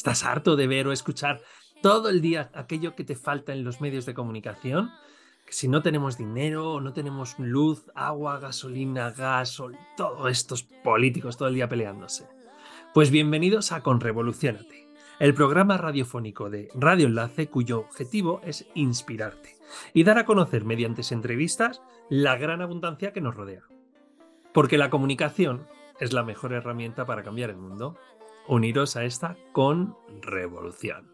¿Estás 0.00 0.24
harto 0.24 0.56
de 0.56 0.66
ver 0.66 0.86
o 0.86 0.92
escuchar 0.92 1.42
todo 1.82 2.08
el 2.08 2.22
día 2.22 2.50
aquello 2.54 2.96
que 2.96 3.04
te 3.04 3.14
falta 3.14 3.52
en 3.52 3.64
los 3.64 3.82
medios 3.82 4.06
de 4.06 4.14
comunicación? 4.14 4.90
Que 5.44 5.52
si 5.52 5.68
no 5.68 5.82
tenemos 5.82 6.16
dinero, 6.16 6.80
no 6.80 6.94
tenemos 6.94 7.38
luz, 7.38 7.84
agua, 7.94 8.38
gasolina, 8.38 9.10
gas, 9.10 9.60
todos 9.98 10.30
estos 10.30 10.62
políticos 10.62 11.36
todo 11.36 11.48
el 11.48 11.54
día 11.56 11.68
peleándose. 11.68 12.26
Pues 12.94 13.10
bienvenidos 13.10 13.72
a 13.72 13.82
Conrevolucionate, 13.82 14.88
el 15.18 15.34
programa 15.34 15.76
radiofónico 15.76 16.48
de 16.48 16.70
Radio 16.74 17.06
Enlace 17.06 17.50
cuyo 17.50 17.80
objetivo 17.80 18.40
es 18.42 18.66
inspirarte 18.74 19.58
y 19.92 20.04
dar 20.04 20.16
a 20.16 20.24
conocer 20.24 20.64
mediante 20.64 21.02
entrevistas 21.10 21.82
la 22.08 22.38
gran 22.38 22.62
abundancia 22.62 23.12
que 23.12 23.20
nos 23.20 23.34
rodea. 23.34 23.64
Porque 24.54 24.78
la 24.78 24.88
comunicación 24.88 25.66
es 26.00 26.14
la 26.14 26.22
mejor 26.22 26.54
herramienta 26.54 27.04
para 27.04 27.22
cambiar 27.22 27.50
el 27.50 27.58
mundo 27.58 27.98
uniros 28.50 28.96
a 28.96 29.04
esta 29.04 29.36
con 29.52 29.96
revolución. 30.22 31.08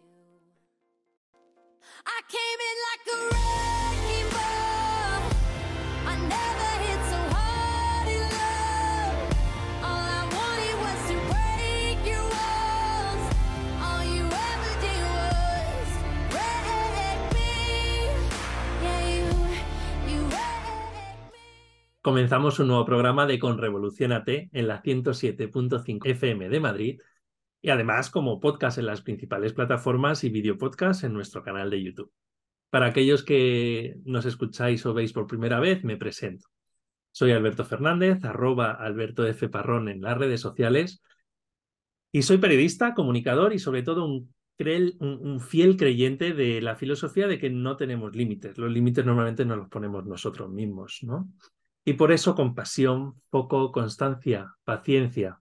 Comenzamos 22.01 22.61
un 22.61 22.69
nuevo 22.69 22.85
programa 22.87 23.27
de 23.27 23.39
Con 23.39 23.59
Revolucionate 23.59 24.49
en 24.53 24.69
la 24.69 24.81
107.5 24.81 26.09
FM 26.09 26.49
de 26.49 26.61
Madrid 26.61 27.01
y 27.67 27.71
además 27.71 28.11
como 28.11 28.39
podcast 28.39 28.79
en 28.79 28.87
las 28.87 29.03
principales 29.03 29.53
plataformas 29.53 30.23
y 30.23 30.29
videopodcast 30.29 31.03
en 31.03 31.13
nuestro 31.13 31.43
canal 31.43 31.69
de 31.69 31.83
YouTube. 31.83 32.13
Para 32.71 32.87
aquellos 32.87 33.25
que 33.25 33.97
nos 34.05 34.25
escucháis 34.25 34.87
o 34.87 34.95
veis 34.95 35.13
por 35.13 35.27
primera 35.27 35.59
vez, 35.59 35.83
me 35.83 35.97
presento. 35.97 36.47
Soy 37.11 37.33
Alberto 37.33 37.65
Fernández, 37.65 38.25
arroba 38.25 38.71
Alberto 38.71 39.27
F. 39.27 39.49
Parrón 39.49 39.89
en 39.89 40.01
las 40.01 40.17
redes 40.17 40.41
sociales 40.41 41.03
y 42.13 42.23
soy 42.23 42.39
periodista, 42.39 42.95
comunicador 42.95 43.53
y 43.53 43.59
sobre 43.59 43.83
todo 43.83 44.05
un, 44.05 44.31
fiel 45.41 45.77
creyente 45.77 46.35
de 46.35 46.61
la 46.61 46.77
filosofía 46.77 47.27
de 47.27 47.41
que 47.41 47.51
no 47.51 47.77
tenemos 47.77 48.15
límites. 48.15 48.59
Los 48.59 48.71
límites 48.71 49.05
normalmente 49.05 49.45
nos 49.45 49.59
los 49.59 49.69
ponemos 49.69 50.07
nosotros 50.07 50.49
mismos, 50.53 51.01
¿no? 51.03 51.29
Y 51.85 51.95
por 51.95 52.13
eso 52.13 52.37
con 52.37 52.55
pasión, 52.55 53.21
foco, 53.29 53.73
constancia, 53.73 54.55
paciencia, 54.63 55.41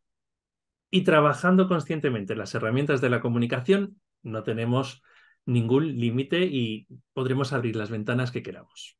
y 0.89 1.03
trabajando 1.03 1.67
conscientemente 1.67 2.35
las 2.35 2.55
herramientas 2.55 3.01
de 3.01 3.09
la 3.09 3.21
comunicación, 3.21 3.99
no 4.23 4.43
tenemos 4.43 5.01
ningún 5.45 5.99
límite 5.99 6.45
y 6.45 6.87
podremos 7.13 7.53
abrir 7.53 7.75
las 7.75 7.89
ventanas 7.89 8.31
que 8.31 8.43
queramos. 8.43 8.97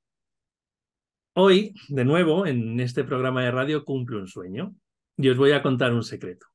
Hoy, 1.33 1.73
de 1.89 2.06
nuevo, 2.06 2.45
en 2.45 2.80
este 2.80 3.03
programa 3.03 3.44
de 3.44 3.52
radio 3.52 3.83
cumple 3.83 4.17
un 4.17 4.28
sueño 4.28 4.75
y 5.17 5.30
os 5.30 5.38
voy 5.38 5.52
a 5.52 5.61
contar 5.61 5.94
un 5.94 6.03
secreto. 6.03 6.47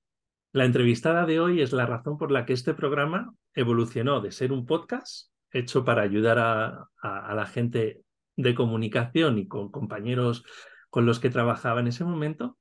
La 0.52 0.64
entrevistada 0.64 1.26
de 1.26 1.38
hoy 1.38 1.60
es 1.60 1.72
la 1.72 1.86
razón 1.86 2.18
por 2.18 2.30
la 2.30 2.44
que 2.44 2.52
este 2.52 2.74
programa 2.74 3.34
evolucionó 3.54 4.20
de 4.20 4.32
ser 4.32 4.52
un 4.52 4.66
podcast 4.66 5.30
hecho 5.52 5.84
para 5.84 6.02
ayudar 6.02 6.38
a, 6.38 6.88
a 7.02 7.34
la 7.34 7.46
gente 7.46 8.02
de 8.36 8.54
comunicación 8.54 9.38
y 9.38 9.48
con 9.48 9.70
compañeros 9.70 10.44
con 10.88 11.06
los 11.06 11.20
que 11.20 11.30
trabajaba 11.30 11.80
en 11.80 11.88
ese 11.88 12.04
momento, 12.04 12.56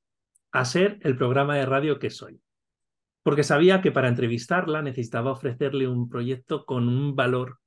a 0.52 0.66
ser 0.66 1.00
el 1.02 1.16
programa 1.16 1.56
de 1.56 1.66
radio 1.66 2.00
que 2.00 2.10
soy 2.10 2.42
porque 3.24 3.44
sabía 3.44 3.82
que 3.82 3.92
para 3.92 4.08
entrevistarla 4.08 4.82
necesitaba 4.82 5.32
ofrecerle 5.32 5.88
un 5.88 6.10
proyecto 6.10 6.66
con 6.66 6.88
un 6.88 7.16
valor, 7.16 7.60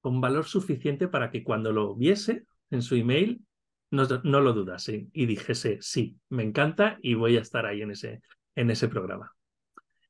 con 0.00 0.20
valor 0.20 0.44
suficiente 0.44 1.08
para 1.08 1.30
que 1.30 1.42
cuando 1.42 1.72
lo 1.72 1.94
viese 1.94 2.44
en 2.70 2.82
su 2.82 2.94
email 2.94 3.42
no, 3.90 4.06
no 4.24 4.40
lo 4.40 4.52
dudase 4.52 5.08
y 5.12 5.26
dijese, 5.26 5.78
sí, 5.80 6.18
me 6.28 6.42
encanta 6.42 6.98
y 7.02 7.14
voy 7.14 7.36
a 7.36 7.40
estar 7.40 7.66
ahí 7.66 7.82
en 7.82 7.92
ese, 7.92 8.20
en 8.54 8.70
ese 8.70 8.88
programa. 8.88 9.32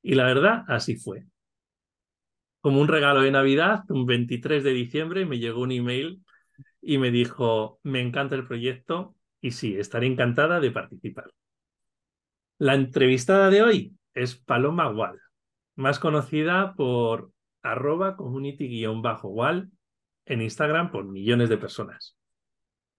Y 0.02 0.14
la 0.14 0.24
verdad, 0.24 0.64
así 0.68 0.96
fue. 0.96 1.26
Como 2.60 2.80
un 2.80 2.88
regalo 2.88 3.22
de 3.22 3.30
Navidad, 3.30 3.84
un 3.88 4.04
23 4.04 4.64
de 4.64 4.72
diciembre, 4.72 5.26
me 5.26 5.38
llegó 5.38 5.62
un 5.62 5.72
email 5.72 6.24
y 6.80 6.98
me 6.98 7.10
dijo, 7.10 7.78
me 7.84 8.00
encanta 8.00 8.34
el 8.34 8.46
proyecto 8.46 9.14
y 9.40 9.52
sí, 9.52 9.76
estaré 9.76 10.06
encantada 10.06 10.58
de 10.58 10.72
participar. 10.72 11.30
La 12.58 12.74
entrevistada 12.74 13.50
de 13.50 13.62
hoy 13.62 13.97
es 14.18 14.36
Paloma 14.36 14.90
Wall, 14.90 15.20
más 15.76 15.98
conocida 15.98 16.74
por 16.74 17.30
arroba 17.62 18.16
community-wall 18.16 19.70
en 20.26 20.42
Instagram 20.42 20.90
por 20.90 21.04
millones 21.04 21.48
de 21.48 21.56
personas. 21.56 22.16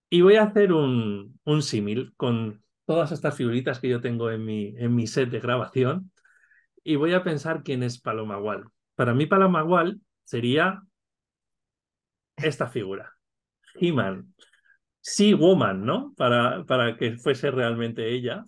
Y 0.10 0.22
voy 0.22 0.36
a 0.36 0.44
hacer 0.44 0.74
un, 0.74 1.40
un 1.44 1.62
símil 1.62 2.14
con 2.18 2.64
todas 2.86 3.12
estas 3.12 3.36
figuritas 3.36 3.80
que 3.80 3.90
yo 3.90 4.02
tengo 4.02 4.32
en 4.32 4.44
mi, 4.44 4.74
en 4.78 4.96
mi 4.96 5.06
set 5.06 5.30
de 5.30 5.40
grabación 5.40 6.12
y 6.84 6.96
voy 6.96 7.14
a 7.14 7.24
pensar 7.24 7.62
quién 7.64 7.84
es 7.84 8.00
Paloma 8.00 8.40
Wall. 8.40 8.68
Para 8.96 9.14
mí 9.14 9.28
Paloma 9.28 9.64
Wall 9.64 10.02
sería 10.24 10.82
esta 12.36 12.68
figura, 12.68 13.14
He-Man, 13.76 14.34
Sea 15.02 15.36
Woman, 15.36 15.86
¿no? 15.86 16.14
Para, 16.18 16.64
para 16.66 16.98
que 16.98 17.18
fuese 17.18 17.52
realmente 17.52 18.10
ella 18.10 18.46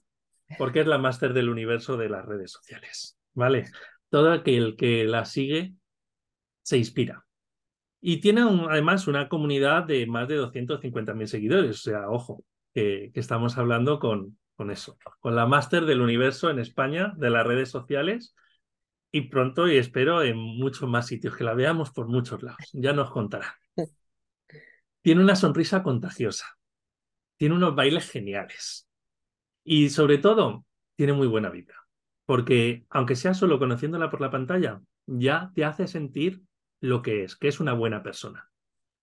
porque 0.58 0.82
es 0.82 0.88
la 0.88 0.98
máster 0.98 1.34
del 1.34 1.50
universo 1.50 1.98
de 1.98 2.10
las 2.10 2.26
redes 2.26 2.52
sociales, 2.52 3.18
¿vale? 3.34 3.66
Todo 4.10 4.32
aquel 4.32 4.76
que 4.76 5.06
la 5.06 5.26
sigue 5.26 5.74
se 6.62 6.78
inspira. 6.78 7.26
Y 8.00 8.20
tiene 8.20 8.42
además 8.42 9.08
una 9.08 9.30
comunidad 9.30 9.84
de 9.84 10.06
más 10.08 10.28
de 10.28 10.40
250.000 10.40 11.26
seguidores, 11.28 11.80
o 11.80 11.92
sea, 11.92 12.10
ojo, 12.10 12.44
que, 12.74 13.12
estamos 13.14 13.58
hablando 13.58 14.00
con, 14.00 14.38
con 14.56 14.72
eso, 14.72 14.98
con 15.20 15.36
la 15.36 15.46
máster 15.46 15.86
del 15.86 16.02
universo 16.02 16.50
en 16.50 16.60
España 16.60 17.14
de 17.18 17.30
las 17.30 17.46
redes 17.46 17.70
sociales 17.70 18.36
y 19.12 19.22
pronto 19.22 19.68
y 19.68 19.78
espero 19.78 20.24
en 20.24 20.38
muchos 20.38 20.90
más 20.90 21.08
sitios, 21.08 21.36
que 21.36 21.44
la 21.44 21.54
veamos 21.54 21.92
por 21.92 22.08
muchos 22.08 22.42
lados, 22.42 22.70
ya 22.74 22.94
nos 22.94 23.12
contará. 23.12 23.60
Tiene 25.02 25.22
una 25.22 25.36
sonrisa 25.36 25.84
contagiosa, 25.84 26.46
tiene 27.38 27.56
unos 27.56 27.74
bailes 27.74 28.08
geniales, 28.08 28.88
y 29.74 29.90
sobre 29.90 30.18
todo, 30.18 30.66
tiene 30.98 31.14
muy 31.14 31.28
buena 31.28 31.50
vida, 31.50 31.88
porque 32.26 32.86
aunque 32.90 33.16
sea 33.16 33.34
solo 33.34 33.58
conociéndola 33.58 34.10
por 34.10 34.20
la 34.20 34.30
pantalla, 34.30 34.82
ya 35.06 35.54
te 35.56 35.64
hace 35.64 35.88
sentir 35.88 36.42
lo 36.82 37.02
que 37.02 37.24
es, 37.24 37.38
que 37.38 37.48
es 37.48 37.62
una 37.62 37.72
buena 37.72 38.04
persona. 38.04 38.52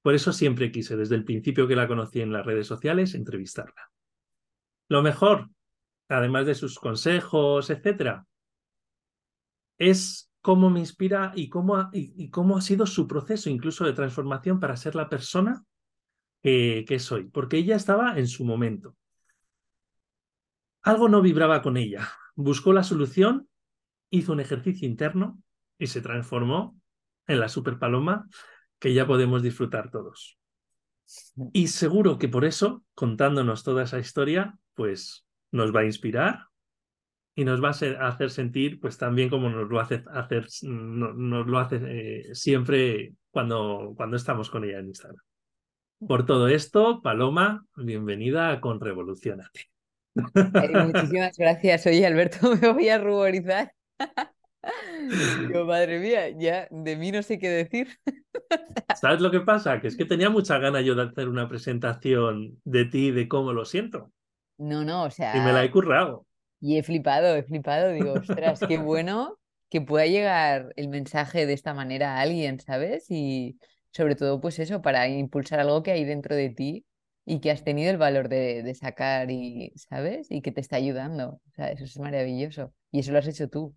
Por 0.02 0.14
eso 0.14 0.30
siempre 0.30 0.70
quise, 0.70 0.94
desde 0.94 1.14
el 1.14 1.24
principio 1.24 1.66
que 1.66 1.74
la 1.74 1.88
conocí 1.88 2.20
en 2.20 2.34
las 2.34 2.44
redes 2.44 2.66
sociales, 2.66 3.14
entrevistarla. 3.14 3.90
Lo 4.90 5.00
mejor, 5.00 5.48
además 6.06 6.44
de 6.44 6.54
sus 6.54 6.78
consejos, 6.78 7.70
etcétera, 7.70 8.26
es 9.78 10.30
cómo 10.42 10.68
me 10.68 10.80
inspira 10.80 11.32
y 11.34 11.48
cómo, 11.48 11.76
ha, 11.76 11.88
y, 11.94 12.28
cómo 12.28 12.58
ha 12.58 12.60
sido 12.60 12.84
su 12.84 13.08
proceso 13.08 13.48
incluso 13.48 13.86
de 13.86 13.94
transformación 13.94 14.60
para 14.60 14.76
ser 14.76 14.96
la 14.96 15.08
persona 15.08 15.64
que 16.42 16.98
soy, 16.98 17.24
porque 17.24 17.56
ella 17.56 17.76
estaba 17.76 18.18
en 18.18 18.28
su 18.28 18.44
momento. 18.44 18.98
Algo 20.88 21.10
no 21.10 21.20
vibraba 21.20 21.60
con 21.60 21.76
ella. 21.76 22.08
Buscó 22.34 22.72
la 22.72 22.82
solución, 22.82 23.46
hizo 24.08 24.32
un 24.32 24.40
ejercicio 24.40 24.88
interno 24.88 25.38
y 25.78 25.88
se 25.88 26.00
transformó 26.00 26.80
en 27.26 27.40
la 27.40 27.50
super 27.50 27.78
paloma 27.78 28.26
que 28.78 28.94
ya 28.94 29.06
podemos 29.06 29.42
disfrutar 29.42 29.90
todos. 29.90 30.38
Y 31.52 31.68
seguro 31.68 32.16
que 32.16 32.30
por 32.30 32.46
eso, 32.46 32.84
contándonos 32.94 33.64
toda 33.64 33.82
esa 33.82 33.98
historia, 33.98 34.56
pues 34.72 35.26
nos 35.50 35.76
va 35.76 35.80
a 35.80 35.84
inspirar 35.84 36.46
y 37.34 37.44
nos 37.44 37.62
va 37.62 37.68
a 37.68 38.08
hacer 38.08 38.30
sentir, 38.30 38.80
pues 38.80 38.96
también 38.96 39.28
como 39.28 39.50
nos 39.50 39.68
lo 39.68 39.80
hace 39.80 40.02
hacer, 40.10 40.46
nos 40.62 41.46
lo 41.46 41.58
hace 41.58 41.80
eh, 41.82 42.34
siempre 42.34 43.12
cuando, 43.30 43.92
cuando 43.94 44.16
estamos 44.16 44.48
con 44.48 44.64
ella 44.64 44.78
en 44.78 44.86
Instagram. 44.86 45.22
Por 45.98 46.24
todo 46.24 46.48
esto, 46.48 47.02
Paloma, 47.02 47.66
bienvenida 47.76 48.58
Con 48.62 48.80
Revolucionate 48.80 49.68
muchísimas 50.34 51.36
gracias. 51.36 51.86
Oye, 51.86 52.06
Alberto, 52.06 52.38
me 52.60 52.72
voy 52.72 52.88
a 52.88 52.98
ruborizar. 52.98 53.72
madre 55.66 55.98
mía, 55.98 56.30
ya 56.30 56.68
de 56.70 56.96
mí 56.96 57.12
no 57.12 57.22
sé 57.22 57.38
qué 57.38 57.48
decir. 57.48 57.88
¿Sabes 59.00 59.20
lo 59.20 59.30
que 59.30 59.40
pasa? 59.40 59.80
Que 59.80 59.88
es 59.88 59.96
que 59.96 60.04
tenía 60.04 60.30
mucha 60.30 60.58
ganas 60.58 60.84
yo 60.84 60.94
de 60.94 61.04
hacer 61.04 61.28
una 61.28 61.48
presentación 61.48 62.60
de 62.64 62.84
ti, 62.84 63.10
de 63.10 63.28
cómo 63.28 63.52
lo 63.52 63.64
siento. 63.64 64.12
No, 64.58 64.84
no, 64.84 65.04
o 65.04 65.10
sea. 65.10 65.36
Y 65.36 65.40
me 65.40 65.52
la 65.52 65.64
he 65.64 65.70
currado. 65.70 66.26
Y 66.60 66.78
he 66.78 66.82
flipado, 66.82 67.36
he 67.36 67.42
flipado. 67.42 67.92
Digo, 67.92 68.14
ostras, 68.14 68.60
qué 68.66 68.78
bueno 68.78 69.38
que 69.70 69.80
pueda 69.80 70.06
llegar 70.06 70.72
el 70.76 70.88
mensaje 70.88 71.46
de 71.46 71.52
esta 71.52 71.74
manera 71.74 72.16
a 72.16 72.20
alguien, 72.20 72.58
¿sabes? 72.58 73.06
Y 73.10 73.58
sobre 73.92 74.16
todo, 74.16 74.40
pues 74.40 74.58
eso, 74.58 74.82
para 74.82 75.08
impulsar 75.08 75.60
algo 75.60 75.82
que 75.82 75.92
hay 75.92 76.04
dentro 76.04 76.34
de 76.34 76.50
ti 76.50 76.84
y 77.28 77.40
que 77.40 77.50
has 77.50 77.62
tenido 77.62 77.90
el 77.90 77.98
valor 77.98 78.28
de, 78.30 78.74
sacar 78.74 79.30
y, 79.30 79.72
¿sabes? 79.76 80.30
Y 80.30 80.40
que 80.40 80.50
te 80.50 80.60
está 80.62 80.76
ayudando. 80.76 81.40
O 81.46 81.50
sea, 81.54 81.70
eso 81.70 81.84
es 81.84 81.98
maravilloso. 81.98 82.72
Y 82.90 83.00
eso 83.00 83.12
lo 83.12 83.18
has 83.18 83.26
hecho 83.28 83.48
tú. 83.50 83.76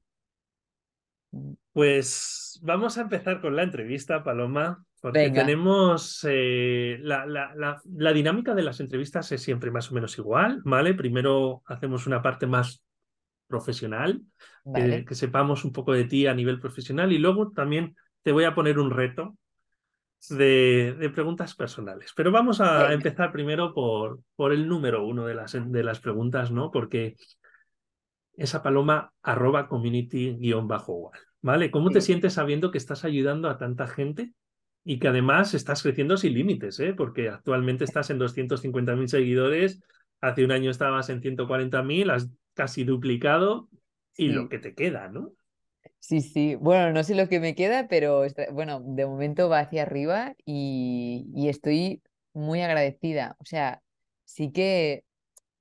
Pues 1.73 2.59
vamos 2.63 2.97
a 2.97 3.01
empezar 3.01 3.41
con 3.41 3.55
la 3.55 3.63
entrevista, 3.63 4.23
Paloma, 4.23 4.83
porque 4.99 5.19
Venga. 5.19 5.41
tenemos 5.41 6.25
eh, 6.29 6.97
la, 7.01 7.25
la- 7.25 7.53
la- 7.55 7.81
la 7.95 8.13
dinámica 8.13 8.53
de 8.53 8.63
las 8.63 8.79
entrevistas 8.79 9.31
es 9.31 9.41
siempre 9.41 9.71
más 9.71 9.89
o 9.91 9.95
menos 9.95 10.17
igual, 10.17 10.61
¿vale? 10.65 10.93
Primero 10.93 11.61
hacemos 11.65 12.07
una 12.07 12.21
parte 12.21 12.45
más 12.45 12.83
profesional, 13.47 14.21
Vale. 14.65 15.05
que 15.05 15.15
sepamos 15.15 15.65
un 15.65 15.71
poco 15.73 15.93
de 15.93 16.05
ti 16.05 16.27
a 16.27 16.33
nivel 16.33 16.59
profesional 16.59 17.11
y 17.13 17.17
luego 17.17 17.51
también 17.51 17.95
te 18.21 18.31
voy 18.31 18.43
a 18.45 18.55
poner 18.55 18.79
un 18.79 18.91
reto 18.91 19.37
de, 20.29 20.95
de 20.97 21.09
preguntas 21.09 21.55
personales. 21.55 22.11
Pero 22.15 22.31
vamos 22.31 22.61
a 22.61 22.93
empezar 22.93 23.31
primero 23.31 23.73
por, 23.73 24.19
por 24.35 24.53
el 24.53 24.67
número 24.67 25.05
uno 25.05 25.25
de 25.25 25.35
las, 25.35 25.57
de 25.71 25.83
las 25.83 25.99
preguntas, 25.99 26.51
¿no? 26.51 26.71
Porque 26.71 27.15
esa 28.35 28.63
paloma 28.63 29.13
arroba 29.21 29.67
community 29.67 30.37
guion 30.37 30.67
bajo 30.67 30.93
igual, 30.93 31.19
¿vale? 31.41 31.71
¿Cómo 31.71 31.89
te 31.89 32.01
sientes 32.01 32.33
sabiendo 32.33 32.71
que 32.71 32.77
estás 32.77 33.03
ayudando 33.03 33.49
a 33.49 33.57
tanta 33.57 33.87
gente 33.87 34.33
y 34.83 34.99
que 34.99 35.07
además 35.07 35.53
estás 35.53 35.83
creciendo 35.83 36.17
sin 36.17 36.33
límites, 36.33 36.79
¿eh? 36.79 36.93
Porque 36.93 37.29
actualmente 37.29 37.83
estás 37.83 38.09
en 38.09 38.19
250.000 38.19 39.07
seguidores, 39.07 39.81
hace 40.21 40.43
un 40.43 40.51
año 40.51 40.71
estabas 40.71 41.09
en 41.09 41.21
140.000, 41.21 42.11
has 42.11 42.29
casi 42.53 42.83
duplicado 42.83 43.69
y 44.15 44.29
lo 44.29 44.49
que 44.49 44.59
te 44.59 44.73
queda, 44.73 45.07
¿no? 45.07 45.33
Sí, 45.99 46.21
sí. 46.21 46.55
Bueno, 46.55 46.91
no 46.91 47.03
sé 47.03 47.15
lo 47.15 47.27
que 47.29 47.39
me 47.39 47.55
queda, 47.55 47.87
pero 47.87 48.23
está- 48.25 48.51
bueno, 48.51 48.79
de 48.83 49.05
momento 49.05 49.49
va 49.49 49.59
hacia 49.59 49.83
arriba 49.83 50.35
y, 50.45 51.27
y 51.35 51.49
estoy 51.49 52.01
muy 52.33 52.61
agradecida. 52.61 53.35
O 53.39 53.45
sea, 53.45 53.81
sí 54.25 54.51
que 54.51 55.05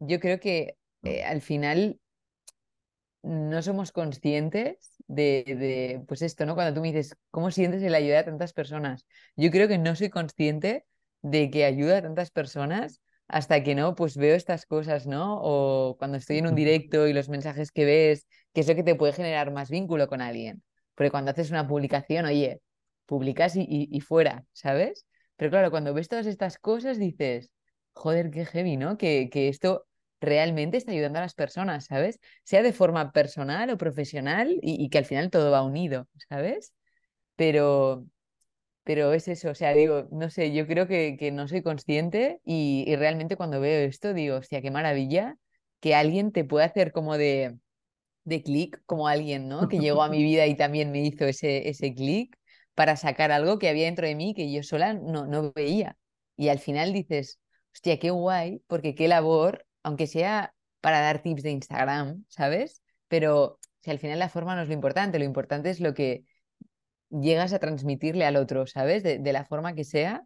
yo 0.01 0.21
creo 0.21 0.41
que 0.41 0.77
eh, 1.05 1.25
al 1.25 1.43
final 1.43 2.01
no 3.23 3.63
somos 3.63 3.93
conscientes 3.93 4.95
de, 5.07 5.45
de, 5.47 6.03
pues 6.09 6.23
esto, 6.23 6.47
¿no? 6.47 6.55
Cuando 6.55 6.75
tú 6.75 6.81
me 6.81 6.89
dices, 6.89 7.17
¿cómo 7.31 7.51
sientes 7.51 7.83
el 7.83 7.95
ayudar 7.95 8.21
a 8.21 8.25
tantas 8.27 8.53
personas? 8.53 9.07
Yo 9.37 9.51
creo 9.51 9.69
que 9.69 9.79
no 9.79 9.95
soy 9.97 10.09
consciente 10.11 10.87
de 11.23 11.51
que 11.51 11.65
ayuda 11.65 11.99
a 11.99 12.03
tantas 12.03 12.31
personas 12.31 13.01
hasta 13.31 13.62
que 13.62 13.75
no, 13.75 13.94
pues 13.94 14.17
veo 14.17 14.35
estas 14.37 14.67
cosas, 14.67 15.06
¿no? 15.06 15.38
O 15.43 15.97
cuando 15.99 16.19
estoy 16.19 16.38
en 16.38 16.47
un 16.47 16.55
directo 16.55 17.06
y 17.06 17.12
los 17.12 17.29
mensajes 17.29 17.73
que 17.73 17.85
ves, 17.85 18.27
que 18.53 18.61
es 18.62 18.69
lo 18.69 18.75
que 18.75 18.82
te 18.82 18.94
puede 18.94 19.12
generar 19.12 19.53
más 19.53 19.71
vínculo 19.71 20.09
con 20.09 20.21
alguien. 20.21 20.62
Porque 20.94 21.11
cuando 21.11 21.31
haces 21.31 21.50
una 21.50 21.67
publicación, 21.69 22.27
oye, 22.27 22.61
publicas 23.06 23.56
y, 23.56 23.62
y, 23.62 23.88
y 23.91 24.00
fuera, 24.00 24.44
¿sabes? 24.53 25.06
Pero 25.37 25.50
claro, 25.50 25.71
cuando 25.71 25.94
ves 25.94 26.09
todas 26.09 26.27
estas 26.27 26.59
cosas 26.59 26.99
dices, 26.99 27.50
joder, 27.93 28.31
qué 28.31 28.44
heavy, 28.47 28.77
¿no? 28.77 28.99
Que, 28.99 29.31
que 29.31 29.49
esto 29.49 29.87
realmente 30.21 30.76
está 30.76 30.93
ayudando 30.93 31.19
a 31.19 31.23
las 31.23 31.35
personas, 31.35 31.87
¿sabes? 31.87 32.21
Sea 32.44 32.62
de 32.62 32.73
forma 32.73 33.12
personal 33.12 33.71
o 33.71 33.79
profesional 33.79 34.50
y, 34.62 34.85
y 34.85 34.88
que 34.91 34.99
al 34.99 35.06
final 35.06 35.31
todo 35.31 35.50
va 35.50 35.62
unido, 35.62 36.09
¿sabes? 36.29 36.75
Pero, 37.37 38.06
pero 38.85 39.12
es 39.12 39.29
eso, 39.29 39.50
o 39.50 39.55
sea, 39.55 39.73
digo, 39.75 40.09
no 40.11 40.31
sé, 40.31 40.53
yo 40.53 40.67
creo 40.67 40.87
que, 40.88 41.17
que 41.19 41.31
no 41.32 41.49
soy 41.49 41.62
consciente 41.62 42.41
y, 42.44 42.85
y 42.87 42.97
realmente 42.97 43.37
cuando 43.37 43.61
veo 43.61 43.87
esto 43.88 44.15
digo, 44.15 44.37
hostia, 44.38 44.62
qué 44.62 44.71
maravilla 44.71 45.37
que 45.81 45.94
alguien 45.94 46.32
te 46.32 46.44
pueda 46.44 46.67
hacer 46.67 46.93
como 46.93 47.17
de, 47.19 47.56
de 48.25 48.43
clic, 48.43 48.82
como 48.87 49.09
alguien, 49.09 49.49
¿no? 49.49 49.69
Que 49.69 49.79
llegó 49.79 50.03
a 50.03 50.09
mi 50.09 50.23
vida 50.23 50.47
y 50.47 50.56
también 50.56 50.93
me 50.93 51.00
hizo 51.03 51.25
ese, 51.27 51.69
ese 51.69 51.94
clic 51.94 52.37
para 52.75 52.97
sacar 52.97 53.32
algo 53.32 53.59
que 53.59 53.69
había 53.69 53.87
dentro 53.87 54.06
de 54.06 54.15
mí 54.15 54.35
que 54.35 54.53
yo 54.53 54.62
sola 54.62 54.94
no, 54.94 55.26
no 55.26 55.53
veía. 55.53 55.97
Y 56.37 56.49
al 56.49 56.59
final 56.59 56.93
dices, 56.93 57.41
hostia, 57.75 57.99
qué 57.99 58.11
guay, 58.11 58.62
porque 58.67 58.94
qué 58.94 59.09
labor, 59.09 59.67
aunque 59.83 60.06
sea 60.06 60.55
para 60.81 61.00
dar 61.00 61.23
tips 61.23 61.43
de 61.43 61.50
Instagram, 61.50 62.25
¿sabes? 62.29 62.83
Pero 63.09 63.59
si 63.81 63.91
al 63.91 63.99
final 63.99 64.19
la 64.19 64.29
forma 64.29 64.55
no 64.56 64.62
es 64.62 64.69
lo 64.69 64.75
importante, 64.75 65.19
lo 65.19 65.25
importante 65.25 65.71
es 65.71 65.81
lo 65.81 65.94
que 65.94 66.25
llegas 67.11 67.53
a 67.53 67.59
transmitirle 67.59 68.25
al 68.25 68.37
otro, 68.37 68.67
¿sabes? 68.67 69.03
De, 69.03 69.19
de 69.19 69.33
la 69.33 69.45
forma 69.45 69.75
que 69.75 69.85
sea, 69.85 70.23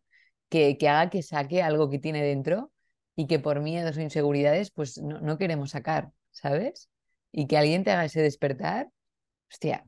que, 0.48 0.76
que, 0.78 0.88
haga 0.88 1.10
que 1.10 1.22
saque 1.22 1.62
algo 1.62 1.90
que 1.90 1.98
tiene 1.98 2.22
dentro 2.22 2.70
y 3.16 3.26
que 3.26 3.38
por 3.38 3.60
miedos 3.60 3.96
o 3.96 4.00
inseguridades 4.00 4.70
pues 4.70 4.98
no, 4.98 5.20
no 5.20 5.38
queremos 5.38 5.70
sacar, 5.70 6.10
¿sabes? 6.30 6.88
Y 7.32 7.46
que 7.46 7.56
alguien 7.56 7.84
te 7.84 7.90
haga 7.90 8.04
ese 8.04 8.22
despertar, 8.22 8.88
hostia, 9.50 9.84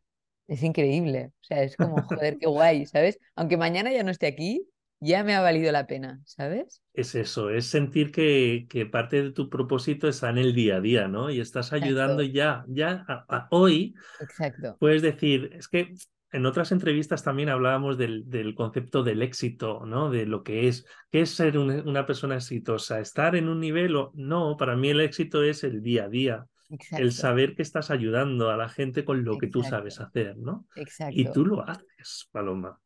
es 0.49 0.63
increíble. 0.63 1.33
O 1.41 1.45
sea, 1.45 1.63
es 1.63 1.77
como, 1.77 2.03
joder, 2.03 2.39
qué 2.39 2.47
guay, 2.47 2.87
¿sabes? 2.87 3.19
Aunque 3.35 3.57
mañana 3.57 3.93
ya 3.93 4.03
no 4.03 4.11
esté 4.11 4.27
aquí, 4.27 4.67
ya 5.01 5.25
me 5.25 5.35
ha 5.35 5.41
valido 5.41 5.71
la 5.73 5.87
pena, 5.87 6.21
¿sabes? 6.25 6.81
Es 6.95 7.15
eso, 7.15 7.51
es 7.51 7.67
sentir 7.67 8.11
que, 8.11 8.67
que 8.69 8.87
parte 8.87 9.23
de 9.23 9.33
tu 9.33 9.51
propósito 9.51 10.09
está 10.09 10.31
en 10.31 10.39
el 10.39 10.55
día 10.55 10.77
a 10.77 10.81
día, 10.81 11.09
¿no? 11.09 11.31
Y 11.31 11.41
estás 11.41 11.73
ayudando 11.73 12.23
Exacto. 12.23 12.35
ya, 12.35 12.65
ya 12.69 13.05
a, 13.07 13.25
a 13.29 13.49
hoy. 13.51 13.95
Exacto. 14.21 14.77
Puedes 14.81 15.03
decir, 15.03 15.51
es 15.53 15.69
que 15.69 15.93
en 16.33 16.47
otras 16.47 16.73
entrevistas 16.73 17.23
también 17.23 17.49
hablábamos 17.49 17.97
del, 17.97 18.29
del, 18.29 18.55
concepto 18.55 19.03
del 19.03 19.23
éxito, 19.23 19.85
¿no? 19.87 20.11
De 20.11 20.27
lo 20.27 20.43
que 20.43 20.69
es, 20.69 20.85
¿qué 21.11 21.21
es 21.21 21.31
ser 21.31 21.57
un, 21.57 21.71
una 21.89 22.05
persona 22.05 22.37
exitosa? 22.37 23.01
¿Estar 23.01 23.37
en 23.37 23.49
un 23.49 23.61
nivel 23.61 23.95
o 23.97 24.13
no? 24.15 24.57
Para 24.57 24.77
mí 24.77 24.89
el 24.89 25.01
éxito 25.01 25.43
es 25.43 25.63
el 25.65 25.83
día 25.83 26.05
a 26.05 26.09
día, 26.09 26.47
Exacto. 26.69 27.03
el 27.03 27.13
saber 27.13 27.55
que 27.55 27.63
estás 27.63 27.91
ayudando 27.91 28.51
a 28.51 28.57
la 28.57 28.69
gente 28.69 29.05
con 29.05 29.25
lo 29.25 29.35
Exacto. 29.35 29.41
que 29.41 29.53
tú 29.53 29.63
sabes 29.63 30.01
hacer, 30.01 30.37
¿no? 30.37 30.67
Exacto. 30.75 31.15
Y 31.17 31.31
tú 31.31 31.47
lo 31.47 31.67
haces, 31.67 32.29
Paloma. 32.33 32.79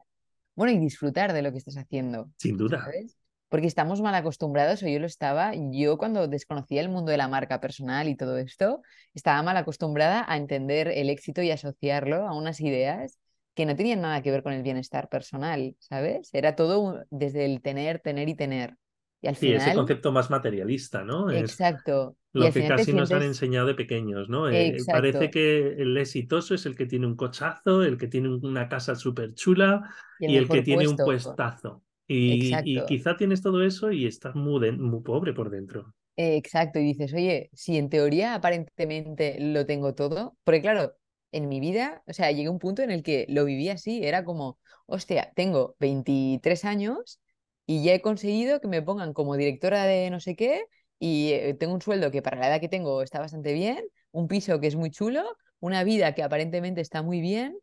Bueno, 0.54 0.72
y 0.72 0.78
disfrutar 0.78 1.32
de 1.32 1.42
lo 1.42 1.52
que 1.52 1.58
estás 1.58 1.78
haciendo. 1.78 2.30
Sin 2.36 2.58
duda. 2.58 2.82
¿sabes? 2.82 3.16
Porque 3.48 3.66
estamos 3.66 4.00
mal 4.00 4.14
acostumbrados, 4.14 4.82
o 4.82 4.86
yo 4.86 5.00
lo 5.00 5.06
estaba, 5.06 5.52
yo 5.72 5.98
cuando 5.98 6.28
desconocía 6.28 6.82
el 6.82 6.88
mundo 6.88 7.10
de 7.10 7.16
la 7.16 7.26
marca 7.26 7.60
personal 7.60 8.08
y 8.08 8.16
todo 8.16 8.36
esto, 8.38 8.82
estaba 9.12 9.42
mal 9.42 9.56
acostumbrada 9.56 10.24
a 10.28 10.36
entender 10.36 10.88
el 10.88 11.10
éxito 11.10 11.42
y 11.42 11.50
asociarlo 11.50 12.28
a 12.28 12.36
unas 12.36 12.60
ideas 12.60 13.18
que 13.54 13.66
no 13.66 13.76
tenían 13.76 14.00
nada 14.00 14.22
que 14.22 14.30
ver 14.30 14.42
con 14.42 14.52
el 14.52 14.62
bienestar 14.62 15.08
personal, 15.08 15.74
¿sabes? 15.78 16.30
Era 16.32 16.56
todo 16.56 17.04
desde 17.10 17.44
el 17.44 17.60
tener, 17.60 18.00
tener 18.00 18.28
y 18.28 18.34
tener. 18.34 18.76
Y 19.22 19.28
al 19.28 19.36
sí, 19.36 19.48
final... 19.48 19.60
ese 19.60 19.74
concepto 19.74 20.12
más 20.12 20.30
materialista, 20.30 21.04
¿no? 21.04 21.30
Exacto. 21.30 22.16
Es 22.32 22.40
lo 22.40 22.48
y 22.48 22.52
que 22.52 22.68
casi 22.68 22.92
nos 22.92 23.10
han 23.12 23.22
enseñado 23.22 23.66
de 23.66 23.74
pequeños, 23.74 24.28
¿no? 24.28 24.48
Eh, 24.48 24.76
parece 24.86 25.30
que 25.30 25.74
el 25.74 25.96
exitoso 25.96 26.54
es 26.54 26.64
el 26.64 26.76
que 26.76 26.86
tiene 26.86 27.06
un 27.06 27.16
cochazo, 27.16 27.82
el 27.82 27.98
que 27.98 28.06
tiene 28.06 28.28
una 28.28 28.68
casa 28.68 28.94
súper 28.94 29.34
chula 29.34 29.90
y 30.18 30.26
el, 30.26 30.30
y 30.30 30.36
el 30.36 30.48
que 30.48 30.62
tiene 30.62 30.88
un 30.88 30.96
puestazo. 30.96 31.82
Y, 32.06 32.52
y, 32.64 32.84
quizá 32.86 33.16
tienes 33.16 33.40
todo 33.40 33.62
eso 33.62 33.92
y 33.92 34.06
estás 34.06 34.34
muy, 34.34 34.60
de, 34.60 34.72
muy 34.72 35.00
pobre 35.00 35.32
por 35.32 35.50
dentro. 35.50 35.94
Eh, 36.16 36.36
exacto, 36.36 36.78
y 36.78 36.84
dices, 36.84 37.14
oye, 37.14 37.50
si 37.52 37.78
en 37.78 37.88
teoría 37.88 38.34
aparentemente 38.34 39.36
lo 39.38 39.64
tengo 39.64 39.94
todo, 39.94 40.36
porque 40.44 40.60
claro, 40.60 40.94
en 41.32 41.48
mi 41.48 41.60
vida, 41.60 42.02
o 42.06 42.12
sea, 42.12 42.30
llegué 42.32 42.48
a 42.48 42.50
un 42.50 42.58
punto 42.58 42.82
en 42.82 42.90
el 42.90 43.02
que 43.02 43.26
lo 43.28 43.44
viví 43.44 43.68
así, 43.68 44.04
era 44.04 44.24
como, 44.24 44.58
hostia, 44.86 45.32
tengo 45.36 45.76
23 45.78 46.64
años 46.64 47.20
y 47.66 47.84
ya 47.84 47.94
he 47.94 48.00
conseguido 48.02 48.60
que 48.60 48.68
me 48.68 48.82
pongan 48.82 49.12
como 49.12 49.36
directora 49.36 49.84
de 49.84 50.10
no 50.10 50.20
sé 50.20 50.36
qué 50.36 50.64
y 50.98 51.32
eh, 51.32 51.54
tengo 51.54 51.74
un 51.74 51.82
sueldo 51.82 52.10
que 52.10 52.22
para 52.22 52.38
la 52.38 52.48
edad 52.48 52.60
que 52.60 52.68
tengo 52.68 53.02
está 53.02 53.20
bastante 53.20 53.52
bien, 53.52 53.84
un 54.12 54.28
piso 54.28 54.60
que 54.60 54.66
es 54.66 54.76
muy 54.76 54.90
chulo, 54.90 55.24
una 55.60 55.84
vida 55.84 56.14
que 56.14 56.22
aparentemente 56.22 56.80
está 56.80 57.02
muy 57.02 57.20
bien, 57.20 57.58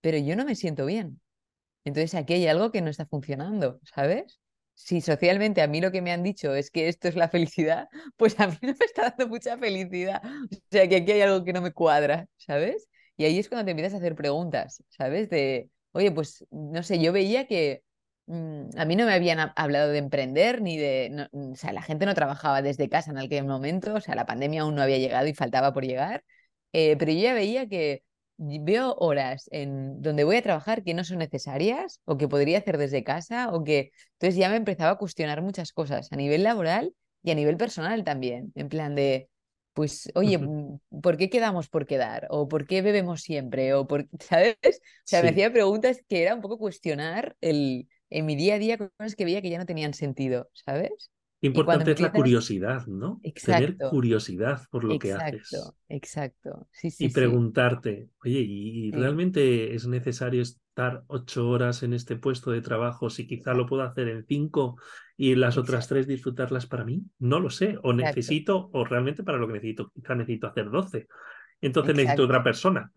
pero 0.00 0.18
yo 0.18 0.36
no 0.36 0.44
me 0.44 0.54
siento 0.56 0.86
bien. 0.86 1.20
Entonces 1.84 2.14
aquí 2.14 2.34
hay 2.34 2.46
algo 2.46 2.72
que 2.72 2.80
no 2.82 2.90
está 2.90 3.06
funcionando, 3.06 3.80
¿sabes? 3.84 4.40
Si 4.74 5.00
socialmente 5.00 5.62
a 5.62 5.68
mí 5.68 5.80
lo 5.80 5.92
que 5.92 6.02
me 6.02 6.12
han 6.12 6.22
dicho 6.22 6.54
es 6.54 6.70
que 6.70 6.88
esto 6.88 7.08
es 7.08 7.16
la 7.16 7.28
felicidad, 7.30 7.88
pues 8.16 8.38
a 8.40 8.48
mí 8.48 8.56
no 8.62 8.74
me 8.78 8.84
está 8.86 9.10
dando 9.10 9.28
mucha 9.28 9.58
felicidad. 9.58 10.22
O 10.24 10.56
sea 10.70 10.88
que 10.88 10.96
aquí 10.96 11.12
hay 11.12 11.20
algo 11.22 11.44
que 11.44 11.52
no 11.52 11.62
me 11.62 11.72
cuadra, 11.72 12.26
¿sabes? 12.36 12.88
Y 13.16 13.24
ahí 13.24 13.38
es 13.38 13.48
cuando 13.48 13.64
te 13.64 13.70
empiezas 13.72 13.94
a 13.94 13.98
hacer 13.98 14.14
preguntas, 14.16 14.82
¿sabes? 14.88 15.30
De, 15.30 15.70
oye, 15.92 16.10
pues 16.12 16.44
no 16.50 16.82
sé, 16.82 16.98
yo 17.00 17.12
veía 17.12 17.46
que 17.46 17.82
mmm, 18.26 18.70
a 18.76 18.84
mí 18.84 18.96
no 18.96 19.06
me 19.06 19.12
habían 19.14 19.52
hablado 19.56 19.90
de 19.90 19.98
emprender 19.98 20.62
ni 20.62 20.76
de, 20.76 21.10
no, 21.10 21.52
o 21.52 21.56
sea, 21.56 21.72
la 21.72 21.82
gente 21.82 22.06
no 22.06 22.14
trabajaba 22.14 22.62
desde 22.62 22.88
casa 22.88 23.10
en 23.12 23.18
aquel 23.18 23.44
momento, 23.46 23.94
o 23.94 24.00
sea, 24.00 24.14
la 24.14 24.26
pandemia 24.26 24.62
aún 24.62 24.74
no 24.74 24.82
había 24.82 24.98
llegado 24.98 25.26
y 25.26 25.34
faltaba 25.34 25.72
por 25.72 25.84
llegar, 25.84 26.24
eh, 26.72 26.96
pero 26.98 27.12
yo 27.12 27.20
ya 27.20 27.34
veía 27.34 27.68
que 27.68 28.02
veo 28.36 28.94
horas 28.98 29.48
en 29.52 30.02
donde 30.02 30.24
voy 30.24 30.36
a 30.36 30.42
trabajar 30.42 30.82
que 30.82 30.94
no 30.94 31.04
son 31.04 31.18
necesarias 31.18 32.00
o 32.04 32.16
que 32.16 32.26
podría 32.28 32.58
hacer 32.58 32.78
desde 32.78 33.04
casa 33.04 33.50
o 33.52 33.62
que 33.64 33.90
entonces 34.14 34.36
ya 34.36 34.48
me 34.48 34.56
empezaba 34.56 34.90
a 34.92 34.98
cuestionar 34.98 35.40
muchas 35.42 35.72
cosas 35.72 36.12
a 36.12 36.16
nivel 36.16 36.42
laboral 36.42 36.94
y 37.22 37.30
a 37.30 37.34
nivel 37.36 37.56
personal 37.56 38.02
también, 38.04 38.52
en 38.56 38.68
plan 38.68 38.94
de 38.96 39.30
pues 39.74 40.10
oye, 40.14 40.40
¿por 41.02 41.16
qué 41.16 41.28
quedamos 41.28 41.68
por 41.68 41.86
quedar? 41.86 42.26
¿O 42.30 42.48
por 42.48 42.66
qué 42.66 42.80
bebemos 42.80 43.20
siempre? 43.22 43.74
¿O 43.74 43.86
por 43.86 44.08
sabes? 44.20 44.56
O 44.62 45.04
sea, 45.04 45.20
sí. 45.20 45.24
me 45.24 45.30
hacía 45.30 45.52
preguntas 45.52 46.00
que 46.08 46.22
era 46.22 46.34
un 46.34 46.40
poco 46.40 46.58
cuestionar 46.58 47.36
el 47.40 47.88
en 48.10 48.26
mi 48.26 48.36
día 48.36 48.54
a 48.54 48.58
día 48.58 48.78
cosas 48.78 49.16
que 49.16 49.24
veía 49.24 49.42
que 49.42 49.50
ya 49.50 49.58
no 49.58 49.66
tenían 49.66 49.92
sentido, 49.92 50.48
¿sabes? 50.52 51.10
Importante 51.40 51.82
es 51.82 51.88
empiezas... 51.88 52.14
la 52.14 52.18
curiosidad, 52.18 52.86
¿no? 52.86 53.20
Exacto. 53.22 53.66
Tener 53.66 53.90
curiosidad 53.90 54.62
por 54.70 54.84
lo 54.84 54.94
exacto, 54.94 55.30
que 55.30 55.36
haces. 55.36 55.72
Exacto, 55.88 56.68
sí, 56.70 56.90
sí. 56.90 57.06
Y 57.06 57.08
preguntarte, 57.10 58.04
sí. 58.04 58.10
oye, 58.24 58.40
¿y 58.40 58.90
realmente 58.92 59.74
es 59.74 59.86
necesario 59.86 60.40
estar 60.40 61.04
ocho 61.08 61.48
horas 61.48 61.82
en 61.82 61.92
este 61.92 62.16
puesto 62.16 62.50
de 62.50 62.62
trabajo 62.62 63.10
si 63.10 63.26
quizá 63.26 63.52
lo 63.52 63.66
puedo 63.66 63.82
hacer 63.82 64.08
en 64.08 64.24
cinco 64.26 64.76
y 65.16 65.34
las 65.34 65.56
otras 65.56 65.88
tres 65.88 66.06
disfrutarlas 66.06 66.66
para 66.66 66.84
mí? 66.84 67.02
No 67.18 67.40
lo 67.40 67.50
sé. 67.50 67.78
O 67.82 67.92
necesito, 67.92 68.70
o 68.72 68.84
realmente 68.84 69.22
para 69.22 69.38
lo 69.38 69.46
que 69.46 69.54
necesito, 69.54 69.90
quizá 69.94 70.14
necesito 70.14 70.46
hacer 70.46 70.70
doce. 70.70 71.06
entonces 71.60 71.94
necesito 71.94 72.24
otra 72.24 72.42
persona. 72.42 72.90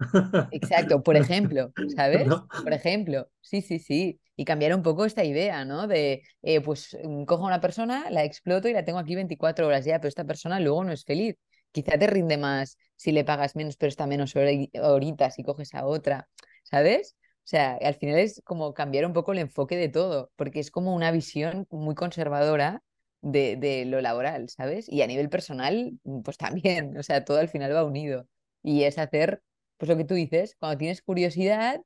Exacto, 0.51 1.03
por 1.03 1.15
ejemplo, 1.15 1.71
¿sabes? 1.95 2.27
Por 2.63 2.73
ejemplo, 2.73 3.29
sí, 3.41 3.61
sí, 3.61 3.79
sí. 3.79 4.19
Y 4.35 4.45
cambiar 4.45 4.75
un 4.75 4.83
poco 4.83 5.05
esta 5.05 5.23
idea, 5.23 5.65
¿no? 5.65 5.87
De, 5.87 6.21
eh, 6.43 6.61
pues 6.61 6.97
mm, 7.03 7.23
cojo 7.25 7.43
a 7.43 7.47
una 7.47 7.61
persona, 7.61 8.09
la 8.11 8.23
exploto 8.23 8.67
y 8.67 8.73
la 8.73 8.85
tengo 8.85 8.99
aquí 8.99 9.15
24 9.15 9.67
horas 9.67 9.85
ya, 9.85 9.99
pero 9.99 10.09
esta 10.09 10.25
persona 10.25 10.59
luego 10.59 10.83
no 10.83 10.91
es 10.91 11.05
feliz. 11.05 11.35
Quizá 11.71 11.97
te 11.97 12.07
rinde 12.07 12.37
más 12.37 12.77
si 12.95 13.11
le 13.11 13.23
pagas 13.23 13.55
menos, 13.55 13.77
pero 13.77 13.89
está 13.89 14.07
menos 14.07 14.33
horitas 14.35 15.37
y 15.37 15.43
coges 15.43 15.73
a 15.75 15.85
otra, 15.85 16.27
¿sabes? 16.63 17.15
O 17.47 17.49
sea, 17.49 17.77
al 17.81 17.95
final 17.95 18.19
es 18.19 18.41
como 18.43 18.73
cambiar 18.73 19.05
un 19.05 19.13
poco 19.13 19.31
el 19.31 19.37
enfoque 19.39 19.77
de 19.77 19.87
todo, 19.87 20.29
porque 20.35 20.59
es 20.59 20.69
como 20.69 20.93
una 20.93 21.11
visión 21.11 21.65
muy 21.69 21.95
conservadora 21.95 22.83
de, 23.21 23.55
de, 23.55 23.85
lo 23.85 24.01
laboral, 24.01 24.49
¿sabes? 24.49 24.89
Y 24.89 25.01
a 25.01 25.07
nivel 25.07 25.29
personal, 25.29 25.97
pues 26.25 26.35
también, 26.35 26.97
o 26.99 27.03
sea, 27.03 27.23
todo 27.23 27.37
al 27.37 27.47
final 27.47 27.73
va 27.73 27.85
unido. 27.85 28.27
Y 28.63 28.83
es 28.83 28.97
hacer, 28.97 29.41
pues 29.77 29.87
lo 29.87 29.95
que 29.95 30.03
tú 30.03 30.13
dices, 30.13 30.57
cuando 30.59 30.77
tienes 30.77 31.01
curiosidad, 31.01 31.79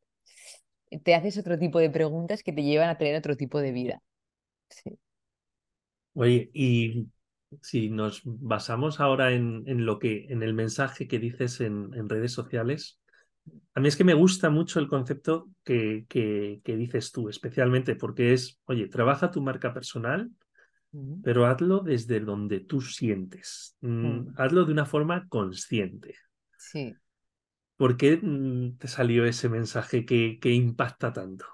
te 1.04 1.14
haces 1.14 1.38
otro 1.38 1.60
tipo 1.60 1.78
de 1.78 1.92
preguntas 1.92 2.42
que 2.42 2.54
te 2.54 2.64
llevan 2.64 2.90
a 2.90 2.98
tener 2.98 3.16
otro 3.16 3.38
tipo 3.38 3.60
de 3.62 3.72
vida. 3.72 4.02
Sí. 4.68 4.98
Oye, 6.16 6.50
y 6.56 7.06
si 7.62 7.92
nos 7.92 8.24
basamos 8.26 9.00
ahora 9.00 9.32
en, 9.32 9.62
en, 9.68 9.86
lo 9.86 10.00
que, 10.00 10.26
en 10.30 10.42
el 10.42 10.56
mensaje 10.56 11.08
que 11.08 11.20
dices 11.20 11.62
en, 11.62 11.94
en 11.94 12.10
redes 12.10 12.34
sociales, 12.34 13.01
a 13.74 13.80
mí 13.80 13.88
es 13.88 13.96
que 13.96 14.04
me 14.04 14.14
gusta 14.14 14.50
mucho 14.50 14.80
el 14.80 14.88
concepto 14.88 15.50
que, 15.64 16.06
que, 16.10 16.76
dices 16.76 17.12
tú, 17.12 17.30
especialmente 17.30 17.96
porque 17.96 18.34
es, 18.34 18.60
oye, 18.66 18.88
trabaja 18.88 19.32
tu 19.32 19.42
marca 19.42 19.74
personal, 19.74 20.30
pero 21.24 21.46
hazlo 21.46 21.80
desde 21.80 22.20
donde 22.20 22.60
tú 22.60 22.82
sientes. 22.82 23.78
Mm, 23.80 24.06
mm. 24.06 24.34
Hazlo 24.38 24.66
de 24.66 24.74
una 24.74 24.86
forma 24.86 25.28
consciente. 25.30 26.16
Sí. 26.58 26.94
¿Por 27.78 27.96
qué 27.96 28.20
mm, 28.22 28.78
te 28.78 28.88
salió 28.90 29.26
ese 29.26 29.48
mensaje 29.48 30.06
que, 30.06 30.38
que 30.40 30.52
impacta 30.52 31.14
tanto? 31.14 31.46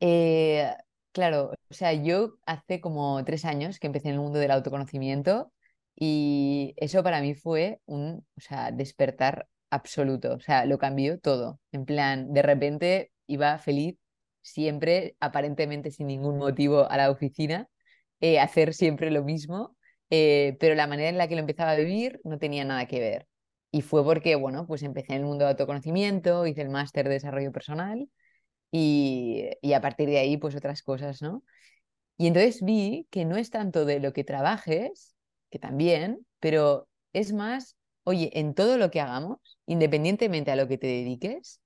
Eh, 0.00 0.70
claro, 1.12 1.52
o 1.68 1.74
sea, 1.74 1.92
yo 1.92 2.38
hace 2.46 2.80
como 2.80 3.22
tres 3.24 3.44
años 3.44 3.78
que 3.78 3.88
empecé 3.88 4.08
en 4.08 4.14
el 4.14 4.20
mundo 4.20 4.38
del 4.38 4.50
autoconocimiento 4.50 5.52
y 5.94 6.74
eso 6.76 7.02
para 7.02 7.20
mí 7.20 7.34
fue 7.34 7.80
un, 7.84 8.26
o 8.36 8.40
sea, 8.40 8.70
despertar 8.72 9.48
absoluto, 9.70 10.34
o 10.34 10.40
sea, 10.40 10.64
lo 10.66 10.78
cambió 10.78 11.18
todo. 11.20 11.60
En 11.72 11.84
plan, 11.84 12.32
de 12.32 12.42
repente 12.42 13.12
iba 13.26 13.58
feliz, 13.58 13.96
siempre, 14.42 15.16
aparentemente 15.20 15.90
sin 15.90 16.06
ningún 16.08 16.38
motivo, 16.38 16.90
a 16.90 16.96
la 16.96 17.10
oficina, 17.10 17.68
eh, 18.20 18.38
hacer 18.40 18.74
siempre 18.74 19.10
lo 19.10 19.24
mismo, 19.24 19.76
eh, 20.10 20.56
pero 20.60 20.74
la 20.74 20.86
manera 20.86 21.08
en 21.08 21.18
la 21.18 21.28
que 21.28 21.34
lo 21.34 21.40
empezaba 21.40 21.72
a 21.72 21.76
vivir 21.76 22.20
no 22.24 22.38
tenía 22.38 22.64
nada 22.64 22.86
que 22.86 23.00
ver. 23.00 23.26
Y 23.70 23.82
fue 23.82 24.04
porque, 24.04 24.36
bueno, 24.36 24.66
pues 24.66 24.82
empecé 24.82 25.14
en 25.14 25.20
el 25.20 25.26
mundo 25.26 25.44
de 25.44 25.50
autoconocimiento, 25.52 26.46
hice 26.46 26.62
el 26.62 26.70
máster 26.70 27.06
de 27.08 27.14
desarrollo 27.14 27.52
personal 27.52 28.08
y, 28.72 29.50
y 29.62 29.72
a 29.74 29.80
partir 29.80 30.08
de 30.08 30.18
ahí, 30.18 30.36
pues 30.38 30.56
otras 30.56 30.82
cosas, 30.82 31.22
¿no? 31.22 31.44
Y 32.18 32.28
entonces 32.28 32.62
vi 32.62 33.06
que 33.10 33.24
no 33.24 33.36
es 33.36 33.50
tanto 33.50 33.84
de 33.84 34.00
lo 34.00 34.12
que 34.12 34.24
trabajes, 34.24 35.14
que 35.50 35.58
también, 35.58 36.26
pero 36.40 36.88
es 37.12 37.32
más 37.32 37.76
oye, 38.06 38.30
en 38.38 38.54
todo 38.54 38.78
lo 38.78 38.90
que 38.92 39.00
hagamos, 39.00 39.58
independientemente 39.66 40.52
a 40.52 40.56
lo 40.56 40.68
que 40.68 40.78
te 40.78 40.86
dediques, 40.86 41.60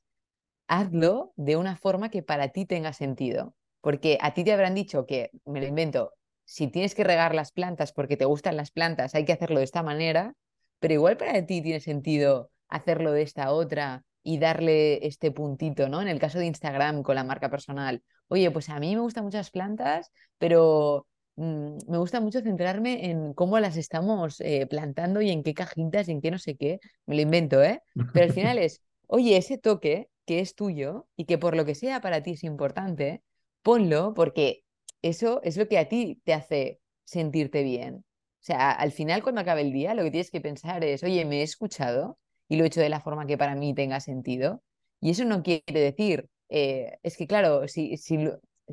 hazlo 0.69 1.35
de 1.37 1.57
una 1.57 1.77
forma 1.77 2.09
que 2.11 2.23
para 2.23 2.49
ti 2.49 2.65
tenga 2.65 2.95
sentido. 2.95 3.55
Porque 3.83 4.17
a 4.23 4.33
ti 4.33 4.43
te 4.43 4.53
habrán 4.53 4.75
dicho 4.75 5.05
que, 5.05 5.31
me 5.45 5.61
lo 5.61 5.67
invento, 5.67 6.15
si 6.47 6.69
tienes 6.69 6.95
que 6.95 7.05
regar 7.05 7.35
las 7.35 7.53
plantas 7.53 7.93
porque 7.93 8.17
te 8.17 8.25
gustan 8.25 8.57
las 8.57 8.71
plantas, 8.71 9.15
hay 9.15 9.27
que 9.27 9.35
hacerlo 9.35 9.59
de 9.59 9.65
esta 9.65 9.83
manera, 9.83 10.35
pero 10.79 10.95
igual 10.95 11.19
para 11.19 11.45
ti 11.45 11.61
tiene 11.61 11.81
sentido 11.81 12.51
hacerlo 12.69 13.13
de 13.13 13.23
esta 13.23 13.53
otra 13.53 14.05
y 14.23 14.39
darle 14.39 15.07
este 15.07 15.31
puntito, 15.33 15.91
¿no? 15.91 16.01
En 16.01 16.09
el 16.09 16.19
caso 16.19 16.39
de 16.39 16.47
Instagram 16.47 17.03
con 17.03 17.17
la 17.17 17.25
marca 17.25 17.51
personal, 17.51 18.03
oye, 18.29 18.51
pues 18.51 18.71
a 18.71 18.81
mí 18.81 18.95
me 18.95 19.03
gustan 19.03 19.25
muchas 19.25 19.51
plantas, 19.51 20.11
pero 20.39 21.07
me 21.37 21.99
gusta 21.99 22.21
mucho 22.21 22.41
centrarme 22.43 23.11
en 23.11 23.33
cómo 23.35 23.59
las 23.61 23.77
estamos 23.77 24.41
eh, 24.41 24.67
plantando 24.67 25.23
y 25.23 25.31
en 25.31 25.43
qué 25.43 25.55
cajitas 25.55 26.09
y 26.09 26.13
en 26.13 26.21
qué 26.21 26.31
no 26.31 26.39
sé 26.39 26.57
qué. 26.57 26.81
Me 27.07 27.15
lo 27.17 27.23
invento, 27.23 27.63
¿eh? 27.63 27.83
Pero 28.13 28.27
al 28.27 28.33
final 28.33 28.59
es, 28.59 28.83
oye, 29.07 29.37
ese 29.37 29.59
toque 29.59 30.09
que 30.27 30.41
es 30.41 30.55
tuyo 30.55 31.07
y 31.17 31.25
que 31.25 31.39
por 31.39 31.57
lo 31.57 31.65
que 31.65 31.75
sea 31.75 32.01
para 32.01 32.23
ti 32.23 32.33
es 32.33 32.45
importante, 32.45 33.23
ponlo 33.63 34.15
porque 34.15 34.65
eso 35.03 35.41
es 35.43 35.57
lo 35.57 35.69
que 35.69 35.79
a 35.79 35.89
ti 35.89 36.21
te 36.25 36.35
hace 36.35 36.81
sentirte 37.05 37.63
bien. 37.63 38.05
O 38.41 38.43
sea, 38.43 38.71
al 38.71 38.93
final 38.93 39.23
cuando 39.23 39.41
acabe 39.41 39.63
el 39.63 39.73
día 39.73 39.95
lo 39.95 40.03
que 40.03 40.11
tienes 40.11 40.31
que 40.31 40.41
pensar 40.41 40.85
es, 40.85 41.03
oye, 41.03 41.25
me 41.25 41.41
he 41.41 41.43
escuchado 41.43 42.19
y 42.49 42.57
lo 42.57 42.65
he 42.65 42.67
hecho 42.69 42.81
de 42.81 42.89
la 42.89 43.01
forma 43.01 43.27
que 43.27 43.39
para 43.39 43.55
mí 43.55 43.75
tenga 43.75 44.01
sentido. 44.01 44.63
Y 45.01 45.11
eso 45.11 45.25
no 45.25 45.43
quiere 45.43 45.63
decir, 45.67 46.29
eh, 46.49 46.99
es 47.03 47.17
que 47.17 47.27
claro, 47.27 47.69
si, 47.69 47.97
si, 47.97 48.19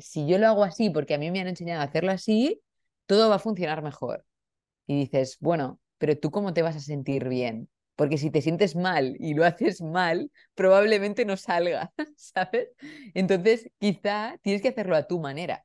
si 0.00 0.26
yo 0.26 0.38
lo 0.38 0.46
hago 0.48 0.64
así 0.64 0.90
porque 0.90 1.14
a 1.14 1.18
mí 1.18 1.30
me 1.30 1.40
han 1.40 1.48
enseñado 1.48 1.80
a 1.82 1.84
hacerlo 1.84 2.12
así, 2.12 2.60
todo 3.06 3.28
va 3.28 3.36
a 3.36 3.38
funcionar 3.38 3.82
mejor. 3.82 4.24
Y 4.86 4.96
dices, 4.98 5.38
bueno, 5.40 5.80
pero 5.98 6.18
tú 6.18 6.30
cómo 6.30 6.54
te 6.54 6.62
vas 6.62 6.76
a 6.76 6.80
sentir 6.80 7.28
bien? 7.28 7.68
Porque 7.96 8.18
si 8.18 8.30
te 8.30 8.42
sientes 8.42 8.76
mal 8.76 9.16
y 9.18 9.34
lo 9.34 9.44
haces 9.44 9.82
mal, 9.82 10.30
probablemente 10.54 11.24
no 11.24 11.36
salga, 11.36 11.92
¿sabes? 12.16 12.68
Entonces, 13.14 13.70
quizá 13.78 14.38
tienes 14.42 14.62
que 14.62 14.68
hacerlo 14.68 14.96
a 14.96 15.06
tu 15.06 15.20
manera, 15.20 15.64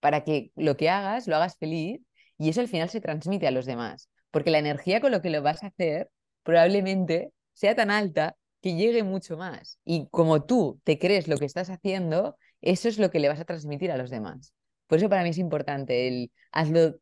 para 0.00 0.24
que 0.24 0.52
lo 0.56 0.76
que 0.76 0.90
hagas 0.90 1.26
lo 1.26 1.36
hagas 1.36 1.56
feliz 1.56 2.00
y 2.38 2.48
eso 2.48 2.60
al 2.60 2.68
final 2.68 2.88
se 2.90 3.00
transmite 3.00 3.46
a 3.46 3.50
los 3.50 3.66
demás. 3.66 4.10
Porque 4.30 4.50
la 4.50 4.58
energía 4.58 5.00
con 5.00 5.12
lo 5.12 5.22
que 5.22 5.30
lo 5.30 5.42
vas 5.42 5.62
a 5.62 5.68
hacer 5.68 6.10
probablemente 6.42 7.32
sea 7.54 7.74
tan 7.74 7.90
alta 7.90 8.36
que 8.62 8.74
llegue 8.74 9.02
mucho 9.02 9.36
más. 9.36 9.78
Y 9.84 10.08
como 10.10 10.44
tú 10.44 10.80
te 10.84 10.98
crees 10.98 11.28
lo 11.28 11.36
que 11.38 11.44
estás 11.44 11.70
haciendo, 11.70 12.36
eso 12.60 12.88
es 12.88 12.98
lo 12.98 13.10
que 13.10 13.20
le 13.20 13.28
vas 13.28 13.40
a 13.40 13.44
transmitir 13.44 13.90
a 13.90 13.96
los 13.96 14.10
demás. 14.10 14.54
Por 14.86 14.98
eso 14.98 15.08
para 15.08 15.22
mí 15.22 15.30
es 15.30 15.38
importante 15.38 16.08
el 16.08 16.32
hazlo. 16.52 16.96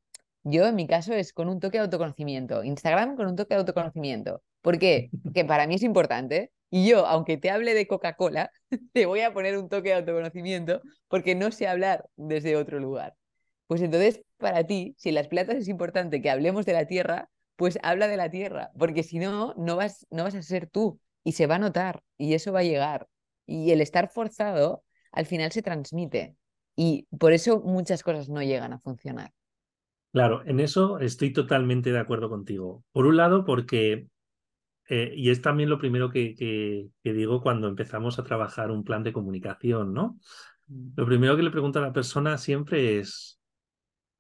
Yo 0.45 0.67
en 0.67 0.77
mi 0.77 0.87
caso 0.87 1.15
es 1.15 1.33
con 1.33 1.49
un 1.49 1.61
toque 1.61 1.79
de 1.79 1.85
autoconocimiento. 1.85 2.63
Instagram 2.65 3.17
con 3.17 3.27
un 3.27 3.37
toque 3.37 3.55
de 3.55 3.61
autoconocimiento. 3.61 4.43
¿Por 4.61 4.79
qué? 4.79 5.11
Porque 5.25 5.45
para 5.45 5.67
mí 5.67 5.77
es 5.77 5.83
importante. 5.83 6.53
Y 6.71 6.87
yo, 6.89 7.07
aunque 7.07 7.39
te 7.39 7.51
hable 7.51 7.75
de 7.75 7.87
Coca-Cola, 7.87 8.51
te 8.93 9.07
voy 9.07 9.21
a 9.21 9.33
poner 9.33 9.57
un 9.57 9.69
toque 9.69 9.89
de 9.89 9.95
autoconocimiento 9.95 10.83
porque 11.09 11.35
no 11.35 11.51
sé 11.51 11.67
hablar 11.67 12.07
desde 12.17 12.57
otro 12.57 12.79
lugar. 12.79 13.15
Pues 13.67 13.81
entonces, 13.81 14.23
para 14.37 14.65
ti, 14.67 14.95
si 14.99 15.09
en 15.11 15.15
las 15.15 15.29
platas 15.29 15.57
es 15.57 15.69
importante 15.69 16.21
que 16.21 16.31
hablemos 16.31 16.67
de 16.67 16.75
la 16.75 16.87
tierra, 16.87 17.31
pues 17.57 17.79
habla 17.83 18.07
de 18.07 18.17
la 18.17 18.31
tierra, 18.31 18.71
porque 18.79 19.03
si 19.03 19.19
no, 19.19 19.55
no 19.57 19.77
vas, 19.77 20.07
no 20.11 20.25
vas 20.25 20.35
a 20.35 20.43
ser 20.43 20.69
tú 20.69 21.01
y 21.25 21.33
se 21.33 21.47
va 21.47 21.57
a 21.57 21.59
notar 21.59 22.03
y 22.17 22.35
eso 22.35 22.53
va 22.53 22.61
a 22.61 22.65
llegar. 22.65 23.09
Y 23.47 23.73
el 23.73 23.81
estar 23.81 24.11
forzado 24.11 24.85
al 25.13 25.27
final 25.27 25.53
se 25.53 25.63
transmite 25.63 26.37
y 26.77 27.09
por 27.19 27.33
eso 27.33 27.61
muchas 27.61 28.03
cosas 28.03 28.29
no 28.29 28.43
llegan 28.43 28.73
a 28.73 28.79
funcionar. 28.79 29.33
Claro, 30.13 30.43
en 30.47 30.61
eso 30.61 31.01
estoy 31.01 31.33
totalmente 31.33 31.93
de 31.93 31.99
acuerdo 31.99 32.31
contigo. 32.31 32.85
Por 32.93 33.07
un 33.07 33.17
lado, 33.17 33.45
porque, 33.45 34.09
eh, 34.89 35.13
y 35.15 35.31
es 35.31 35.43
también 35.43 35.69
lo 35.69 35.79
primero 35.79 36.11
que, 36.11 36.35
que, 36.35 37.13
digo 37.13 37.43
cuando 37.43 37.69
empezamos 37.69 38.19
a 38.19 38.25
trabajar 38.25 38.71
un 38.71 38.85
plan 38.85 39.03
de 39.03 39.13
comunicación, 39.13 39.93
¿no? 39.93 40.19
Mm. 40.69 40.91
Lo 40.97 41.07
primero 41.07 41.37
que 41.37 41.43
le 41.43 41.51
pregunto 41.51 41.79
a 41.79 41.83
la 41.83 41.93
persona 41.93 42.39
siempre 42.39 42.99
es, 42.99 43.41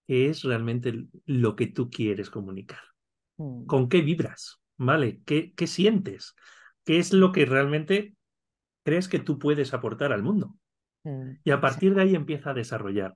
¿qué 0.06 0.28
es 0.28 0.42
realmente 0.42 1.06
lo 1.24 1.56
que 1.56 1.68
tú 1.68 1.88
quieres 1.88 2.28
comunicar? 2.28 2.80
Mm. 3.36 3.64
¿Con 3.66 3.88
qué 3.88 4.02
vibras? 4.02 4.60
¿Vale? 4.76 5.22
¿Qué, 5.24 5.54
¿Qué 5.54 5.66
sientes? 5.66 6.34
¿Qué 6.84 6.98
es 6.98 7.12
lo 7.12 7.32
que 7.32 7.46
realmente 7.46 8.14
crees 8.84 9.08
que 9.08 9.18
tú 9.18 9.38
puedes 9.38 9.74
aportar 9.74 10.12
al 10.12 10.22
mundo? 10.22 10.56
Mm, 11.08 11.38
y 11.44 11.50
a 11.50 11.60
partir 11.60 11.94
de 11.94 12.02
ahí 12.02 12.14
empieza 12.14 12.50
a 12.50 12.54
desarrollar. 12.54 13.14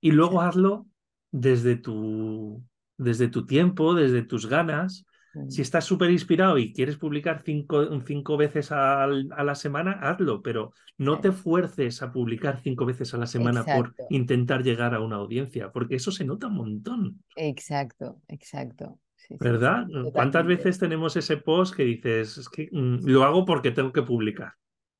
Y 0.00 0.12
luego 0.12 0.40
hazlo 0.40 0.86
desde 1.30 1.76
tu, 1.76 2.62
desde 2.96 3.28
tu 3.28 3.46
tiempo, 3.46 3.94
desde 3.94 4.22
tus 4.22 4.46
ganas. 4.46 5.06
Si 5.48 5.60
mm. 5.60 5.62
estás 5.62 5.84
súper 5.84 6.10
inspirado 6.10 6.58
y 6.58 6.74
quieres 6.74 6.98
publicar 6.98 7.42
cinco, 7.42 7.86
cinco 8.04 8.36
veces 8.36 8.70
a, 8.70 9.06
la 9.06 9.54
semana, 9.54 9.92
hazlo, 9.92 10.42
pero 10.42 10.72
no 10.98 11.20
te 11.20 11.32
fuerces 11.32 12.02
a 12.02 12.12
publicar 12.12 12.60
cinco 12.62 12.84
veces 12.84 13.14
a 13.14 13.18
la 13.18 13.26
semana 13.26 13.64
por 13.64 13.94
intentar 14.10 14.62
llegar 14.62 14.94
a 14.94 15.00
una 15.00 15.16
audiencia, 15.16 15.72
porque 15.72 15.96
eso 15.96 16.12
se 16.12 16.24
nota 16.24 16.48
un 16.48 16.56
montón. 16.56 17.24
Exacto, 17.34 18.20
exacto. 18.28 18.98
¿Verdad? 19.40 19.86
¿Cuántas 20.12 20.44
veces 20.44 20.78
tenemos 20.78 21.16
ese 21.16 21.38
post 21.38 21.74
que 21.74 21.84
dices, 21.84 22.36
es 22.36 22.48
que 22.48 22.68
mm, 22.70 23.06
lo 23.06 23.24
hago 23.24 23.46
porque 23.46 23.70
tengo 23.70 23.92
que 23.92 24.02
publicar? 24.02 24.52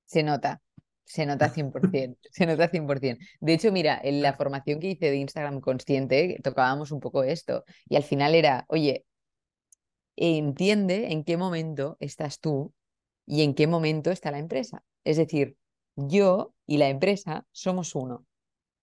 Se 0.06 0.22
nota, 0.22 0.62
se 1.04 1.26
nota 1.26 1.48
100%, 1.54 2.18
se 2.30 2.46
nota 2.46 2.68
100%. 2.68 3.24
De 3.40 3.54
hecho, 3.54 3.72
mira, 3.72 4.00
en 4.02 4.22
la 4.22 4.34
formación 4.34 4.80
que 4.80 4.88
hice 4.90 5.10
de 5.10 5.16
Instagram 5.16 5.60
consciente, 5.60 6.38
tocábamos 6.42 6.92
un 6.92 7.00
poco 7.00 7.22
esto 7.24 7.64
y 7.88 7.96
al 7.96 8.02
final 8.04 8.34
era, 8.34 8.64
oye, 8.68 9.04
entiende 10.16 11.12
en 11.12 11.24
qué 11.24 11.36
momento 11.36 11.96
estás 12.00 12.40
tú 12.40 12.72
y 13.26 13.42
en 13.42 13.54
qué 13.54 13.66
momento 13.66 14.10
está 14.10 14.30
la 14.30 14.38
empresa. 14.38 14.84
Es 15.04 15.16
decir, 15.16 15.56
yo 15.96 16.54
y 16.66 16.78
la 16.78 16.88
empresa 16.88 17.46
somos 17.52 17.94
uno. 17.94 18.26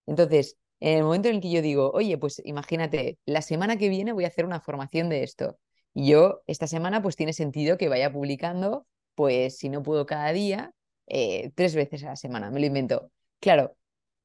Entonces, 0.07 0.57
en 0.79 0.99
el 0.99 1.03
momento 1.03 1.29
en 1.29 1.35
el 1.37 1.41
que 1.41 1.51
yo 1.51 1.61
digo, 1.61 1.91
oye, 1.93 2.17
pues 2.17 2.41
imagínate, 2.45 3.19
la 3.25 3.41
semana 3.41 3.77
que 3.77 3.89
viene 3.89 4.13
voy 4.13 4.25
a 4.25 4.29
hacer 4.29 4.45
una 4.45 4.61
formación 4.61 5.09
de 5.09 5.23
esto 5.23 5.59
Y 5.93 6.11
yo 6.11 6.41
esta 6.47 6.67
semana 6.67 7.01
pues 7.01 7.15
tiene 7.15 7.33
sentido 7.33 7.77
que 7.77 7.89
vaya 7.89 8.11
publicando, 8.13 8.87
pues 9.15 9.57
si 9.57 9.69
no 9.69 9.83
puedo 9.83 10.05
cada 10.05 10.31
día, 10.33 10.73
eh, 11.09 11.51
tres 11.55 11.75
veces 11.75 12.03
a 12.03 12.09
la 12.09 12.15
semana, 12.15 12.51
me 12.51 12.59
lo 12.59 12.65
invento. 12.65 13.11
Claro, 13.39 13.75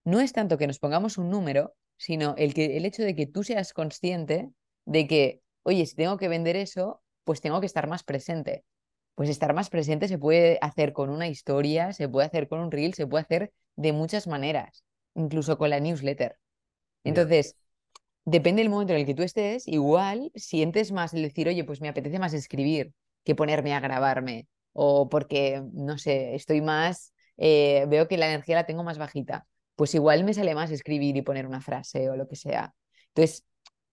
no 0.04 0.20
es 0.20 0.32
tanto 0.32 0.58
que 0.58 0.66
nos 0.66 0.78
pongamos 0.78 1.18
un 1.18 1.30
número, 1.30 1.74
sino 1.96 2.34
el, 2.36 2.54
que, 2.54 2.76
el 2.76 2.84
hecho 2.84 3.02
de 3.02 3.14
que 3.14 3.26
tú 3.26 3.42
seas 3.42 3.72
consciente 3.72 4.50
de 4.84 5.06
que, 5.06 5.40
oye, 5.62 5.86
si 5.86 5.96
tengo 5.96 6.18
que 6.18 6.28
vender 6.28 6.56
eso, 6.56 7.02
pues 7.24 7.40
tengo 7.40 7.60
que 7.60 7.66
estar 7.66 7.88
más 7.88 8.04
presente. 8.04 8.64
Pues 9.14 9.28
estar 9.28 9.54
más 9.54 9.70
presente 9.70 10.08
se 10.08 10.18
puede 10.18 10.58
hacer 10.60 10.92
con 10.92 11.08
una 11.08 11.28
historia, 11.28 11.92
se 11.92 12.08
puede 12.08 12.26
hacer 12.26 12.48
con 12.48 12.60
un 12.60 12.70
reel, 12.70 12.94
se 12.94 13.06
puede 13.06 13.22
hacer 13.22 13.52
de 13.76 13.92
muchas 13.92 14.26
maneras, 14.26 14.84
incluso 15.14 15.56
con 15.56 15.70
la 15.70 15.80
newsletter. 15.80 16.36
Entonces, 17.04 17.56
depende 18.24 18.62
del 18.62 18.70
momento 18.70 18.92
en 18.92 19.00
el 19.00 19.06
que 19.06 19.14
tú 19.14 19.22
estés, 19.22 19.68
igual 19.68 20.32
sientes 20.34 20.92
más 20.92 21.14
el 21.14 21.22
decir, 21.22 21.48
oye, 21.48 21.64
pues 21.64 21.80
me 21.80 21.88
apetece 21.88 22.18
más 22.18 22.34
escribir 22.34 22.92
que 23.24 23.34
ponerme 23.34 23.74
a 23.74 23.80
grabarme, 23.80 24.48
o 24.74 25.08
porque, 25.08 25.62
no 25.72 25.98
sé, 25.98 26.34
estoy 26.36 26.60
más, 26.62 27.14
eh, 27.38 27.86
veo 27.88 28.08
que 28.08 28.18
la 28.18 28.28
energía 28.28 28.56
la 28.56 28.66
tengo 28.66 28.84
más 28.84 28.98
bajita, 28.98 29.46
pues 29.76 29.94
igual 29.94 30.24
me 30.24 30.34
sale 30.34 30.54
más 30.54 30.70
escribir 30.72 31.16
y 31.16 31.22
poner 31.22 31.46
una 31.46 31.62
frase 31.62 32.10
o 32.10 32.16
lo 32.16 32.28
que 32.28 32.36
sea. 32.36 32.74
Entonces, 33.14 33.46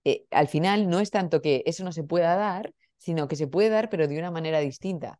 eh, 0.04 0.26
al 0.32 0.48
final 0.50 0.90
no 0.90 1.00
es 1.00 1.12
tanto 1.12 1.42
que 1.42 1.64
eso 1.66 1.84
no 1.84 1.92
se 1.94 2.04
pueda 2.04 2.36
dar, 2.36 2.74
sino 2.98 3.28
que 3.30 3.36
se 3.38 3.48
puede 3.48 3.70
dar, 3.70 3.90
pero 3.90 4.08
de 4.08 4.20
una 4.20 4.32
manera 4.32 4.60
distinta. 4.60 5.20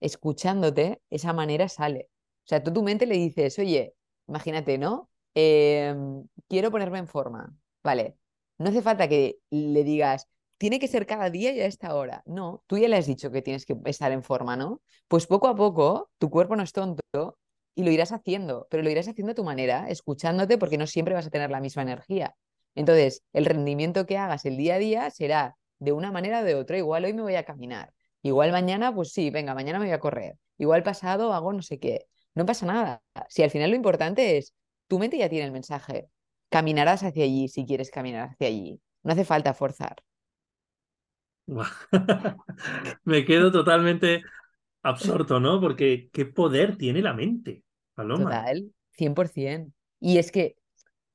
Escuchándote, 0.00 1.00
esa 1.10 1.32
manera 1.32 1.68
sale. 1.68 2.08
O 2.44 2.48
sea, 2.48 2.62
tú 2.62 2.72
tu 2.72 2.82
mente 2.82 3.06
le 3.06 3.16
dices, 3.16 3.58
oye, 3.58 3.94
imagínate, 4.28 4.78
¿no? 4.78 5.10
Em, 5.34 6.26
quiero 6.48 6.70
ponerme 6.70 6.98
en 6.98 7.08
forma. 7.08 7.54
Vale, 7.82 8.16
no 8.58 8.68
hace 8.70 8.82
falta 8.82 9.08
que 9.08 9.38
le 9.50 9.84
digas, 9.84 10.28
tiene 10.58 10.78
que 10.78 10.88
ser 10.88 11.06
cada 11.06 11.30
día 11.30 11.52
y 11.52 11.60
a 11.60 11.66
esta 11.66 11.94
hora. 11.94 12.22
No, 12.26 12.62
tú 12.66 12.78
ya 12.78 12.88
le 12.88 12.96
has 12.96 13.06
dicho 13.06 13.30
que 13.30 13.42
tienes 13.42 13.66
que 13.66 13.76
estar 13.84 14.12
en 14.12 14.22
forma, 14.22 14.56
¿no? 14.56 14.80
Pues 15.08 15.26
poco 15.26 15.48
a 15.48 15.56
poco, 15.56 16.10
tu 16.18 16.30
cuerpo 16.30 16.56
no 16.56 16.62
es 16.62 16.72
tonto 16.72 17.38
y 17.74 17.84
lo 17.84 17.90
irás 17.90 18.12
haciendo, 18.12 18.66
pero 18.70 18.82
lo 18.82 18.90
irás 18.90 19.08
haciendo 19.08 19.32
a 19.32 19.34
tu 19.34 19.44
manera, 19.44 19.88
escuchándote 19.90 20.58
porque 20.58 20.78
no 20.78 20.86
siempre 20.86 21.14
vas 21.14 21.26
a 21.26 21.30
tener 21.30 21.50
la 21.50 21.60
misma 21.60 21.82
energía. 21.82 22.34
Entonces, 22.74 23.22
el 23.32 23.44
rendimiento 23.44 24.06
que 24.06 24.18
hagas 24.18 24.44
el 24.46 24.56
día 24.56 24.76
a 24.76 24.78
día 24.78 25.10
será 25.10 25.56
de 25.78 25.92
una 25.92 26.12
manera 26.12 26.40
o 26.40 26.44
de 26.44 26.54
otra. 26.54 26.78
Igual 26.78 27.04
hoy 27.04 27.12
me 27.14 27.22
voy 27.22 27.34
a 27.36 27.44
caminar, 27.44 27.92
igual 28.22 28.52
mañana, 28.52 28.94
pues 28.94 29.12
sí, 29.12 29.30
venga, 29.30 29.54
mañana 29.54 29.78
me 29.78 29.86
voy 29.86 29.94
a 29.94 30.00
correr, 30.00 30.36
igual 30.58 30.82
pasado 30.82 31.32
hago 31.32 31.52
no 31.52 31.62
sé 31.62 31.78
qué. 31.78 32.06
No 32.34 32.44
pasa 32.46 32.66
nada. 32.66 33.02
Si 33.28 33.42
al 33.42 33.50
final 33.50 33.70
lo 33.70 33.76
importante 33.76 34.36
es, 34.36 34.54
tu 34.88 34.98
mente 34.98 35.16
ya 35.18 35.28
tiene 35.28 35.46
el 35.46 35.52
mensaje, 35.52 36.08
caminarás 36.50 37.02
hacia 37.02 37.24
allí 37.24 37.48
si 37.48 37.64
quieres 37.66 37.90
caminar 37.90 38.30
hacia 38.30 38.48
allí. 38.48 38.80
No 39.02 39.12
hace 39.12 39.24
falta 39.24 39.54
forzar. 39.54 39.96
Me 43.04 43.24
quedo 43.24 43.52
totalmente 43.52 44.22
absorto, 44.82 45.40
¿no? 45.40 45.60
Porque 45.60 46.08
qué 46.12 46.26
poder 46.26 46.76
tiene 46.76 47.02
la 47.02 47.12
mente, 47.12 47.62
Paloma. 47.94 48.24
Total, 48.24 48.70
100%. 48.92 49.72
Y 50.00 50.18
es 50.18 50.30
que 50.30 50.56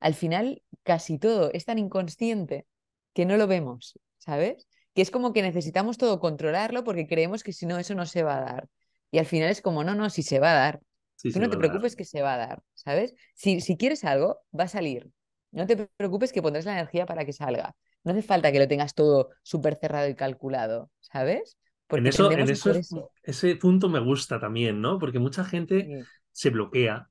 al 0.00 0.14
final 0.14 0.62
casi 0.82 1.18
todo 1.18 1.50
es 1.52 1.64
tan 1.64 1.78
inconsciente 1.78 2.66
que 3.14 3.24
no 3.24 3.36
lo 3.36 3.46
vemos, 3.46 3.98
¿sabes? 4.18 4.66
Que 4.94 5.02
es 5.02 5.10
como 5.10 5.32
que 5.32 5.42
necesitamos 5.42 5.98
todo 5.98 6.20
controlarlo 6.20 6.84
porque 6.84 7.06
creemos 7.06 7.42
que 7.42 7.52
si 7.52 7.66
no, 7.66 7.78
eso 7.78 7.94
no 7.94 8.06
se 8.06 8.22
va 8.22 8.38
a 8.38 8.40
dar. 8.40 8.68
Y 9.10 9.18
al 9.18 9.26
final 9.26 9.50
es 9.50 9.60
como, 9.60 9.84
no, 9.84 9.94
no, 9.94 10.10
si 10.10 10.22
se 10.22 10.38
va 10.38 10.52
a 10.52 10.54
dar. 10.54 10.80
Tú 11.22 11.38
no 11.38 11.48
te 11.48 11.56
preocupes 11.56 11.94
que 11.94 12.04
se 12.04 12.20
va 12.20 12.34
a 12.34 12.38
dar, 12.38 12.62
¿sabes? 12.74 13.14
Si, 13.34 13.60
si 13.60 13.76
quieres 13.76 14.04
algo, 14.04 14.40
va 14.58 14.64
a 14.64 14.68
salir. 14.68 15.08
No 15.52 15.66
te 15.66 15.88
preocupes 15.96 16.32
que 16.32 16.42
pondrás 16.42 16.64
la 16.64 16.72
energía 16.72 17.06
para 17.06 17.24
que 17.24 17.32
salga. 17.32 17.74
No 18.04 18.12
hace 18.12 18.22
falta 18.22 18.50
que 18.50 18.58
lo 18.58 18.66
tengas 18.66 18.94
todo 18.94 19.30
súper 19.42 19.76
cerrado 19.76 20.08
y 20.08 20.14
calculado, 20.14 20.90
¿sabes? 21.00 21.56
Porque 21.86 22.00
en 22.00 22.06
eso, 22.06 22.30
en 22.32 22.48
eso, 22.48 23.10
ese 23.22 23.56
punto 23.56 23.88
me 23.88 24.00
gusta 24.00 24.40
también, 24.40 24.80
¿no? 24.80 24.98
Porque 24.98 25.18
mucha 25.18 25.44
gente 25.44 26.04
se 26.32 26.50
bloquea 26.50 27.08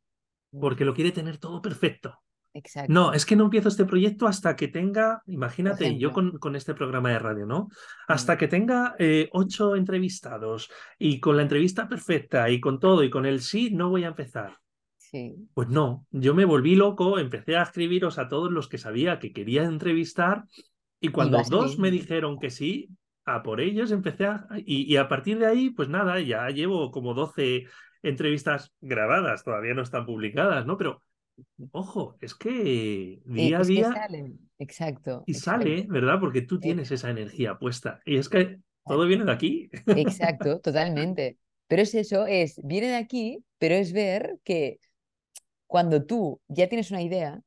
mm. 0.52 0.60
porque 0.60 0.86
lo 0.86 0.94
quiere 0.94 1.12
tener 1.12 1.38
todo 1.38 1.62
perfecto. 1.62 2.18
Exacto. 2.54 2.92
No, 2.92 3.13
es 3.13 3.26
que 3.26 3.38
no 3.38 3.46
empiezo 3.46 3.70
este 3.70 3.86
proyecto 3.86 4.28
hasta 4.28 4.56
que 4.58 4.68
tenga, 4.68 5.22
imagínate, 5.28 5.98
yo 5.98 6.12
con, 6.12 6.38
con, 6.38 6.58
este 6.58 6.74
programa 6.74 7.10
de 7.10 7.20
radio, 7.20 7.46
¿no? 7.46 7.70
Hasta 8.08 8.34
mm. 8.34 8.38
que 8.38 8.48
tenga 8.48 8.96
eh, 9.00 9.30
ocho 9.32 9.76
entrevistados 9.76 10.70
y 11.00 11.20
con 11.22 11.38
la 11.38 11.44
entrevista 11.44 11.88
perfecta 11.88 12.50
y 12.50 12.60
con 12.60 12.80
todo 12.80 13.04
y 13.04 13.10
con 13.10 13.26
el 13.26 13.42
sí, 13.42 13.70
no 13.72 13.89
voy 13.89 14.04
a 14.04 14.10
empezar. 14.10 14.58
Pues 15.54 15.67
no, 15.67 16.06
yo 16.12 16.34
me 16.34 16.45
volví 16.45 16.76
loco, 16.76 17.19
empecé 17.19 17.58
a 17.58 17.63
escribiros 17.63 18.17
a 18.17 18.30
todos 18.30 18.52
los 18.52 18.67
que 18.67 18.78
sabía 18.78 19.19
que 19.19 19.34
quería 19.34 19.63
entrevistar 19.63 20.45
y 21.02 21.10
cuando 21.10 21.41
dos 21.50 21.80
me 21.80 21.91
dijeron 21.91 22.39
que 22.39 22.50
sí, 22.50 22.89
a 23.26 23.43
por 23.43 23.60
ellos 23.60 23.91
empecé 23.91 24.26
a... 24.26 24.47
Y, 24.65 24.95
a 24.95 25.08
partir 25.08 25.39
de 25.39 25.47
ahí, 25.47 25.69
pues 25.71 25.89
nada, 25.89 26.21
ya 26.21 26.47
llevo 26.50 26.91
como 26.91 27.13
12 27.13 27.65
entrevistas 28.04 28.71
grabadas, 28.80 29.43
todavía 29.43 29.74
no 29.74 29.82
están 29.82 30.06
publicadas, 30.06 30.65
¿no? 30.65 30.78
Pero, 30.78 31.02
ojo, 31.71 32.17
es 32.21 32.36
que 32.36 33.19
día 33.26 33.60
a 33.60 33.63
día... 33.63 33.93
Exacto. 34.60 35.24
Y 35.26 35.34
sale, 35.34 35.88
¿verdad? 35.89 36.19
Porque 36.19 36.43
tú 36.43 36.60
tienes 36.60 36.91
esa 36.91 37.10
energía 37.10 37.58
puesta. 37.58 38.00
Y 38.06 38.17
es 38.17 38.30
que 38.30 38.60
todo 38.86 39.08
viene 39.08 39.26
de 39.26 39.32
aquí. 39.32 39.69
Exacto, 39.88 40.60
totalmente. 40.60 41.38
Pero 41.67 41.82
es 41.82 41.95
eso, 41.95 42.28
es, 42.28 42.60
viene 42.63 42.89
de 42.89 42.97
aquí, 42.97 43.43
pero 43.58 43.74
es 43.74 43.91
ver 43.91 44.38
que 44.43 44.80
cuando 45.72 46.04
tú 46.06 46.42
ya 46.50 46.68
tienes 46.68 46.92
una 46.92 47.02
idea, 47.02 47.42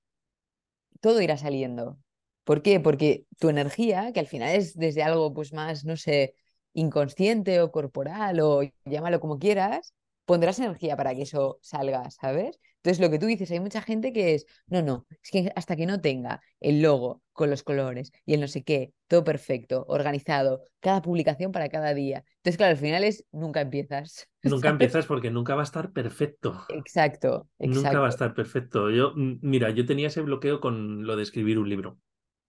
todo 1.00 1.20
irá 1.20 1.36
saliendo. 1.36 1.98
¿Por 2.44 2.62
qué? 2.62 2.80
Porque 2.80 3.26
tu 3.38 3.48
energía, 3.48 4.12
que 4.12 4.20
al 4.20 4.26
final 4.26 4.54
es 4.54 4.76
desde 4.76 5.02
algo 5.02 5.32
pues 5.34 5.52
más, 5.52 5.84
no 5.84 5.96
sé, 5.96 6.34
inconsciente 6.74 7.60
o 7.60 7.70
corporal 7.72 8.40
o 8.40 8.62
llámalo 8.84 9.20
como 9.20 9.38
quieras, 9.38 9.94
pondrás 10.24 10.58
energía 10.58 10.96
para 10.96 11.14
que 11.14 11.22
eso 11.22 11.58
salga, 11.62 12.10
¿sabes? 12.10 12.58
Entonces, 12.84 13.00
lo 13.02 13.10
que 13.10 13.18
tú 13.18 13.24
dices, 13.24 13.50
hay 13.50 13.60
mucha 13.60 13.80
gente 13.80 14.12
que 14.12 14.34
es, 14.34 14.44
no, 14.66 14.82
no, 14.82 15.06
es 15.22 15.30
que 15.30 15.50
hasta 15.56 15.74
que 15.74 15.86
no 15.86 16.02
tenga 16.02 16.42
el 16.60 16.82
logo 16.82 17.22
con 17.32 17.48
los 17.48 17.62
colores 17.62 18.12
y 18.26 18.34
el 18.34 18.42
no 18.42 18.46
sé 18.46 18.62
qué, 18.62 18.92
todo 19.08 19.24
perfecto, 19.24 19.86
organizado, 19.88 20.60
cada 20.80 21.00
publicación 21.00 21.50
para 21.50 21.70
cada 21.70 21.94
día. 21.94 22.24
Entonces, 22.36 22.58
claro, 22.58 22.72
al 22.72 22.76
final 22.76 23.02
es, 23.02 23.24
nunca 23.32 23.62
empiezas. 23.62 24.28
Nunca 24.42 24.68
empiezas 24.68 25.06
porque 25.06 25.30
nunca 25.30 25.54
va 25.54 25.62
a 25.62 25.64
estar 25.64 25.92
perfecto. 25.92 26.66
Exacto, 26.68 27.48
exacto. 27.58 27.82
Nunca 27.82 28.00
va 28.00 28.06
a 28.06 28.10
estar 28.10 28.34
perfecto. 28.34 28.90
Yo, 28.90 29.14
mira, 29.16 29.70
yo 29.70 29.86
tenía 29.86 30.08
ese 30.08 30.20
bloqueo 30.20 30.60
con 30.60 31.06
lo 31.06 31.16
de 31.16 31.22
escribir 31.22 31.58
un 31.58 31.70
libro, 31.70 31.98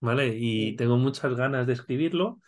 ¿vale? 0.02 0.36
Y 0.38 0.76
tengo 0.76 0.98
muchas 0.98 1.34
ganas 1.36 1.66
de 1.66 1.72
escribirlo. 1.72 2.42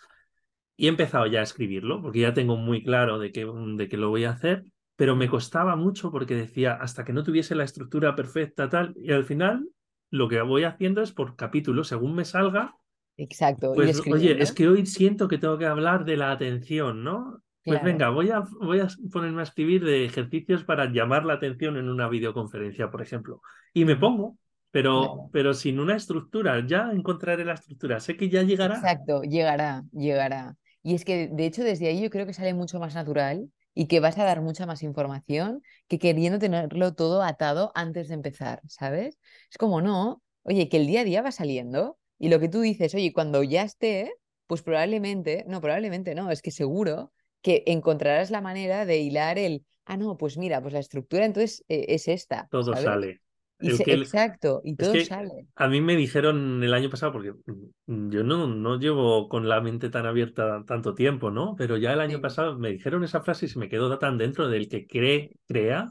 Y 0.75 0.87
he 0.87 0.89
empezado 0.89 1.25
ya 1.27 1.39
a 1.39 1.43
escribirlo, 1.43 2.01
porque 2.01 2.19
ya 2.19 2.33
tengo 2.33 2.57
muy 2.57 2.83
claro 2.83 3.17
de 3.17 3.31
que, 3.31 3.45
de 3.45 3.87
que 3.87 3.95
lo 3.95 4.09
voy 4.09 4.25
a 4.25 4.31
hacer, 4.31 4.65
pero 4.97 5.15
me 5.15 5.29
costaba 5.29 5.75
mucho 5.75 6.11
porque 6.11 6.35
decía, 6.35 6.73
hasta 6.73 7.05
que 7.05 7.13
no 7.13 7.23
tuviese 7.23 7.55
la 7.55 7.63
estructura 7.63 8.15
perfecta, 8.15 8.67
tal, 8.67 8.93
y 8.97 9.11
al 9.13 9.23
final 9.23 9.69
lo 10.09 10.27
que 10.27 10.41
voy 10.41 10.63
haciendo 10.63 11.01
es 11.01 11.11
por 11.11 11.35
capítulo, 11.35 11.83
según 11.83 12.15
me 12.15 12.25
salga. 12.25 12.75
Exacto. 13.15 13.73
Pues, 13.73 14.01
oye, 14.11 14.41
es 14.41 14.51
que 14.51 14.67
hoy 14.67 14.85
siento 14.87 15.27
que 15.27 15.37
tengo 15.37 15.57
que 15.57 15.67
hablar 15.67 16.03
de 16.03 16.17
la 16.17 16.31
atención, 16.31 17.03
¿no? 17.03 17.41
Pues 17.63 17.83
venga, 17.83 18.09
voy 18.09 18.31
a, 18.31 18.43
voy 18.61 18.79
a 18.79 18.87
ponerme 19.11 19.41
a 19.41 19.43
escribir 19.43 19.83
de 19.83 20.05
ejercicios 20.05 20.63
para 20.63 20.91
llamar 20.91 21.25
la 21.25 21.33
atención 21.33 21.77
en 21.77 21.89
una 21.89 22.07
videoconferencia, 22.07 22.89
por 22.89 23.01
ejemplo. 23.01 23.41
Y 23.73 23.83
me 23.83 23.97
pongo, 23.97 24.37
pero, 24.71 25.29
pero 25.33 25.53
sin 25.53 25.79
una 25.79 25.95
estructura, 25.95 26.65
ya 26.65 26.91
encontraré 26.91 27.43
la 27.43 27.53
estructura. 27.53 27.99
Sé 27.99 28.15
que 28.15 28.29
ya 28.29 28.41
llegará. 28.41 28.75
Exacto, 28.75 29.21
llegará, 29.21 29.83
llegará. 29.91 30.55
Y 30.81 30.95
es 30.95 31.03
que, 31.03 31.27
de 31.27 31.45
hecho, 31.45 31.63
desde 31.63 31.87
ahí 31.87 32.01
yo 32.01 32.09
creo 32.09 32.25
que 32.25 32.33
sale 32.33 32.53
mucho 32.53 32.79
más 32.79 32.95
natural 32.95 33.49
y 33.77 33.85
que 33.85 33.99
vas 33.99 34.17
a 34.17 34.23
dar 34.23 34.41
mucha 34.41 34.65
más 34.65 34.81
información 34.81 35.61
que 35.87 35.99
queriendo 35.99 36.39
tenerlo 36.39 36.95
todo 36.95 37.21
atado 37.21 37.71
antes 37.75 38.07
de 38.07 38.15
empezar, 38.15 38.59
¿sabes? 38.67 39.19
Es 39.51 39.57
como, 39.59 39.81
no, 39.81 40.23
oye, 40.41 40.67
que 40.67 40.77
el 40.77 40.87
día 40.87 41.01
a 41.01 41.03
día 41.03 41.21
va 41.21 41.31
saliendo 41.31 41.99
y 42.17 42.29
lo 42.29 42.39
que 42.39 42.49
tú 42.49 42.61
dices, 42.61 42.95
oye, 42.95 43.13
cuando 43.13 43.43
ya 43.43 43.61
esté, 43.61 44.11
pues 44.47 44.63
probablemente, 44.63 45.45
no, 45.47 45.61
probablemente 45.61 46.15
no, 46.15 46.31
es 46.31 46.41
que 46.41 46.49
seguro 46.49 47.13
que 47.43 47.65
encontrarás 47.67 48.31
la 48.31 48.41
manera 48.41 48.87
de 48.87 48.97
hilar 48.97 49.37
el, 49.37 49.63
ah, 49.85 49.95
no, 49.95 50.17
pues 50.17 50.39
mira, 50.39 50.59
pues 50.59 50.73
la 50.73 50.79
estructura 50.79 51.25
entonces 51.25 51.63
eh, 51.67 51.85
es 51.89 52.07
esta. 52.07 52.47
Todo 52.49 52.75
sale 52.75 53.21
exacto, 53.59 54.61
y 54.63 54.75
todo 54.75 54.93
sale. 55.03 55.47
A 55.55 55.67
mí 55.67 55.81
me 55.81 55.95
dijeron 55.95 56.63
el 56.63 56.73
año 56.73 56.89
pasado, 56.89 57.13
porque 57.13 57.33
mm, 57.87 58.09
yo 58.09 58.23
no, 58.23 58.47
no 58.47 58.79
llevo 58.79 59.27
con 59.29 59.49
la 59.49 59.61
mente 59.61 59.89
tan 59.89 60.05
abierta 60.05 60.63
tanto 60.65 60.93
tiempo, 60.93 61.31
¿no? 61.31 61.55
Pero 61.57 61.77
ya 61.77 61.93
el 61.93 62.01
año 62.01 62.21
pasado 62.21 62.57
me 62.57 62.71
dijeron 62.71 63.03
esa 63.03 63.21
frase 63.21 63.45
y 63.45 63.49
se 63.49 63.59
me 63.59 63.69
quedó 63.69 63.97
tan 63.97 64.17
dentro 64.17 64.47
del 64.47 64.69
que 64.69 64.85
cree, 64.85 65.31
crea. 65.47 65.89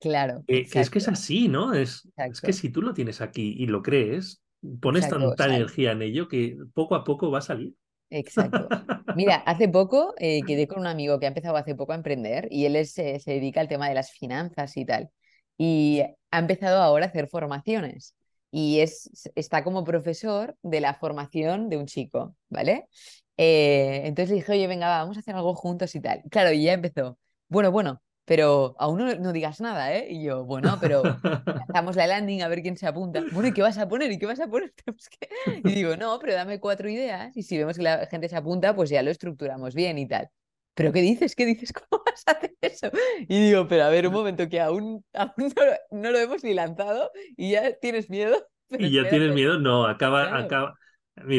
Claro. 0.00 0.44
es 0.46 0.90
que 0.90 0.98
es 0.98 1.08
así, 1.08 1.48
¿no? 1.48 1.72
Es, 1.72 2.08
es, 2.16 2.40
que 2.40 2.52
si 2.52 2.70
tú 2.70 2.82
lo 2.82 2.92
tienes 2.92 3.20
aquí 3.20 3.54
y 3.58 3.66
lo 3.66 3.82
crees, 3.82 4.42
pones 4.80 5.08
tanta 5.08 5.46
energía 5.46 5.92
en 5.92 6.02
ello 6.02 6.28
que 6.28 6.58
poco 6.74 6.94
a 6.94 7.04
poco 7.04 7.30
va 7.30 7.38
a 7.38 7.42
salir. 7.42 7.74
Exacto. 8.10 8.68
Mira, 9.16 9.36
hace 9.46 9.66
poco 9.68 10.14
eh, 10.18 10.42
quedé 10.46 10.68
con 10.68 10.80
un 10.80 10.86
amigo 10.86 11.18
que 11.18 11.24
ha 11.24 11.28
empezado 11.28 11.56
hace 11.56 11.74
poco 11.74 11.92
a 11.92 11.96
emprender 11.96 12.48
y 12.50 12.66
él 12.66 12.86
se 12.86 13.18
dedica 13.24 13.60
al 13.60 13.68
tema 13.68 13.88
de 13.88 13.94
las 13.94 14.12
finanzas 14.12 14.76
y 14.76 14.84
tal 14.84 15.10
y 15.56 16.02
ha 16.30 16.38
empezado 16.38 16.82
ahora 16.82 17.06
a 17.06 17.08
hacer 17.08 17.28
formaciones 17.28 18.14
y 18.50 18.80
es, 18.80 19.10
está 19.34 19.64
como 19.64 19.84
profesor 19.84 20.56
de 20.62 20.80
la 20.80 20.94
formación 20.94 21.68
de 21.68 21.76
un 21.76 21.86
chico, 21.86 22.36
¿vale? 22.48 22.88
Eh, 23.36 24.02
entonces 24.04 24.30
le 24.30 24.36
dije, 24.36 24.52
oye, 24.52 24.66
venga, 24.68 24.88
va, 24.88 24.98
vamos 24.98 25.16
a 25.16 25.20
hacer 25.20 25.34
algo 25.34 25.54
juntos 25.54 25.94
y 25.96 26.00
tal. 26.00 26.22
Claro, 26.30 26.52
y 26.52 26.62
ya 26.62 26.72
empezó. 26.72 27.18
Bueno, 27.48 27.72
bueno, 27.72 28.00
pero 28.24 28.74
aún 28.78 28.98
no, 28.98 29.14
no 29.16 29.32
digas 29.32 29.60
nada, 29.60 29.92
¿eh? 29.94 30.06
Y 30.08 30.22
yo, 30.22 30.44
bueno, 30.44 30.78
pero 30.80 31.02
lanzamos 31.46 31.96
la 31.96 32.06
landing 32.06 32.42
a 32.42 32.48
ver 32.48 32.62
quién 32.62 32.76
se 32.76 32.86
apunta. 32.86 33.22
Bueno, 33.32 33.48
¿y 33.48 33.52
qué 33.52 33.62
vas 33.62 33.76
a 33.78 33.88
poner? 33.88 34.12
¿Y 34.12 34.18
qué 34.18 34.26
vas 34.26 34.40
a 34.40 34.46
poner? 34.46 34.72
Y 35.64 35.74
digo, 35.74 35.96
no, 35.96 36.18
pero 36.20 36.34
dame 36.34 36.60
cuatro 36.60 36.88
ideas 36.88 37.36
y 37.36 37.42
si 37.42 37.58
vemos 37.58 37.76
que 37.76 37.82
la 37.82 38.06
gente 38.06 38.28
se 38.28 38.36
apunta, 38.36 38.74
pues 38.74 38.88
ya 38.90 39.02
lo 39.02 39.10
estructuramos 39.10 39.74
bien 39.74 39.98
y 39.98 40.06
tal. 40.06 40.30
¿Pero 40.74 40.92
qué 40.92 41.00
dices? 41.00 41.34
¿Qué 41.36 41.46
dices? 41.46 41.72
¿Cómo 41.90 42.02
vas 42.04 42.22
a 42.26 42.32
hacer 42.32 42.56
eso? 42.60 42.90
Y 43.28 43.40
digo, 43.48 43.68
pero 43.68 43.84
a 43.84 43.88
ver, 43.90 44.06
un 44.08 44.14
momento, 44.14 44.48
que 44.48 44.60
aún, 44.60 45.04
aún 45.14 45.32
no, 45.56 45.64
lo, 45.66 45.72
no 46.02 46.10
lo 46.12 46.18
hemos 46.18 46.44
ni 46.44 46.54
lanzado 46.54 47.10
y 47.36 47.52
ya 47.52 47.72
tienes 47.78 48.10
miedo. 48.10 48.46
Pero 48.68 48.88
Y 48.88 48.92
ya 48.92 49.08
tienes 49.08 49.32
miedo, 49.32 49.58
no, 49.58 49.86
acaba, 49.86 50.36
Claro. 50.36 50.38
acaba. 50.38 50.74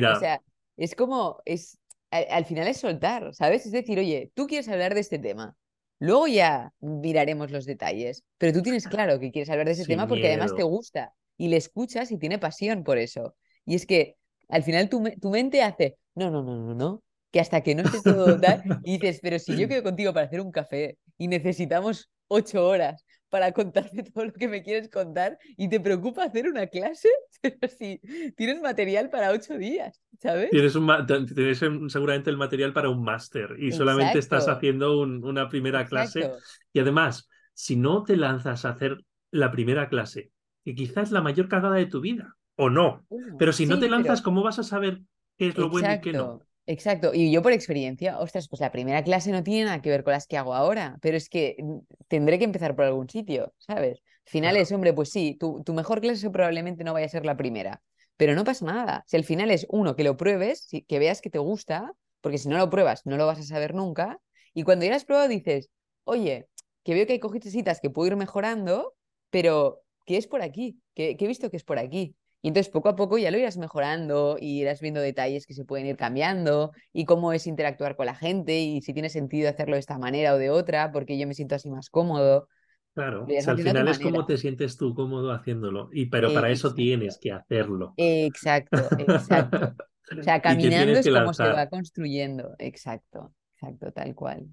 O 0.04 0.16
Mira, 0.16 0.16
sea, 0.16 0.42
es 0.78 0.96
como, 0.96 1.42
es, 1.46 1.80
al, 2.12 2.26
al 2.30 2.46
final 2.46 2.68
es 2.68 2.78
soltar, 2.78 3.34
¿sabes? 3.34 3.66
Es 3.66 3.72
decir, 3.72 4.00
oye, 4.00 4.32
tú 4.36 4.48
quieres 4.48 4.68
hablar 4.70 4.94
de 4.94 5.02
este 5.02 5.20
tema, 5.20 5.56
luego 6.00 6.28
ya 6.28 6.74
miraremos 6.80 7.52
los 7.52 7.66
detalles, 7.66 8.24
pero 8.38 8.54
tú 8.54 8.62
tienes 8.62 8.88
claro 8.88 9.20
que 9.20 9.32
quieres 9.32 9.50
hablar 9.50 9.68
de 9.68 9.74
ese 9.74 9.86
Sin 9.86 9.88
tema 9.88 10.08
porque 10.08 10.28
además 10.28 10.54
te 10.54 10.64
gusta 10.64 11.14
y 11.38 11.50
le 11.50 11.58
escuchas 11.58 12.12
y 12.12 12.18
tiene 12.20 12.40
pasión 12.40 12.84
por 12.84 12.98
eso. 12.98 13.36
Y 13.66 13.76
es 13.76 13.86
que 13.86 14.18
al 14.50 14.64
final 14.64 14.90
tu, 14.90 15.04
tu 15.22 15.30
mente 15.32 15.64
hace, 15.64 15.98
no, 16.16 16.30
no, 16.32 16.44
no, 16.44 16.56
no, 16.58 16.76
no, 16.76 17.04
que 17.36 17.42
hasta 17.42 17.62
que 17.62 17.76
no 17.76 17.84
esté 17.84 18.02
todo 18.02 18.40
tal, 18.40 18.64
y 18.82 18.94
dices, 18.98 19.20
pero 19.22 19.40
si 19.40 19.58
yo 19.58 19.68
quedo 19.68 19.84
contigo 19.84 20.14
para 20.14 20.26
hacer 20.28 20.40
un 20.40 20.52
café 20.52 20.98
y 21.18 21.28
necesitamos 21.28 22.10
ocho 22.30 22.66
horas 22.66 23.06
para 23.30 23.52
contarte 23.52 24.04
todo 24.14 24.26
lo 24.26 24.34
que 24.34 24.48
me 24.48 24.64
quieres 24.64 24.90
contar 24.90 25.38
y 25.58 25.68
te 25.68 25.82
preocupa 25.82 26.24
hacer 26.24 26.48
una 26.48 26.68
clase, 26.68 27.10
pero 27.42 27.68
si 27.68 28.00
tienes 28.38 28.62
material 28.62 29.10
para 29.10 29.32
ocho 29.32 29.58
días, 29.58 30.02
¿sabes? 30.22 30.52
tienes, 30.52 30.76
un, 30.76 30.88
tienes 31.36 31.60
seguramente 31.92 32.30
el 32.30 32.38
material 32.38 32.72
para 32.74 32.90
un 32.90 33.04
máster 33.04 33.58
y 33.60 33.72
solamente 33.74 34.20
estás 34.20 34.48
haciendo 34.48 35.00
un- 35.02 35.24
una 35.26 35.50
primera 35.50 35.86
clase. 35.86 36.20
Exacto. 36.22 36.40
Y 36.74 36.80
además, 36.80 37.30
si 37.54 37.76
no 37.76 38.04
te 38.04 38.16
lanzas 38.18 38.66
a 38.66 38.70
hacer 38.70 39.04
la 39.32 39.52
primera 39.52 39.90
clase, 39.90 40.32
que 40.64 40.76
quizás 40.76 41.10
es 41.10 41.12
la 41.12 41.22
mayor 41.22 41.48
cagada 41.50 41.76
de 41.76 41.86
tu 41.88 42.02
vida, 42.02 42.36
o 42.56 42.70
no, 42.70 43.06
pero 43.38 43.52
si 43.54 43.66
no 43.66 43.76
sí, 43.76 43.82
te 43.82 43.90
lanzas, 43.90 44.20
pero- 44.20 44.24
¿cómo 44.24 44.44
vas 44.44 44.60
a 44.60 44.64
saber 44.64 45.02
qué 45.38 45.48
es 45.48 45.58
lo 45.58 45.70
bueno 45.70 45.92
y 45.92 46.00
qué 46.00 46.14
no? 46.14 46.42
Exacto. 46.68 47.12
Y 47.14 47.32
yo 47.32 47.42
por 47.44 47.52
experiencia, 47.52 48.18
ostras, 48.20 48.48
pues 48.50 48.60
la 48.60 48.72
primera 48.72 49.04
clase 49.04 49.32
no 49.32 49.44
tiene 49.44 49.66
nada 49.66 49.82
que 49.82 49.90
ver 49.92 50.04
con 50.04 50.14
las 50.14 50.26
que 50.28 50.38
hago 50.38 50.56
ahora, 50.56 50.98
pero 51.02 51.16
es 51.16 51.30
que 51.30 51.56
mm, 51.60 51.78
tendré 52.08 52.40
que 52.40 52.46
empezar 52.46 52.76
por 52.76 52.86
algún 52.86 53.08
sitio, 53.10 53.54
¿sabes? 53.60 54.00
Al 54.26 54.32
final 54.32 54.52
Claro. 54.52 54.64
es, 54.64 54.72
hombre, 54.72 54.94
pues 54.94 55.12
sí, 55.12 55.36
tu, 55.40 55.64
tu 55.64 55.74
mejor 55.74 56.02
clase 56.02 56.30
probablemente 56.32 56.84
no 56.84 56.94
vaya 56.94 57.06
a 57.06 57.10
ser 57.10 57.26
la 57.26 57.38
primera, 57.38 57.84
pero 58.18 58.34
no 58.34 58.44
pasa 58.44 58.66
nada. 58.66 59.04
Si 59.08 59.16
al 59.16 59.24
final 59.24 59.52
es 59.52 59.68
uno, 59.70 59.96
que 59.96 60.04
lo 60.04 60.18
pruebes, 60.18 60.68
que 60.88 61.00
veas 61.00 61.22
que 61.22 61.30
te 61.30 61.38
gusta, 61.40 61.92
porque 62.22 62.40
si 62.40 62.50
no 62.50 62.58
lo 62.58 62.70
pruebas 62.70 63.06
no 63.06 63.18
lo 63.18 63.28
vas 63.28 63.40
a 63.40 63.44
saber 63.44 63.76
nunca, 63.76 64.20
y 64.54 64.64
cuando 64.64 64.86
ya 64.86 64.92
lo 64.92 64.96
has 64.98 65.06
probado 65.06 65.28
dices, 65.28 65.70
oye, 66.04 66.48
que 66.84 66.94
veo 66.96 67.06
que 67.06 67.14
hay 67.14 67.20
cositas 67.20 67.80
que 67.80 67.90
puedo 67.92 68.08
ir 68.08 68.16
mejorando, 68.16 68.96
pero 69.30 69.82
que 70.06 70.18
es 70.18 70.26
por 70.28 70.42
aquí, 70.42 70.80
que, 70.96 71.16
que 71.18 71.26
he 71.26 71.28
visto 71.28 71.50
que 71.52 71.58
es 71.58 71.64
por 71.64 71.78
aquí. 71.78 72.16
Y 72.46 72.50
entonces 72.50 72.72
poco 72.72 72.90
a 72.90 72.96
poco 72.96 73.18
ya 73.18 73.32
lo 73.32 73.40
irás 73.40 73.58
mejorando 73.58 74.38
y 74.40 74.62
irás 74.62 74.80
viendo 74.80 75.02
detalles 75.02 75.48
que 75.48 75.56
se 75.56 75.66
pueden 75.66 75.88
ir 75.88 75.98
cambiando 75.98 76.74
y 76.94 77.06
cómo 77.06 77.34
es 77.34 77.48
interactuar 77.48 77.96
con 77.96 78.06
la 78.06 78.14
gente 78.14 78.60
y 78.60 78.84
si 78.84 78.94
tiene 78.94 79.10
sentido 79.10 79.50
hacerlo 79.50 79.74
de 79.74 79.80
esta 79.80 79.98
manera 79.98 80.36
o 80.36 80.38
de 80.38 80.52
otra, 80.52 80.92
porque 80.92 81.18
yo 81.18 81.26
me 81.26 81.34
siento 81.34 81.56
así 81.56 81.72
más 81.72 81.90
cómodo. 81.90 82.48
Claro, 82.94 83.24
o 83.24 83.42
sea, 83.42 83.54
al 83.54 83.58
final 83.58 83.88
es 83.88 83.98
como 83.98 84.28
te 84.28 84.38
sientes 84.38 84.78
tú 84.78 84.94
cómodo 84.94 85.32
haciéndolo, 85.32 85.90
y, 85.92 86.06
pero 86.06 86.32
para 86.36 86.52
eso 86.52 86.76
tienes 86.76 87.18
que 87.20 87.32
hacerlo. 87.32 87.96
Exacto, 87.98 88.78
exacto. 89.00 89.74
O 90.16 90.22
sea, 90.22 90.40
caminando 90.40 91.00
es 91.00 91.10
como 91.10 91.34
se 91.34 91.48
va 91.48 91.68
construyendo. 91.68 92.54
Exacto, 92.60 93.34
exacto, 93.56 93.92
tal 93.92 94.14
cual. 94.14 94.46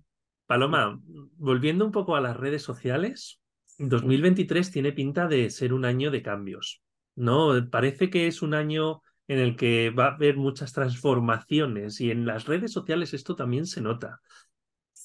Paloma, 0.47 0.99
volviendo 1.37 1.85
un 1.85 1.93
poco 1.93 2.17
a 2.17 2.23
las 2.23 2.39
redes 2.39 2.63
sociales, 2.63 3.39
2023 3.77 4.71
tiene 4.71 4.93
pinta 4.93 5.29
de 5.29 5.51
ser 5.51 5.75
un 5.75 5.85
año 5.85 6.11
de 6.11 6.23
cambios, 6.23 6.83
¿no? 7.17 7.53
Parece 7.71 8.11
que 8.11 8.27
es 8.27 8.43
un 8.43 8.55
año 8.55 9.03
en 9.29 9.39
el 9.39 9.57
que 9.57 9.91
va 9.91 10.07
a 10.07 10.15
haber 10.15 10.37
muchas 10.37 10.73
transformaciones 10.73 12.01
y 12.01 12.11
en 12.11 12.27
las 12.27 12.47
redes 12.47 12.73
sociales 12.73 13.15
esto 13.15 13.37
también 13.37 13.67
se 13.67 13.81
nota. 13.81 14.21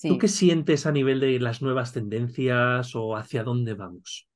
¿Tú 0.06 0.18
qué 0.18 0.28
sientes 0.28 0.86
a 0.88 0.92
nivel 0.92 1.20
de 1.22 1.40
las 1.40 1.62
nuevas 1.62 1.94
tendencias 1.94 2.96
o 2.96 3.16
hacia 3.18 3.44
dónde 3.44 3.74
vamos? 3.76 4.28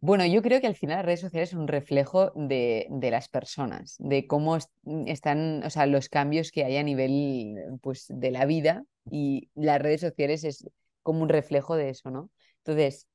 Bueno, 0.00 0.26
yo 0.26 0.42
creo 0.42 0.60
que 0.60 0.66
al 0.66 0.76
final 0.76 0.98
las 0.98 1.06
redes 1.06 1.20
sociales 1.20 1.50
son 1.50 1.60
un 1.60 1.68
reflejo 1.68 2.30
de, 2.36 2.86
de 2.90 3.10
las 3.10 3.28
personas, 3.28 3.96
de 3.98 4.26
cómo 4.26 4.56
est- 4.56 4.70
están, 5.06 5.62
o 5.64 5.70
sea, 5.70 5.86
los 5.86 6.08
cambios 6.08 6.52
que 6.52 6.64
hay 6.64 6.76
a 6.76 6.82
nivel, 6.82 7.56
pues, 7.82 8.06
de 8.08 8.30
la 8.30 8.44
vida 8.46 8.84
y 9.10 9.50
las 9.54 9.80
redes 9.80 10.02
sociales 10.02 10.44
es 10.44 10.68
como 11.02 11.22
un 11.22 11.28
reflejo 11.28 11.76
de 11.76 11.88
eso, 11.90 12.10
¿no? 12.10 12.30
Entonces, 12.58 13.08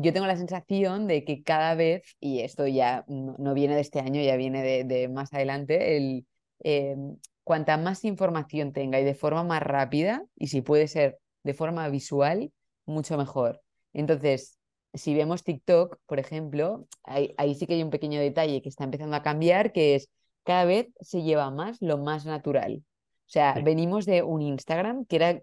yo 0.00 0.12
tengo 0.12 0.26
la 0.26 0.36
sensación 0.36 1.06
de 1.06 1.24
que 1.24 1.42
cada 1.42 1.74
vez, 1.74 2.16
y 2.20 2.40
esto 2.40 2.66
ya 2.66 3.04
no, 3.08 3.34
no 3.38 3.54
viene 3.54 3.74
de 3.74 3.80
este 3.80 4.00
año, 4.00 4.20
ya 4.22 4.36
viene 4.36 4.62
de, 4.62 4.84
de 4.84 5.08
más 5.08 5.32
adelante, 5.32 5.96
el, 5.96 6.26
eh, 6.64 6.96
cuanta 7.44 7.76
más 7.76 8.04
información 8.04 8.72
tenga 8.72 9.00
y 9.00 9.04
de 9.04 9.14
forma 9.14 9.42
más 9.44 9.62
rápida, 9.62 10.24
y 10.36 10.48
si 10.48 10.60
puede 10.62 10.88
ser 10.88 11.18
de 11.44 11.54
forma 11.54 11.88
visual, 11.88 12.52
mucho 12.86 13.16
mejor. 13.16 13.62
Entonces, 13.92 14.58
si 14.94 15.14
vemos 15.14 15.44
TikTok, 15.44 15.98
por 16.06 16.18
ejemplo, 16.18 16.86
ahí, 17.04 17.34
ahí 17.36 17.54
sí 17.54 17.66
que 17.66 17.74
hay 17.74 17.82
un 17.82 17.90
pequeño 17.90 18.20
detalle 18.20 18.62
que 18.62 18.68
está 18.68 18.84
empezando 18.84 19.16
a 19.16 19.22
cambiar, 19.22 19.72
que 19.72 19.94
es 19.94 20.08
cada 20.44 20.64
vez 20.64 20.88
se 21.00 21.22
lleva 21.22 21.50
más 21.50 21.78
lo 21.80 21.98
más 21.98 22.24
natural. 22.24 22.82
O 23.26 23.30
sea, 23.30 23.54
Sí. 23.54 23.62
venimos 23.62 24.06
de 24.06 24.22
un 24.22 24.40
Instagram 24.42 25.04
que 25.06 25.16
era, 25.16 25.42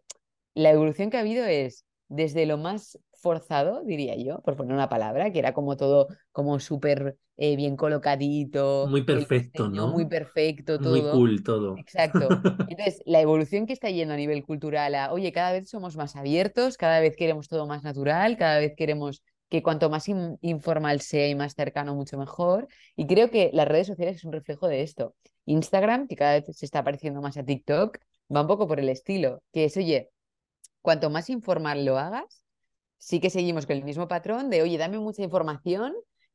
la 0.55 0.71
evolución 0.71 1.09
que 1.09 1.17
ha 1.17 1.21
habido 1.21 1.45
es 1.45 1.85
desde 2.07 2.45
lo 2.45 2.57
más 2.57 2.99
forzado, 3.25 3.83
diría 3.83 4.15
yo, 4.17 4.41
por 4.43 4.55
poner 4.55 4.73
una 4.75 4.89
palabra, 4.89 5.31
que 5.31 5.39
era 5.39 5.53
como 5.53 5.77
todo 5.77 6.07
como 6.31 6.59
súper 6.59 7.17
eh, 7.38 7.55
bien 7.55 7.75
colocadito, 7.77 8.91
Muy 8.91 9.03
perfecto, 9.03 9.69
diseño 9.69 9.69
¿no? 9.69 9.88
muy 9.88 10.05
perfecto, 10.07 10.79
Muy 10.79 11.07
todo. 11.07 11.07
cool 11.07 11.43
todo. 11.43 11.83
Exacto. 11.83 12.38
Entonces, 12.67 13.01
la 13.05 13.21
evolución 13.21 13.65
que 13.67 13.73
está 13.73 13.89
yendo 13.89 14.13
a 14.13 14.17
nivel 14.17 14.43
cultural 14.45 14.95
a, 14.95 15.11
oye, 15.13 15.31
cada 15.31 15.51
vez 15.53 15.69
somos 15.69 15.95
más 15.97 16.15
abiertos, 16.15 16.77
cada 16.77 16.99
vez 16.99 17.15
queremos 17.15 17.47
todo 17.47 17.67
más 17.67 17.83
natural, 17.83 18.38
cada 18.38 18.59
vez 18.59 18.73
queremos 18.77 19.23
que 19.49 19.61
cuanto 19.63 19.89
más 19.89 20.07
in- 20.09 20.38
informal 20.41 21.01
sea 21.01 21.27
y 21.29 21.35
más 21.35 21.53
cercano, 21.53 21.95
mucho 21.95 22.17
mejor. 22.17 22.67
Y 22.95 23.05
creo 23.07 23.29
que 23.29 23.51
las 23.53 23.67
redes 23.67 23.88
sociales 23.88 24.17
es 24.17 24.25
un 24.25 24.33
reflejo 24.33 24.67
de 24.67 24.81
esto. 24.81 25.15
Instagram, 25.45 26.07
que 26.07 26.15
cada 26.15 26.33
vez 26.39 26.45
se 26.57 26.65
está 26.65 26.83
pareciendo 26.83 27.21
más 27.21 27.38
a 27.38 27.43
TikTok, 27.45 27.97
va 28.35 28.41
un 28.41 28.47
poco 28.47 28.67
por 28.67 28.79
el 28.79 28.89
estilo, 28.89 29.43
que 29.53 29.65
es, 29.65 29.77
oye, 29.77 30.09
cuanto 30.81 31.09
más 31.09 31.29
informal 31.29 31.85
lo 31.85 31.97
hagas, 31.97 32.43
sí 32.97 33.19
que 33.19 33.29
seguimos 33.29 33.65
con 33.65 33.77
el 33.77 33.84
mismo 33.84 34.08
patrón 34.08 34.49
de, 34.49 34.62
oye, 34.62 34.77
dame 34.77 34.99
mucha 34.99 35.23
información, 35.23 35.93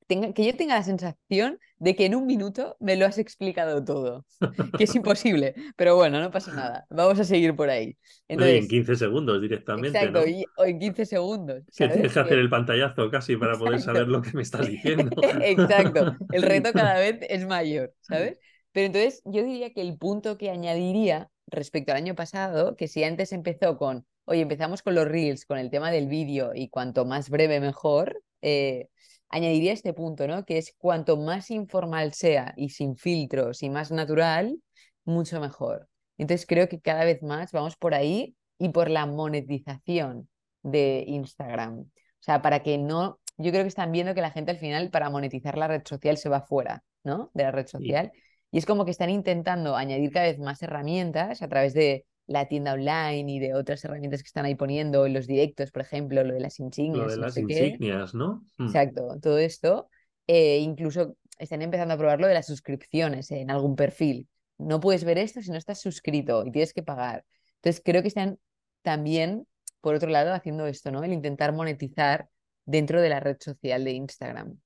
tenga- 0.08 0.32
que 0.34 0.44
yo 0.44 0.56
tenga 0.56 0.74
la 0.76 0.82
sensación 0.82 1.58
de 1.78 1.96
que 1.96 2.06
en 2.06 2.14
un 2.14 2.26
minuto 2.26 2.76
me 2.80 2.96
lo 2.96 3.06
has 3.06 3.18
explicado 3.18 3.84
todo, 3.84 4.26
que 4.76 4.84
es 4.84 4.94
imposible, 4.94 5.54
pero 5.76 5.96
bueno, 5.96 6.20
no 6.20 6.30
pasa 6.30 6.52
nada, 6.54 6.86
vamos 6.90 7.18
a 7.20 7.24
seguir 7.24 7.54
por 7.56 7.70
ahí. 7.70 7.96
En 8.36 8.38
Entonces, 8.38 8.68
15 8.68 8.96
segundos 8.96 9.40
directamente, 9.40 10.10
exacto, 10.10 10.10
¿no? 10.10 10.26
y, 10.26 10.50
o 10.56 10.64
en 10.64 10.78
15 10.78 11.06
segundos, 11.06 11.62
Que 11.76 11.88
tienes 11.88 12.12
que 12.12 12.20
hacer 12.20 12.38
el 12.38 12.50
pantallazo 12.50 13.10
casi 13.10 13.36
para 13.36 13.58
poder 13.58 13.80
saber 13.80 14.08
lo 14.08 14.20
que 14.22 14.32
me 14.34 14.42
estás 14.42 14.66
diciendo. 14.66 15.10
Exacto, 15.40 16.10
el 16.30 16.42
reto 16.42 16.74
cada 16.74 16.98
vez 16.98 17.18
es 17.28 17.46
mayor, 17.46 17.94
¿sabes? 18.00 18.38
Pero 18.72 18.86
entonces 18.86 19.22
yo 19.24 19.42
diría 19.42 19.72
que 19.72 19.80
el 19.80 19.96
punto 19.98 20.36
que 20.38 20.50
añadiría 20.50 21.30
respecto 21.46 21.92
al 21.92 21.98
año 21.98 22.14
pasado, 22.14 22.76
que 22.76 22.86
si 22.88 23.02
antes 23.04 23.32
empezó 23.32 23.76
con, 23.78 24.06
oye, 24.30 24.42
empezamos 24.42 24.82
con 24.82 24.94
los 24.94 25.08
reels, 25.08 25.44
con 25.44 25.58
el 25.58 25.70
tema 25.70 25.90
del 25.90 26.06
vídeo 26.06 26.52
y 26.54 26.68
cuanto 26.68 27.04
más 27.04 27.30
breve 27.30 27.58
mejor, 27.58 28.22
eh, 28.42 28.88
añadiría 29.28 29.72
este 29.72 29.92
punto, 29.92 30.28
¿no? 30.28 30.44
Que 30.44 30.56
es 30.56 30.72
cuanto 30.78 31.16
más 31.16 31.50
informal 31.50 32.14
sea 32.14 32.54
y 32.56 32.68
sin 32.68 32.96
filtros 32.96 33.64
y 33.64 33.70
más 33.70 33.90
natural, 33.90 34.56
mucho 35.04 35.40
mejor. 35.40 35.88
Entonces 36.16 36.46
creo 36.46 36.68
que 36.68 36.80
cada 36.80 37.04
vez 37.04 37.22
más 37.24 37.50
vamos 37.50 37.76
por 37.76 37.92
ahí 37.92 38.36
y 38.56 38.68
por 38.68 38.88
la 38.88 39.04
monetización 39.04 40.28
de 40.62 41.04
Instagram. 41.08 41.80
O 41.80 42.22
sea, 42.22 42.40
para 42.40 42.62
que 42.62 42.78
no, 42.78 43.18
yo 43.36 43.50
creo 43.50 43.64
que 43.64 43.68
están 43.68 43.90
viendo 43.90 44.14
que 44.14 44.20
la 44.20 44.30
gente 44.30 44.52
al 44.52 44.58
final 44.58 44.90
para 44.90 45.10
monetizar 45.10 45.58
la 45.58 45.66
red 45.66 45.82
social 45.84 46.18
se 46.18 46.28
va 46.28 46.42
fuera, 46.42 46.84
¿no? 47.02 47.32
De 47.34 47.42
la 47.42 47.50
red 47.50 47.66
social. 47.66 48.12
Y 48.52 48.58
es 48.58 48.66
como 48.66 48.84
que 48.84 48.92
están 48.92 49.10
intentando 49.10 49.74
añadir 49.74 50.12
cada 50.12 50.26
vez 50.26 50.38
más 50.38 50.62
herramientas 50.62 51.42
a 51.42 51.48
través 51.48 51.74
de 51.74 52.06
la 52.30 52.46
tienda 52.48 52.74
online 52.74 53.30
y 53.32 53.38
de 53.40 53.54
otras 53.54 53.84
herramientas 53.84 54.22
que 54.22 54.28
están 54.28 54.46
ahí 54.46 54.54
poniendo 54.56 55.04
en 55.06 55.14
los 55.14 55.26
directos, 55.26 55.72
por 55.72 55.82
ejemplo, 55.82 56.24
lo 56.24 56.34
de 56.34 56.40
las 56.40 56.60
Lo 56.60 56.66
insignias, 56.66 57.10
de 57.10 57.16
no 57.18 57.22
las 57.26 57.34
qué. 57.34 57.42
insignias, 57.42 58.14
¿no? 58.14 58.44
Mm. 58.58 58.66
Exacto, 58.66 59.18
todo 59.20 59.38
esto. 59.38 59.88
eh, 60.26 60.58
incluso 60.60 61.16
están 61.38 61.62
empezando 61.62 61.94
a 61.94 61.98
probar 61.98 62.20
lo 62.20 62.28
de 62.28 62.34
las 62.34 62.46
suscripciones 62.46 63.30
en 63.32 63.50
algún 63.50 63.74
perfil. 63.76 64.28
No 64.58 64.78
puedes 64.80 65.04
ver 65.04 65.18
esto 65.18 65.42
si 65.42 65.50
no 65.50 65.56
estás 65.58 65.80
suscrito 65.80 66.44
y 66.46 66.52
tienes 66.52 66.72
que 66.74 66.82
pagar. 66.84 67.24
Entonces 67.56 67.82
creo 67.84 68.02
que 68.02 68.08
están 68.08 68.38
también, 68.82 69.46
por 69.80 69.94
otro 69.96 70.08
lado, 70.10 70.32
haciendo 70.34 70.66
esto, 70.66 70.90
¿no? 70.92 71.02
El 71.04 71.12
intentar 71.12 71.52
monetizar 71.52 72.28
dentro 72.66 73.00
de 73.02 73.08
la 73.08 73.20
red 73.20 73.36
social 73.40 73.84
de 73.84 73.92
Instagram. 73.92 74.58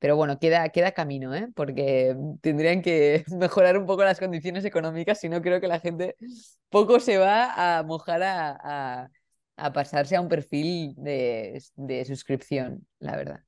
Pero 0.00 0.16
bueno, 0.16 0.38
queda, 0.38 0.68
queda 0.70 0.92
camino, 0.92 1.34
¿eh? 1.34 1.48
Porque 1.54 2.16
tendrían 2.40 2.82
que 2.82 3.22
mejorar 3.38 3.78
un 3.78 3.86
poco 3.86 4.02
las 4.02 4.18
condiciones 4.18 4.64
económicas, 4.64 5.20
si 5.20 5.28
no 5.28 5.40
creo 5.42 5.60
que 5.60 5.68
la 5.68 5.78
gente 5.78 6.16
poco 6.70 6.98
se 6.98 7.18
va 7.18 7.78
a 7.78 7.82
mojar 7.84 8.22
a, 8.22 9.10
a, 9.56 9.72
pasarse 9.72 10.16
a 10.16 10.20
un 10.20 10.28
perfil 10.28 10.94
de, 10.96 11.62
de 11.76 12.04
suscripción, 12.06 12.86
la 12.98 13.14
verdad. 13.14 13.40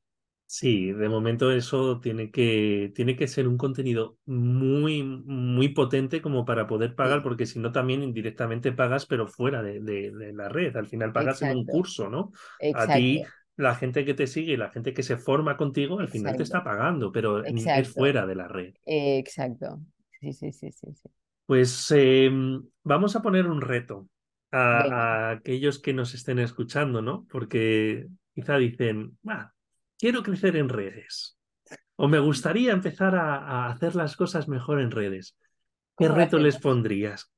Sí, 0.54 0.92
de 0.92 1.08
momento 1.08 1.50
eso 1.50 1.98
tiene 1.98 2.30
que, 2.30 2.92
tiene 2.94 3.16
que 3.16 3.26
ser 3.26 3.48
un 3.48 3.56
contenido 3.56 4.18
muy, 4.26 5.02
muy 5.02 5.70
potente 5.70 6.20
como 6.20 6.44
para 6.44 6.66
poder 6.66 6.94
pagar, 6.94 7.22
porque 7.22 7.46
si 7.46 7.58
no 7.58 7.72
también 7.72 8.02
indirectamente 8.02 8.70
pagas, 8.70 9.06
pero 9.06 9.26
fuera 9.26 9.62
de, 9.62 9.80
de, 9.80 10.32
la 10.34 10.50
red. 10.50 10.76
Al 10.76 10.88
final 10.88 11.10
pagas 11.10 11.40
en 11.40 11.56
un 11.56 11.64
curso, 11.64 12.10
¿no? 12.10 12.32
A 12.74 12.94
ti, 12.94 13.24
la 13.56 13.74
gente 13.74 14.04
que 14.04 14.14
te 14.14 14.26
sigue, 14.26 14.56
la 14.56 14.70
gente 14.70 14.94
que 14.94 15.02
se 15.02 15.16
forma 15.16 15.56
contigo, 15.56 16.00
al 16.00 16.08
final 16.08 16.36
te 16.36 16.42
está 16.42 16.64
pagando, 16.64 17.12
pero 17.12 17.44
es 17.44 17.92
fuera 17.92 18.26
de 18.26 18.34
la 18.34 18.48
red. 18.48 18.74
exacto. 18.84 19.80
Sí, 20.20 20.32
sí, 20.32 20.52
sí, 20.52 20.70
sí. 20.72 20.94
sí. 20.94 21.08
Pues 21.46 21.90
em, 21.90 22.62
vamos 22.84 23.16
a 23.16 23.22
poner 23.22 23.46
un 23.46 23.60
reto 23.60 24.08
a, 24.52 24.80
a, 24.82 25.30
aquellos 25.30 25.80
que 25.80 25.92
nos 25.92 26.14
estén 26.14 26.38
escuchando, 26.38 27.02
¿no? 27.02 27.26
Porque 27.30 28.06
quizá 28.34 28.56
dicen, 28.56 29.18
va 29.28 29.52
quiero 30.02 30.24
crecer 30.24 30.56
en 30.56 30.68
redes 30.68 31.38
o 31.94 32.08
me 32.08 32.18
gustaría 32.18 32.72
empezar 32.72 33.14
a, 33.14 33.68
hacer 33.68 33.94
las 33.94 34.16
cosas 34.16 34.48
mejor 34.48 34.80
en 34.80 34.90
redes. 34.90 35.36
¿Qué 35.96 36.08
reto 36.08 36.38
les 36.38 36.58
pondrías? 36.58 37.30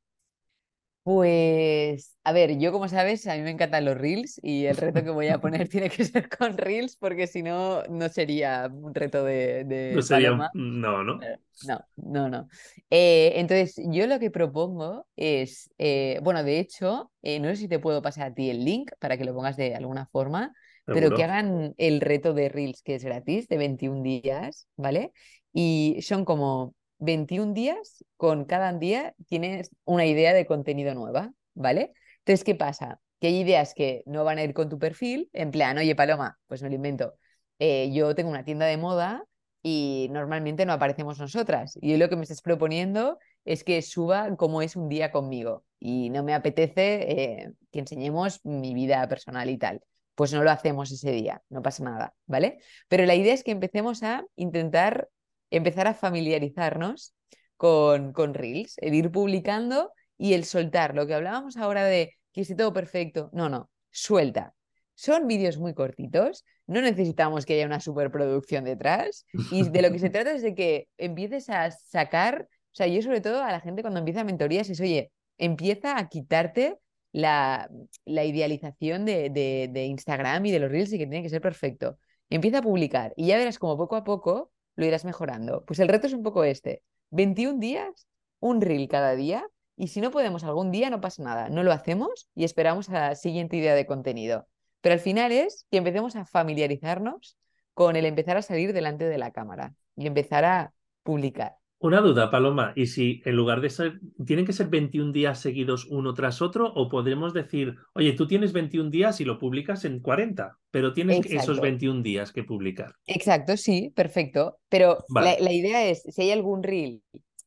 Pues, 1.05 2.17
a 2.25 2.33
ver, 2.33 2.59
yo 2.59 2.73
como 2.73 2.89
sabes, 2.89 3.27
a 3.27 3.35
mí 3.35 3.43
me 3.43 3.51
encantan 3.51 3.85
los 3.85 3.97
reels 3.97 4.41
y 4.43 4.65
el 4.65 4.77
reto 4.77 5.05
que 5.05 5.11
voy 5.11 5.29
a 5.29 5.39
poner 5.41 5.69
tiene 5.69 5.91
que 5.91 6.05
ser 6.05 6.31
con 6.31 6.57
reels 6.57 6.97
porque 6.97 7.27
si 7.27 7.43
no, 7.43 7.83
no 7.85 8.09
sería 8.09 8.71
un 8.73 8.95
reto 8.95 9.23
de... 9.23 9.67
no 9.95 10.01
sería 10.01 10.33
No, 10.55 11.05
no. 11.05 11.21
Eh, 11.21 11.37
no, 11.69 11.81
no, 11.97 12.29
no. 12.31 12.49
Eh, 12.89 13.33
entonces, 13.37 13.75
yo 13.91 14.07
lo 14.07 14.19
que 14.19 14.31
propongo 14.31 15.07
es, 15.15 15.71
eh, 15.77 16.21
bueno, 16.23 16.43
de 16.43 16.59
hecho, 16.59 17.13
no 17.23 17.49
sé 17.51 17.57
si 17.57 17.69
te 17.69 17.79
puedo 17.79 18.01
pasar 18.01 18.29
a 18.31 18.35
ti 18.35 18.49
el 18.49 18.65
link 18.65 18.91
para 18.99 19.19
que 19.19 19.25
lo 19.25 19.35
pongas 19.35 19.59
de 19.59 19.75
alguna 19.75 20.07
forma, 20.07 20.55
pero 20.87 21.13
que 21.13 21.25
hagan 21.25 21.75
el 21.77 22.01
reto 22.01 22.33
de 22.33 22.49
Reels, 22.49 22.83
que 22.83 22.95
es 22.95 23.05
gratis, 23.05 23.47
de 23.49 23.59
21 23.59 24.03
días, 24.03 24.69
¿vale? 24.77 25.13
Y 25.53 25.99
son 26.01 26.25
como 26.25 26.75
21 27.05 27.55
días, 27.55 28.05
con 28.17 28.45
cada 28.45 28.73
día 28.73 29.15
tienes 29.27 29.71
una 29.85 30.07
idea 30.07 30.33
de 30.33 30.47
contenido 30.47 30.95
nueva, 30.95 31.33
¿vale? 31.55 31.93
Entonces, 32.19 32.45
¿qué 32.45 32.55
pasa? 32.55 33.01
Que 33.21 33.29
hay 33.29 33.41
ideas 33.41 33.75
que 33.75 34.03
no 34.07 34.25
van 34.25 34.39
a 34.39 34.45
ir 34.45 34.55
con 34.55 34.69
tu 34.69 34.79
perfil, 34.79 35.31
en 35.33 35.51
plan, 35.51 35.79
oye, 35.79 35.95
Paloma, 35.95 36.39
pues 36.47 36.63
me 36.63 36.69
lo 36.69 36.75
invento. 36.77 37.15
Eh, 37.59 37.91
yo 37.93 38.15
tengo 38.15 38.31
una 38.31 38.45
tienda 38.45 38.67
de 38.67 38.77
moda 38.77 39.25
y 39.63 40.09
normalmente 40.11 40.67
no 40.67 40.73
aparecemos 40.73 41.19
nosotras. 41.19 41.79
Y 41.81 41.97
lo 41.97 42.09
que 42.09 42.17
me 42.17 42.23
estás 42.23 42.43
proponiendo 42.43 43.19
es 43.45 43.65
que 43.65 43.81
suba 43.83 44.37
como 44.37 44.63
es 44.63 44.77
un 44.77 44.89
día 44.89 45.13
conmigo. 45.13 45.65
Y 45.79 46.11
no 46.11 46.23
me 46.25 46.35
apetece 46.35 47.11
eh, 47.11 47.53
que 47.71 47.79
enseñemos 47.81 48.41
mi 48.45 48.75
vida 48.75 49.07
personal 49.09 49.51
y 49.51 49.59
tal 49.59 49.81
pues 50.15 50.33
no 50.33 50.43
lo 50.43 50.51
hacemos 50.51 50.93
ese 50.93 51.11
día, 51.11 51.43
no 51.49 51.63
pasa 51.63 51.85
nada, 51.85 52.15
¿vale? 52.27 52.59
Pero 52.89 53.05
la 53.05 53.15
idea 53.15 53.35
es 53.35 53.43
que 53.43 53.51
empecemos 53.51 54.03
a 54.03 54.25
intentar 54.37 55.09
empezar 55.57 55.87
a 55.87 55.95
familiarizarnos 55.95 57.15
con, 57.57 58.13
con 58.13 58.35
Reels, 58.35 58.75
el 58.79 58.95
ir 58.95 59.11
publicando 59.11 59.93
y 60.19 60.35
el 60.35 60.45
soltar. 60.45 60.95
Lo 60.95 61.07
que 61.07 61.15
hablábamos 61.15 61.57
ahora 61.57 61.85
de 61.85 62.15
que 62.33 62.43
esté 62.43 62.55
todo 62.55 62.73
perfecto, 62.73 63.31
no, 63.33 63.49
no, 63.49 63.71
suelta. 63.91 64.55
Son 64.95 65.27
vídeos 65.27 65.59
muy 65.59 65.75
cortitos, 65.75 66.45
no 66.67 66.81
necesitamos 66.81 67.47
que 67.47 67.55
haya 67.55 67.67
una 67.67 67.81
superproducción 67.81 68.65
detrás 68.65 69.27
y 69.51 69.69
de 69.69 69.83
lo 69.83 69.91
que 69.91 69.99
se 69.99 70.11
trata 70.11 70.33
es 70.33 70.43
de 70.43 70.55
que 70.55 70.89
empieces 70.99 71.51
a 71.51 71.71
sacar, 71.71 72.49
o 72.51 72.75
sea, 72.75 72.87
yo 72.87 73.03
sobre 73.03 73.21
todo 73.21 73.43
a 73.43 73.53
la 73.53 73.61
gente 73.61 73.83
cuando 73.83 73.99
empieza 73.99 74.25
mentorías 74.25 74.71
es, 74.71 74.81
oye, 74.81 75.11
empieza 75.39 75.99
a 75.99 76.09
quitarte 76.09 76.79
la, 77.13 77.69
idealización 78.07 79.05
de, 79.05 79.87
Instagram 79.87 80.47
y 80.47 80.51
de 80.51 80.59
los 80.59 80.71
reels 80.71 80.93
y 80.93 80.99
que 80.99 81.07
tiene 81.07 81.23
que 81.23 81.29
ser 81.29 81.41
perfecto. 81.41 81.99
Empieza 82.31 82.59
a 82.59 82.63
publicar 82.63 83.15
y 83.17 83.27
ya 83.27 83.37
verás 83.37 83.59
como 83.59 83.77
poco 83.77 83.97
a 83.97 84.05
poco 84.05 84.51
lo 84.77 84.87
irás 84.87 85.05
mejorando. 85.05 85.65
Pues 85.65 85.79
el 85.79 85.89
reto 85.89 86.07
es 86.07 86.13
un 86.13 86.23
poco 86.23 86.45
este. 86.45 86.83
21 87.11 87.59
días, 87.61 88.09
un 88.41 88.61
reel 88.61 88.89
cada 88.89 89.15
día 89.15 89.47
y 89.77 89.89
si 89.89 90.01
no 90.01 90.11
podemos 90.11 90.45
algún 90.45 90.71
día 90.71 90.91
no 90.91 91.01
pasa 91.01 91.23
nada. 91.23 91.49
No 91.49 91.63
lo 91.63 91.73
hacemos 91.73 92.29
y 92.35 92.45
esperamos 92.45 92.89
a 92.91 92.93
la 92.93 93.15
siguiente 93.15 93.57
idea 93.57 93.75
de 93.75 93.87
contenido. 93.87 94.47
Pero 94.81 94.95
al 94.95 95.01
final 95.01 95.33
es 95.33 95.67
que 95.71 95.79
empecemos 95.79 96.17
a 96.17 96.25
familiarizarnos 96.25 97.37
con 97.73 97.97
el 97.97 98.07
empezar 98.07 98.37
a 98.37 98.43
salir 98.43 98.73
delante 98.73 99.05
de 99.05 99.19
la 99.19 99.33
cámara 99.33 99.75
y 99.97 100.07
empezar 100.07 100.45
a 100.45 100.75
publicar. 101.03 101.57
Una 101.85 102.01
duda, 102.01 102.31
Paloma, 102.31 102.73
¿y 102.77 102.87
si 102.87 103.21
en 103.27 103.37
lugar 103.37 103.61
de 103.61 103.69
ser, 103.69 104.01
tienen 104.25 104.47
que 104.47 104.55
ser 104.55 104.69
21 104.69 105.13
días 105.13 105.39
seguidos 105.39 105.85
uno 105.85 106.15
tras 106.15 106.41
otro 106.41 106.73
o 106.75 106.89
podremos 106.89 107.35
decir, 107.35 107.75
oye, 107.93 108.15
tú 108.15 108.27
tienes 108.27 108.55
21 108.55 108.89
días 108.89 109.21
y 109.21 109.27
lo 109.27 109.39
publicas 109.39 109.85
en 109.85 110.01
40, 110.01 110.57
pero 110.71 110.95
tienes 110.95 111.27
esos 111.27 111.61
21 111.61 112.03
días 112.03 112.33
que 112.33 112.43
publicar? 112.43 112.95
Exacto, 113.05 113.59
sí, 113.59 113.93
perfecto. 113.95 114.57
Pero 114.71 115.05
la, 115.11 115.53
idea 115.53 115.85
es, 115.85 116.05
si 116.09 116.23
hay 116.23 116.31
algún 116.31 116.63
reel 116.63 117.03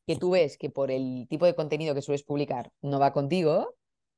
que 0.05 0.17
tú 0.17 0.29
ves 0.29 0.59
que 0.59 0.69
por 0.69 0.91
el 0.91 1.25
tipo 1.27 1.47
de 1.47 1.55
contenido 1.55 1.95
que 1.95 2.03
sueles 2.03 2.21
publicar 2.21 2.69
no 2.83 2.99
va 2.99 3.13
contigo, 3.13 3.73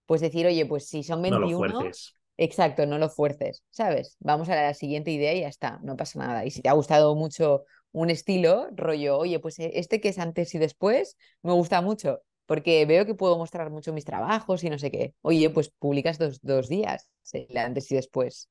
pues 0.06 0.20
decir, 0.20 0.46
oye, 0.46 0.66
pues 0.66 0.90
si 0.90 1.02
son 1.02 1.22
21... 1.22 1.40
No 1.40 1.50
lo 1.50 1.58
fuerces. 1.58 2.14
Exacto, 2.36 2.86
no 2.86 2.98
lo 2.98 3.10
fuerces, 3.10 3.64
¿sabes? 3.70 4.18
Vamos 4.20 4.50
a 4.50 4.56
la 4.56 4.74
siguiente 4.74 5.12
idea 5.12 5.34
y 5.34 5.42
ya 5.42 5.48
está, 5.48 5.80
no 5.82 5.96
pasa 5.96 6.20
nada. 6.20 6.46
Y 6.46 6.52
si 6.52 6.62
te 6.62 6.68
ha 6.68 6.74
gustado 6.74 7.16
mucho 7.16 7.64
un 7.92 8.10
estilo, 8.10 8.68
rollo, 8.76 9.18
oye, 9.18 9.40
pues 9.40 9.60
eh, 9.60 9.72
este 9.76 10.02
que 10.02 10.10
es 10.10 10.20
antes 10.20 10.54
y 10.56 10.60
después, 10.60 11.18
me 11.42 11.54
gusta 11.54 11.82
mucho, 11.82 12.22
porque 12.46 12.86
veo 12.86 13.06
que 13.06 13.16
puedo 13.16 13.38
mostrar 13.38 13.70
mucho 13.70 13.94
mis 13.94 14.06
trabajos 14.06 14.64
y 14.64 14.70
no 14.70 14.80
sé 14.80 14.92
qué. 14.92 15.14
Oye, 15.22 15.50
pues 15.50 15.70
publicas 15.70 16.18
dos, 16.18 16.40
dos 16.42 16.70
días, 16.70 17.10
el 17.34 17.58
antes 17.58 17.92
y 17.92 17.96
después. 17.96 18.50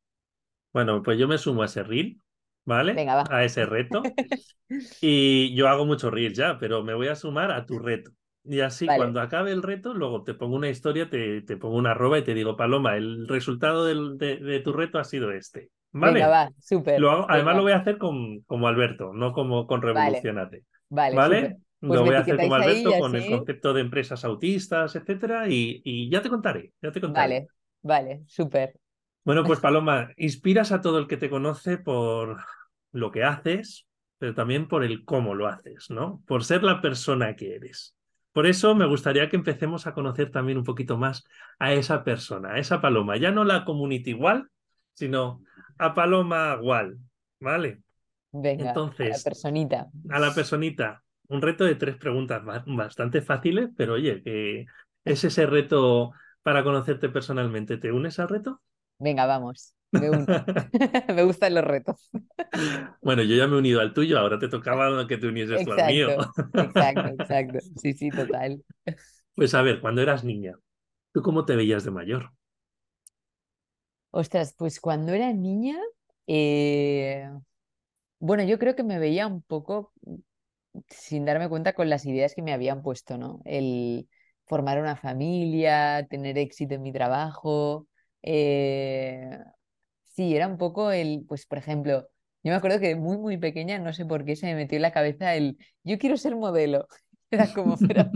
Bueno, 0.73 1.03
pues 1.03 1.19
yo 1.19 1.27
me 1.27 1.39
sumo 1.39 1.63
a 1.63 1.67
ese 1.67 1.83
reel, 1.83 2.21
¿vale? 2.65 2.93
Venga, 2.93 3.25
A 3.31 3.45
ese 3.45 3.65
reto. 3.67 4.03
y 5.01 5.55
yo 5.55 5.69
hago 5.69 5.87
muchos 5.87 6.13
reels 6.13 6.37
ya, 6.37 6.59
pero 6.59 6.83
me 6.85 6.95
voy 6.95 7.09
a 7.09 7.17
sumar 7.17 7.51
a 7.51 7.65
tu 7.67 7.79
reto. 7.79 8.13
Y 8.45 8.61
así 8.61 8.87
cuando 8.87 9.21
acabe 9.21 9.53
el 9.53 9.63
reto, 9.63 9.93
luego 9.93 10.23
te 10.25 10.35
pongo 10.35 10.57
una 10.57 10.71
historia, 10.71 11.11
te, 11.11 11.43
te 11.43 11.57
pongo 11.57 11.77
una 11.77 11.91
arroba 11.91 12.19
y 12.19 12.25
te 12.25 12.35
digo, 12.35 12.57
Paloma, 12.57 12.97
el 12.97 13.29
resultado 13.29 13.85
de, 13.85 14.37
de, 14.39 14.61
tu 14.61 14.73
reto 14.73 14.99
ha 14.99 15.05
sido 15.05 15.33
este. 15.33 15.71
¿Vale? 15.93 16.27
va, 16.27 16.51
súper. 16.61 17.01
Además 17.29 17.57
lo 17.57 17.63
voy 17.63 17.73
a 17.73 17.79
hacer 17.79 17.99
con, 17.99 18.41
como 18.43 18.69
Alberto, 18.69 19.13
no 19.13 19.33
como 19.33 19.67
con 19.67 19.83
Revolucionate. 19.83 20.65
Vale. 20.89 21.17
¿Vale? 21.17 21.57
Pues 21.81 22.01
lo 22.01 22.05
voy 22.05 22.15
a 22.15 22.21
hacer 22.21 22.37
como 22.37 22.55
Alberto 22.55 22.91
con 22.99 23.15
el 23.15 23.31
concepto 23.31 23.73
de 23.73 23.81
empresas 23.81 24.25
autistas, 24.25 24.97
etcétera, 24.97 25.49
y, 25.49 25.81
y, 25.85 26.11
ya 26.11 26.21
te 26.21 26.29
contaré, 26.29 26.73
ya 26.83 26.91
te 26.91 27.01
contaré. 27.01 27.47
Vale, 27.83 28.17
vale, 28.17 28.23
súper. 28.27 28.75
Bueno, 29.25 29.45
pues 29.45 29.61
Paloma, 29.61 30.11
inspiras 30.17 30.73
a 30.73 30.81
todo 30.81 30.99
el 30.99 31.07
que 31.07 31.17
te 31.17 31.31
conoce 31.31 31.79
por 31.79 32.39
lo 32.91 33.13
que 33.13 33.23
haces, 33.23 33.87
pero 34.19 34.35
también 34.35 34.67
por 34.67 34.83
el 34.83 35.05
cómo 35.05 35.35
lo 35.35 35.47
haces, 35.47 35.89
¿no? 35.89 36.21
Por 36.27 36.45
ser 36.45 36.65
la 36.65 36.81
persona 36.81 37.37
que 37.37 37.55
eres. 37.55 37.95
Por 38.33 38.47
eso 38.47 38.75
me 38.75 38.87
gustaría 38.87 39.29
que 39.29 39.37
empecemos 39.37 39.87
a 39.87 39.95
conocer 39.95 40.31
también 40.31 40.59
un 40.59 40.65
poquito 40.65 40.99
más 40.99 41.25
a 41.59 41.73
esa 41.73 42.03
persona, 42.03 42.55
a 42.55 42.59
esa 42.59 42.81
paloma, 42.81 43.17
ya 43.17 43.31
no 43.31 43.45
la 43.45 43.65
community 43.65 44.11
igual, 44.11 44.49
sino 44.95 45.43
a 45.79 45.95
Paloma 45.95 46.55
Gual, 46.57 46.99
¿vale? 47.41 47.83
Venga, 48.33 48.71
Entonces, 48.71 49.15
a 49.15 49.19
la 49.19 49.23
personita. 49.25 49.91
A 50.11 50.19
la 50.19 50.35
personita. 50.35 51.03
Un 51.29 51.43
reto 51.43 51.65
de 51.65 51.75
tres 51.75 51.97
preguntas 51.97 52.43
bastante 52.67 53.23
fáciles, 53.23 53.71
pero 53.77 53.95
oye, 53.95 54.23
que 54.23 54.67
es 55.05 55.25
ese 55.25 55.47
reto 55.47 56.13
para 56.43 56.65
conocerte 56.65 57.09
personalmente. 57.09 57.77
¿Te 57.77 57.93
unes 57.93 58.19
al 58.19 58.29
reto? 58.29 58.63
Venga, 58.99 59.27
vamos. 59.27 59.75
Me, 59.93 60.09
me 61.15 61.23
gustan 61.25 61.55
los 61.55 61.65
retos. 61.65 62.11
Bueno, 63.03 63.23
yo 63.23 63.37
ya 63.37 63.47
me 63.47 63.57
he 63.57 63.59
unido 63.59 63.81
al 63.81 63.95
tuyo, 63.95 64.19
ahora 64.19 64.39
te 64.39 64.49
tocaba 64.49 65.07
que 65.07 65.19
te 65.19 65.27
unieses 65.27 65.67
al 65.67 65.87
mío. 65.87 66.09
Exacto, 66.55 67.09
exacto. 67.09 67.59
Sí, 67.77 67.93
sí, 67.93 68.11
total. 68.11 68.63
Pues 69.35 69.55
a 69.55 69.63
ver, 69.63 69.81
cuando 69.81 70.03
eras 70.03 70.25
niña, 70.25 70.59
¿tú 71.13 71.23
cómo 71.23 71.45
te 71.45 71.57
veías 71.57 71.85
de 71.85 71.91
mayor? 71.91 72.33
Ostras, 74.19 74.53
pues 74.59 74.81
cuando 74.81 75.13
era 75.13 75.33
niña, 75.33 75.77
eh, 76.27 77.31
bueno, 78.19 78.43
yo 78.43 78.59
creo 78.59 78.75
que 78.75 78.83
me 78.83 78.99
veía 78.99 79.29
un 79.29 79.43
poco 79.43 79.93
sin 80.89 81.25
darme 81.25 81.49
cuenta 81.49 81.73
con 81.73 81.89
las 81.89 82.05
ideas 82.05 82.35
que 82.35 82.43
me 82.43 82.53
habían 82.53 82.83
puesto, 82.83 83.17
¿no? 83.17 83.41
El 83.45 84.09
formar 84.47 84.81
una 84.81 84.97
familia, 84.97 86.05
tener 86.11 86.37
éxito 86.37 86.75
en 86.75 86.83
mi 86.83 86.93
trabajo. 86.93 87.87
Eh, 88.23 89.39
sí, 90.03 90.35
era 90.35 90.49
un 90.49 90.59
poco 90.59 90.91
el, 90.91 91.25
pues 91.29 91.47
por 91.47 91.59
ejemplo, 91.59 92.09
yo 92.43 92.51
me 92.51 92.57
acuerdo 92.57 92.81
que 92.81 92.97
muy, 92.97 93.19
muy 93.19 93.39
pequeña, 93.39 93.79
no 93.79 93.93
sé 93.93 94.05
por 94.05 94.25
qué 94.25 94.35
se 94.35 94.47
me 94.47 94.57
metió 94.57 94.75
en 94.77 94.83
la 94.83 94.93
cabeza 94.93 95.37
el, 95.37 95.59
yo 95.85 95.97
quiero 95.97 96.17
ser 96.17 96.35
modelo. 96.35 96.89
Era 97.31 97.53
como, 97.53 97.77
pero, 97.79 98.11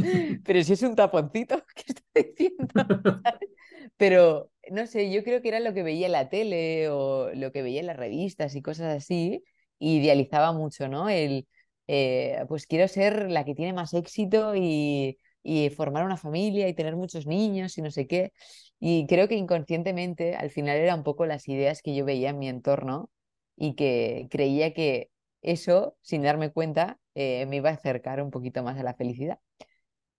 pero 0.44 0.64
si 0.64 0.72
es 0.72 0.82
un 0.82 0.96
taponcito, 0.96 1.64
¿qué 1.76 1.84
estoy 1.92 2.34
diciendo? 2.36 2.66
Pero, 3.96 4.50
no 4.70 4.86
sé, 4.86 5.10
yo 5.12 5.22
creo 5.24 5.42
que 5.42 5.48
era 5.48 5.60
lo 5.60 5.74
que 5.74 5.82
veía 5.82 6.06
en 6.06 6.12
la 6.12 6.28
tele 6.28 6.88
o 6.90 7.30
lo 7.34 7.52
que 7.52 7.62
veía 7.62 7.80
en 7.80 7.86
las 7.86 7.96
revistas 7.96 8.54
y 8.54 8.62
cosas 8.62 8.96
así. 8.96 9.42
idealizaba 9.78 10.52
mucho, 10.52 10.88
¿no? 10.88 11.08
El, 11.08 11.46
eh, 11.88 12.44
pues 12.48 12.66
quiero 12.66 12.88
ser 12.88 13.30
la 13.30 13.44
que 13.44 13.54
tiene 13.54 13.72
más 13.72 13.94
éxito 13.94 14.54
y, 14.56 15.18
y 15.42 15.70
formar 15.70 16.04
una 16.04 16.16
familia 16.16 16.68
y 16.68 16.74
tener 16.74 16.96
muchos 16.96 17.26
niños 17.26 17.76
y 17.78 17.82
no 17.82 17.90
sé 17.90 18.06
qué. 18.06 18.32
Y 18.80 19.06
creo 19.06 19.28
que 19.28 19.34
inconscientemente 19.36 20.34
al 20.36 20.50
final 20.50 20.76
era 20.78 20.94
un 20.94 21.02
poco 21.04 21.26
las 21.26 21.48
ideas 21.48 21.82
que 21.82 21.94
yo 21.94 22.04
veía 22.04 22.30
en 22.30 22.38
mi 22.38 22.48
entorno 22.48 23.10
y 23.56 23.74
que 23.74 24.28
creía 24.30 24.72
que 24.74 25.10
eso, 25.42 25.96
sin 26.02 26.22
darme 26.22 26.50
cuenta, 26.52 26.98
eh, 27.14 27.46
me 27.46 27.56
iba 27.56 27.70
a 27.70 27.74
acercar 27.74 28.22
un 28.22 28.30
poquito 28.30 28.62
más 28.62 28.78
a 28.78 28.82
la 28.82 28.94
felicidad. 28.94 29.38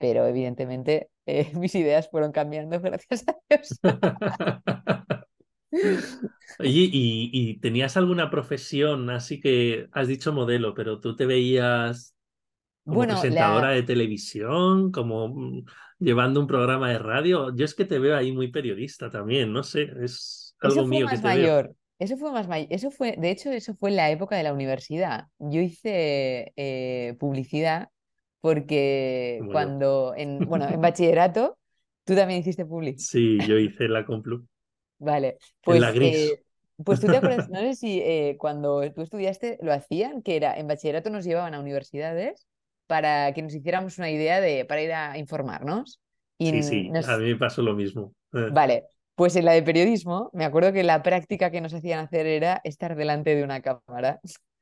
Pero 0.03 0.27
evidentemente 0.27 1.07
eh, 1.25 1.49
mis 1.57 1.73
ideas 1.75 2.09
fueron 2.09 2.33
cambiando 2.33 2.77
gracias 2.81 3.23
a 3.25 3.37
Dios. 3.49 3.79
Oye, 6.59 6.89
¿y, 6.91 7.29
¿y, 7.31 7.57
tenías 7.61 7.95
alguna 7.95 8.29
profesión? 8.29 9.09
Así 9.09 9.39
que 9.39 9.87
has 9.93 10.09
dicho 10.09 10.33
modelo, 10.33 10.73
pero 10.73 10.99
tú 10.99 11.15
te 11.15 11.25
veías 11.25 12.17
como 12.83 12.97
Bueno, 12.97 13.13
presentadora 13.13 13.69
la... 13.69 13.75
de 13.75 13.83
televisión, 13.83 14.91
como 14.91 15.29
mm, 15.29 15.65
llevando 15.99 16.41
un 16.41 16.47
programa 16.47 16.91
de 16.91 16.99
radio. 16.99 17.55
Yo 17.55 17.63
es 17.63 17.73
que 17.73 17.85
te 17.85 17.97
veo 17.97 18.17
ahí 18.17 18.33
muy 18.33 18.49
periodista 18.51 19.09
también, 19.09 19.53
no 19.53 19.63
sé, 19.63 19.83
es 20.01 20.57
eso 20.61 20.81
algo 20.81 20.85
fue 20.85 20.97
mío 20.97 21.07
que 21.07 21.17
te 21.17 21.29
veo. 21.29 21.47
mayor. 21.47 21.75
Eso 21.97 22.17
fue 22.17 22.33
más 22.33 22.49
mayor. 22.49 22.67
Eso 22.71 22.91
fue, 22.91 23.15
de 23.17 23.31
hecho, 23.31 23.51
eso 23.51 23.73
fue 23.73 23.89
en 23.89 23.95
la 23.95 24.11
época 24.11 24.35
de 24.35 24.43
la 24.43 24.51
universidad. 24.51 25.27
Yo 25.39 25.61
hice 25.61 26.51
eh, 26.57 27.15
publicidad 27.19 27.87
porque 28.43 29.47
cuando, 29.51 30.13
en, 30.17 30.47
bueno, 30.49 30.69
en 30.69 30.81
bachillerato, 30.81 31.57
tú 32.05 32.15
también 32.15 32.41
hiciste 32.41 32.65
publi. 32.67 33.01
Sí, 33.07 33.43
yo 33.45 33.57
hice 33.59 33.87
la 33.87 34.03
Complu 34.05 34.47
Vale, 34.99 35.37
en 35.65 35.81
la 35.81 35.91
pues, 35.91 35.91
gris. 35.91 36.21
eh, 36.23 36.43
pues 36.83 36.99
tú 36.99 37.09
te 37.09 37.17
acuerdas, 37.17 37.47
no 37.49 37.59
sé 37.59 37.75
si 37.75 37.99
eh, 38.01 38.37
cuando 38.39 38.89
tú 38.93 39.01
estudiaste 39.01 39.57
lo 39.61 39.73
hacían, 39.73 40.21
que 40.21 40.35
era 40.37 40.57
en 40.57 40.67
bachillerato 40.67 41.09
nos 41.09 41.25
llevaban 41.25 41.53
a 41.53 41.59
universidades 41.59 42.47
para 42.87 43.33
que 43.33 43.41
nos 43.41 43.53
hiciéramos 43.53 43.97
una 43.97 44.09
idea 44.11 44.39
de, 44.41 44.65
para 44.65 44.81
ir 44.81 44.93
a 44.93 45.17
informarnos. 45.17 45.99
Y 46.37 46.51
Sí, 46.51 46.61
sí, 46.63 46.97
a 47.01 47.17
nos, 47.17 47.17
mí 47.17 47.25
me 47.33 47.35
pasó 47.37 47.61
lo 47.61 47.73
mismo. 47.73 48.13
Eh, 48.33 48.51
vale, 48.51 48.85
pues 49.15 49.35
en 49.35 49.45
la 49.45 49.53
de 49.53 49.63
periodismo, 49.63 50.29
me 50.33 50.45
acuerdo 50.45 50.73
que 50.73 50.83
la 50.83 51.03
práctica 51.03 51.51
que 51.51 51.61
nos 51.61 51.73
hacían 51.73 51.99
hacer 51.99 52.25
era 52.27 52.61
estar 52.63 52.95
delante 52.95 53.35
de 53.35 53.43
una 53.43 53.61
cámara. 53.61 54.19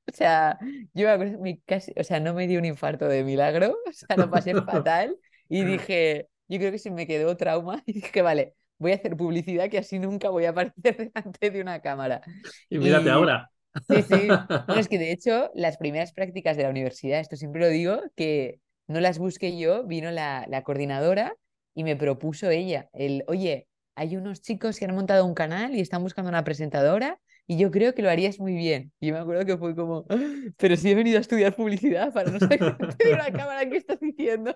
O 0.08 0.12
sea, 0.14 0.58
yo 0.94 1.08
me 1.08 1.12
acuerdo, 1.14 1.40
me 1.40 1.62
casi, 1.66 1.94
o 1.98 2.04
sea, 2.04 2.20
no 2.20 2.34
me 2.34 2.48
dio 2.48 2.60
un 2.60 2.66
infarto 2.66 3.08
de 3.08 3.24
milagro, 3.24 3.76
o 3.88 3.94
sea, 3.94 4.18
lo 4.18 4.30
pasé 4.30 4.56
fatal 4.66 5.18
y 5.48 5.64
dije, 5.64 6.30
yo 6.48 6.58
creo 6.60 6.72
que 6.72 6.80
se 6.80 6.92
me 6.92 7.08
quedó 7.08 7.38
trauma 7.38 7.82
y 7.86 7.94
dije, 7.94 8.22
vale, 8.22 8.56
voy 8.78 8.92
a 8.92 8.96
hacer 8.96 9.16
publicidad 9.16 9.70
que 9.70 9.78
así 9.80 10.00
nunca 10.00 10.30
voy 10.30 10.46
a 10.46 10.50
aparecer 10.52 10.98
delante 11.14 11.50
de 11.52 11.62
una 11.62 11.82
cámara. 11.82 12.22
Y 12.70 12.80
mírate 12.80 13.10
Y 13.10 13.12
ahora. 13.12 13.52
sí, 13.80 14.02
sí, 14.04 14.44
bueno, 14.68 14.80
es 14.82 14.88
que 14.90 14.98
de 15.00 15.12
hecho 15.12 15.52
las 15.56 15.78
primeras 15.78 16.14
prácticas 16.14 16.58
de 16.58 16.64
la 16.64 16.70
universidad, 16.70 17.20
esto 17.20 17.36
siempre 17.36 17.62
lo 17.62 17.68
digo, 17.70 18.02
que 18.16 18.60
no 18.88 19.00
las 19.02 19.20
busqué 19.20 19.58
yo, 19.58 19.86
vino 19.86 20.12
la, 20.12 20.46
la 20.50 20.64
coordinadora 20.64 21.36
y 21.74 21.84
me 21.84 21.96
propuso 21.96 22.50
ella, 22.50 22.90
el, 22.94 23.24
oye, 23.28 23.68
hay 23.96 24.16
unos 24.18 24.42
chicos 24.42 24.78
que 24.80 24.86
han 24.86 24.96
montado 24.96 25.26
un 25.26 25.34
canal 25.34 25.76
y 25.76 25.82
están 25.82 26.04
buscando 26.04 26.30
una 26.30 26.44
presentadora 26.44 27.20
y 27.48 27.58
yo 27.58 27.72
creo 27.72 27.94
que 27.94 28.02
lo 28.02 28.10
harías 28.10 28.40
muy 28.40 28.54
bien. 28.56 28.94
Y 29.00 29.12
me 29.12 29.20
acuerdo 29.20 29.46
que 29.46 29.58
fue 29.58 29.76
como, 29.76 30.06
"Ah, 30.10 30.18
pero 30.58 30.76
si 30.78 30.90
he 30.92 30.96
venido 30.96 31.18
a 31.18 31.22
estudiar 31.22 31.56
publicidad 31.56 32.14
para 32.14 32.32
no 32.32 32.40
saber 32.40 32.60
una 33.14 33.32
cámara, 33.34 33.70
¿qué 33.70 33.78
estás 33.78 34.00
diciendo? 34.00 34.56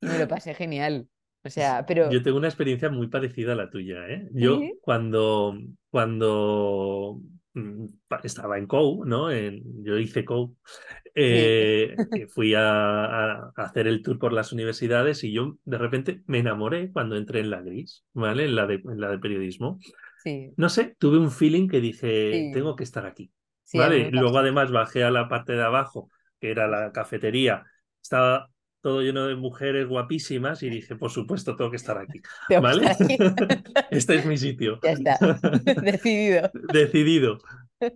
Me 0.00 0.18
lo 0.18 0.28
pasé 0.28 0.54
genial. 0.54 1.08
O 1.44 1.50
sea, 1.50 1.84
pero 1.86 2.10
Yo 2.10 2.22
tengo 2.22 2.38
una 2.38 2.48
experiencia 2.48 2.88
muy 2.90 3.08
parecida 3.08 3.52
a 3.52 3.56
la 3.56 3.70
tuya, 3.70 4.06
¿eh? 4.08 4.28
Yo 4.32 4.58
sí, 4.60 4.78
cuando, 4.80 5.56
cuando 5.90 7.20
mm, 7.54 7.86
estaba 8.24 8.58
en 8.58 8.66
COU, 8.66 9.04
¿no? 9.04 9.30
En- 9.30 9.62
yo 9.84 9.98
hice 9.98 10.24
COU, 10.24 10.56
eh, 11.14 11.96
fui 12.28 12.54
a 12.54 13.48
hacer 13.56 13.86
el 13.86 14.02
tour 14.02 14.18
por 14.18 14.32
las 14.32 14.52
universidades 14.52 15.24
y 15.24 15.32
yo 15.32 15.58
de 15.64 15.78
repente 15.78 16.22
me 16.26 16.38
enamoré 16.40 16.92
cuando 16.92 17.16
entré 17.16 17.40
en 17.40 17.50
la 17.50 17.62
gris, 17.62 18.04
¿vale? 18.12 18.44
En 18.44 18.54
la 18.56 18.66
de, 18.66 18.74
en 18.76 19.00
la 19.00 19.10
de 19.10 19.18
periodismo. 19.18 19.78
Sí, 20.26 20.52
No 20.56 20.68
sé, 20.68 20.96
tuve 20.98 21.18
un 21.18 21.30
feeling 21.30 21.68
que 21.68 21.80
dije, 21.80 22.32
sí, 22.32 22.50
tengo 22.52 22.74
que 22.74 22.84
estar 22.84 23.06
aquí, 23.06 23.30
sí, 23.64 23.78
¿vale? 23.78 24.10
Luego 24.10 24.38
además 24.38 24.72
bajé 24.72 25.04
a 25.04 25.10
la 25.10 25.28
parte 25.28 25.52
de 25.52 25.62
abajo, 25.62 26.10
que 26.40 26.50
era 26.50 26.66
la 26.66 26.92
cafetería. 26.92 27.64
Estaba 28.02 28.50
todo 28.80 29.02
lleno 29.02 29.26
de 29.26 29.36
mujeres 29.36 29.88
guapísimas 29.88 30.62
y 30.62 30.70
dije, 30.70 30.96
por 30.96 31.10
supuesto, 31.10 31.56
tengo 31.56 31.70
que 31.70 31.76
estar 31.76 31.98
aquí, 31.98 32.20
¿vale? 32.62 32.88
aquí. 32.88 33.16
Este 33.90 34.16
es 34.16 34.26
mi 34.26 34.36
sitio. 34.36 34.78
Ya 34.82 34.92
está, 34.92 35.18
decidido. 35.82 36.50
Decidido. 36.72 37.38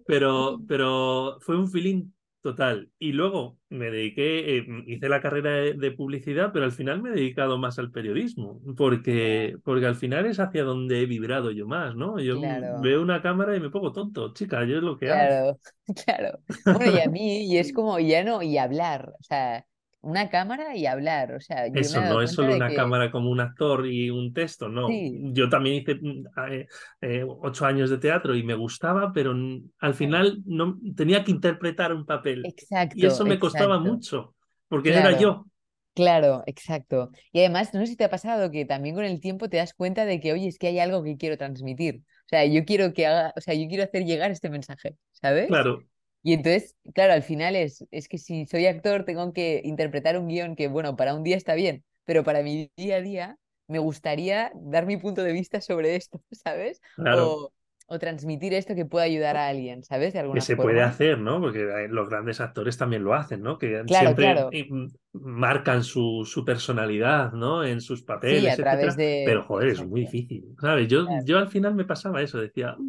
Pero, 0.06 0.60
pero 0.68 1.38
fue 1.40 1.56
un 1.56 1.68
feeling 1.68 2.10
total. 2.42 2.90
Y 2.98 3.12
luego 3.12 3.58
me 3.68 3.90
dediqué, 3.90 4.58
eh, 4.58 4.66
hice 4.86 5.08
la 5.08 5.20
carrera 5.20 5.50
de, 5.52 5.74
de 5.74 5.90
publicidad, 5.92 6.52
pero 6.52 6.64
al 6.64 6.72
final 6.72 7.02
me 7.02 7.10
he 7.10 7.12
dedicado 7.12 7.58
más 7.58 7.78
al 7.78 7.90
periodismo, 7.92 8.60
porque, 8.76 9.56
porque 9.64 9.86
al 9.86 9.96
final 9.96 10.26
es 10.26 10.40
hacia 10.40 10.64
donde 10.64 11.02
he 11.02 11.06
vibrado 11.06 11.50
yo 11.50 11.66
más, 11.66 11.94
¿no? 11.96 12.18
Yo 12.20 12.38
claro, 12.40 12.80
veo 12.80 13.02
una 13.02 13.22
cámara 13.22 13.56
y 13.56 13.60
me 13.60 13.70
pongo 13.70 13.92
tonto, 13.92 14.32
chica, 14.34 14.64
yo 14.64 14.76
es 14.78 14.82
lo 14.82 14.96
que 14.98 15.10
hago. 15.10 15.28
claro, 15.28 15.58
claro. 16.04 16.38
Bueno, 16.68 16.86
y 16.86 17.00
a 17.00 17.08
mí, 17.08 17.44
y 17.46 17.58
es 17.58 17.72
como 17.72 17.98
ya 17.98 18.24
no, 18.24 18.42
y 18.42 18.58
hablar, 18.58 19.12
o 19.18 19.22
sea, 19.22 19.66
una 20.02 20.30
cámara 20.30 20.74
y 20.76 20.86
hablar, 20.86 21.34
o 21.34 21.40
sea, 21.40 21.66
Eso 21.66 22.00
no 22.00 22.22
es 22.22 22.32
solo 22.32 22.54
una 22.54 22.68
que 22.68 22.74
cámara 22.74 23.10
como 23.10 23.30
un 23.30 23.40
actor 23.40 23.86
y 23.86 24.10
un 24.10 24.32
texto, 24.32 24.68
no. 24.68 24.88
sí, 24.88 25.20
Yo 25.32 25.48
también 25.48 25.76
hice 25.76 25.94
mm, 25.96 26.24
eh, 26.50 26.66
eh, 27.02 27.24
ocho 27.26 27.66
años 27.66 27.90
de 27.90 27.98
teatro 27.98 28.34
y 28.34 28.42
me 28.42 28.54
gustaba, 28.54 29.12
pero 29.12 29.34
al 29.78 29.94
final 29.94 30.42
no 30.46 30.78
tenía 30.96 31.22
que 31.22 31.30
interpretar 31.32 31.92
un 31.94 32.06
papel 32.06 32.44
y 32.46 32.48
exacto, 32.48 33.06
eso 33.06 33.24
me 33.26 33.38
costaba 33.38 33.78
mucho, 33.78 34.34
porque 34.68 34.90
era 34.90 35.18
yo. 35.18 35.46
claro, 35.94 36.42
exacto. 36.46 37.10
Y 37.32 37.40
además, 37.40 37.74
no 37.74 37.80
sé 37.80 37.88
si 37.88 37.96
te 37.96 38.04
ha 38.04 38.10
pasado 38.10 38.50
que 38.50 38.64
también 38.64 38.94
con 38.94 39.04
el 39.04 39.20
tiempo 39.20 39.48
te 39.48 39.58
das 39.58 39.74
cuenta 39.74 40.04
de 40.04 40.20
que, 40.20 40.32
oye, 40.32 40.48
es 40.48 40.58
que 40.58 40.68
hay 40.68 40.78
algo 40.78 41.02
que 41.02 41.16
quiero 41.16 41.36
transmitir. 41.36 42.02
O 42.26 42.28
sea, 42.30 42.44
yo 42.46 42.64
quiero 42.64 42.92
que 42.92 43.06
haga, 43.06 43.32
o 43.36 43.40
sea, 43.40 43.54
yo 43.54 43.68
quiero 43.68 43.84
hacer 43.84 44.04
llegar 44.04 44.30
este 44.30 44.50
mensaje, 44.50 44.96
¿sabes? 45.12 45.48
Claro, 45.48 45.84
Y 46.22 46.34
entonces, 46.34 46.76
claro, 46.94 47.12
al 47.14 47.22
final 47.22 47.56
es, 47.56 47.84
es 47.90 48.08
que 48.08 48.18
si 48.18 48.46
soy 48.46 48.66
actor 48.66 49.04
tengo 49.04 49.32
que 49.32 49.62
interpretar 49.64 50.18
un 50.18 50.28
guion 50.28 50.56
que, 50.56 50.68
bueno, 50.68 50.96
para 50.96 51.14
un 51.14 51.22
día 51.24 51.36
está 51.36 51.54
bien, 51.54 51.84
pero 52.04 52.24
para 52.24 52.42
mi 52.42 52.70
día 52.76 52.96
a 52.96 53.00
día 53.00 53.38
me 53.68 53.78
gustaría 53.78 54.52
dar 54.54 54.86
mi 54.86 54.96
punto 54.96 55.22
de 55.22 55.32
vista 55.32 55.60
sobre 55.60 55.96
esto, 55.96 56.22
¿sabes? 56.32 56.80
claro. 56.94 57.34
O, 57.34 57.52
o 57.86 57.98
transmitir 57.98 58.54
esto 58.54 58.74
que 58.74 58.86
pueda 58.86 59.04
ayudar 59.06 59.36
a 59.36 59.48
alguien, 59.48 59.82
¿sabes? 59.84 60.12
De 60.12 60.20
Que 60.32 60.40
se 60.40 60.56
puede 60.56 60.80
forma. 60.80 60.82
hacer, 60.82 61.18
¿no? 61.18 61.40
Porque 61.40 61.62
eh, 61.62 61.88
los 61.88 62.08
grandes 62.08 62.40
actores 62.40 62.78
también 62.78 63.02
lo 63.02 63.14
hacen, 63.14 63.42
¿no? 63.42 63.58
Que 63.58 63.84
Claro, 63.84 64.14
siempre 64.14 64.16
claro. 64.16 64.56
mm, 64.70 64.86
marcan 65.12 65.82
su, 65.82 66.24
su 66.24 66.44
personalidad, 66.44 67.32
¿no? 67.32 67.64
En 67.64 67.80
sus 67.80 68.02
Sí, 68.22 68.48
a 68.48 68.54
papeles, 68.54 68.58
etcétera. 68.58 69.02
Pero, 69.24 69.42
de... 69.42 69.44
joder, 69.44 69.68
es 69.70 69.82
muy 69.82 70.02
difícil, 70.02 70.54
¿sabes? 70.60 70.86
Yo, 70.86 71.06
Claro, 71.06 71.24
yo 71.24 71.38
al 71.38 71.48
final 71.48 71.74
me 71.74 71.84
pasaba 71.84 72.22
eso, 72.22 72.38
decía, 72.38 72.80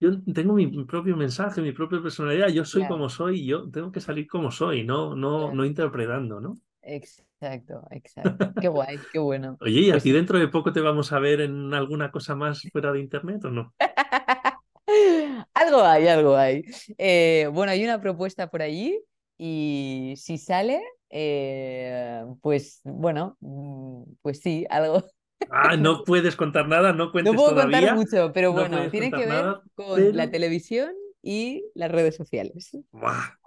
Yo 0.00 0.10
tengo 0.32 0.54
mi 0.54 0.84
propio 0.84 1.16
mensaje, 1.16 1.60
mi 1.60 1.72
propia 1.72 2.00
personalidad, 2.02 2.48
yo 2.48 2.64
soy 2.64 2.84
claro, 2.84 2.86
como 2.86 3.08
soy 3.08 3.40
y 3.42 3.46
yo 3.46 3.70
tengo 3.70 3.90
que 3.92 4.00
salir 4.00 4.26
como 4.28 4.50
soy, 4.50 4.84
no, 4.84 5.14
no, 5.16 5.52
no 5.52 5.64
interpretando, 5.64 6.40
¿no? 6.40 6.54
Exacto, 6.82 7.86
exacto. 7.90 8.54
Qué 8.58 8.68
guay, 8.68 9.06
qué 9.10 9.18
bueno. 9.18 9.60
Oye, 9.60 9.80
¿y 9.82 9.90
a 9.90 10.00
Pues 10.00 10.02
ti 10.02 10.12
dentro 10.12 10.38
de 10.38 10.48
poco 10.48 10.72
te 10.72 10.80
vamos 10.80 11.12
a 11.12 11.18
ver 11.18 11.40
en 11.40 11.74
alguna 11.74 12.10
cosa 12.12 12.34
más 12.36 12.68
fuera 12.70 12.92
de 12.92 13.00
internet 13.00 13.44
o 13.44 13.50
no? 13.50 13.74
Algo 15.54 15.82
hay, 15.84 16.08
algo 16.08 16.36
hay. 16.36 16.64
Eh, 16.98 17.48
bueno, 17.52 17.72
hay 17.72 17.84
una 17.84 18.00
propuesta 18.00 18.48
por 18.50 18.62
allí 18.62 18.98
y 19.36 20.14
si 20.16 20.38
sale, 20.38 20.82
eh, 21.10 22.24
pues 22.42 22.80
bueno, 22.84 23.36
mm, 23.40 24.02
pues 24.22 24.40
sí, 24.40 24.66
algo. 24.70 25.04
Ah, 25.50 25.76
no 25.76 26.04
puedes 26.04 26.36
contar 26.36 26.68
nada, 26.68 26.92
no 26.92 27.10
No 27.20 27.34
cuentes 27.34 27.34
puedo 27.34 27.54
contar 27.54 27.88
todavía, 27.88 27.90
mucho, 27.90 28.32
pero 28.32 28.52
no 28.52 28.68
bueno, 28.68 28.88
tiene 28.90 29.12
que 29.12 29.26
contar 29.26 29.26
ver 29.26 29.44
nada, 29.44 29.62
con 29.74 30.16
la 30.16 30.30
pero 30.30 30.30
televisión 30.30 30.92
y 31.22 31.64
las 31.74 31.90
redes 31.90 32.16
sociales. 32.16 32.70
¡buah! 32.92 33.38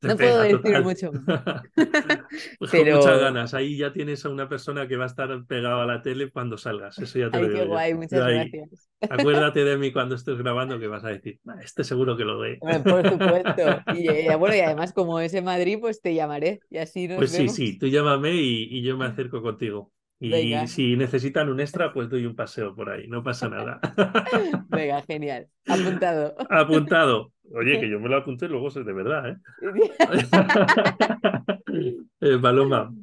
te 0.00 0.10
No 0.10 0.18
puedo 0.18 0.40
decir 0.40 0.78
mucho 0.78 1.12
Pues 2.58 2.74
con 2.74 2.88
muchas 2.90 3.18
pero 3.18 3.20
ganas, 3.20 3.54
ahí 3.54 3.76
ya 3.78 3.92
tienes 3.92 4.24
a 4.26 4.30
una 4.30 4.48
persona 4.48 4.88
que 4.88 4.96
va 4.96 5.04
a 5.04 5.06
estar 5.08 5.46
pegada 5.46 5.82
a 5.84 5.86
la 5.86 6.02
tele 6.02 6.30
cuando 6.30 6.58
salgas, 6.58 7.00
eso 7.00 7.18
ya 7.18 7.30
te 7.30 7.38
lo 7.40 7.48
ay, 7.48 7.50
qué 7.50 7.62
digo 7.62 7.66
yo. 7.66 7.80
guay, 7.80 7.94
muchas 7.94 8.24
gracias. 8.26 8.88
acuérdate 9.08 9.64
de 9.64 9.76
mí 9.78 9.92
cuando 9.92 10.14
estés 10.16 10.38
grabando 10.38 10.78
que 10.80 10.88
vas 10.88 11.04
a 11.04 11.08
decir, 11.10 11.40
"Ah, 11.46 11.56
este 11.62 11.84
seguro 11.84 12.16
que 12.16 12.24
lo 12.24 12.38
ve. 12.40 12.64
Por 12.86 13.06
supuesto. 13.06 13.84
Y 13.88 14.08
eh, 14.08 14.34
bueno, 14.36 14.56
y 14.56 14.60
además 14.60 14.92
como 14.92 15.20
es 15.20 15.34
en 15.34 15.44
Madrid, 15.44 15.78
pues 15.80 16.00
te 16.00 16.14
llamaré 16.14 16.62
y 16.70 16.78
así 16.78 17.08
nos 17.08 17.26
Pues 17.26 17.32
sí, 17.32 17.48
sí, 17.48 17.78
tú 17.78 17.86
llámame 17.88 18.32
y, 18.34 18.64
y 18.78 18.82
yo 18.82 18.96
me 18.96 19.06
acerco 19.06 19.42
contigo. 19.42 19.92
Y 20.24 20.30
Venga, 20.30 20.66
si 20.66 20.96
necesitan 20.96 21.50
un 21.50 21.60
extra, 21.60 21.92
pues 21.92 22.08
doy 22.08 22.24
un 22.24 22.34
paseo 22.34 22.74
por 22.74 22.88
ahí, 22.88 23.06
no 23.08 23.22
pasa 23.22 23.50
nada. 23.50 23.78
venga, 24.70 25.02
genial. 25.02 25.48
Apuntado. 25.66 26.34
Apuntado. 26.48 27.32
Oye, 27.52 27.78
que 27.78 27.90
yo 27.90 28.00
me 28.00 28.08
lo 28.08 28.16
apunté, 28.16 28.48
luego 28.48 28.68
es 28.68 28.74
de 28.74 28.90
verdad, 28.90 29.28
¿eh? 29.28 29.36
Eh, 32.20 32.38
Paloma, 32.40 32.94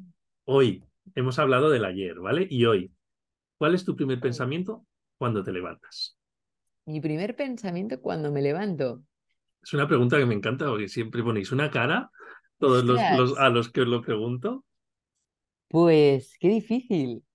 hoy 0.45 0.83
hemos 1.13 1.37
hablado 1.37 1.69
del 1.69 1.85
ayer, 1.85 2.19
¿vale? 2.19 2.47
Y 2.49 2.65
hoy, 2.65 2.91
¿cuál 3.59 3.75
es 3.75 3.85
tu 3.85 3.95
primer 3.95 4.19
pensamiento 4.19 4.83
cuando 5.19 5.43
te 5.43 5.51
levantas? 5.51 6.17
Mi 6.87 7.01
primer 7.01 7.35
pensamiento 7.35 8.01
cuando 8.01 8.31
me 8.31 8.41
levanto. 8.41 9.03
Es 9.61 9.73
una 9.73 9.87
pregunta 9.87 10.17
que 10.17 10.25
me 10.25 10.33
encanta 10.33 10.65
porque 10.65 10.87
siempre 10.87 11.21
ponéis 11.21 11.51
una 11.51 11.69
cara 11.69 12.09
todos 12.57 12.83
los, 12.83 12.99
a 13.37 13.49
los 13.49 13.69
que 13.69 13.81
os 13.81 13.87
lo 13.87 14.01
pregunto. 14.01 14.65
Pues 15.71 16.37
qué 16.39 16.49
difícil. 16.49 17.25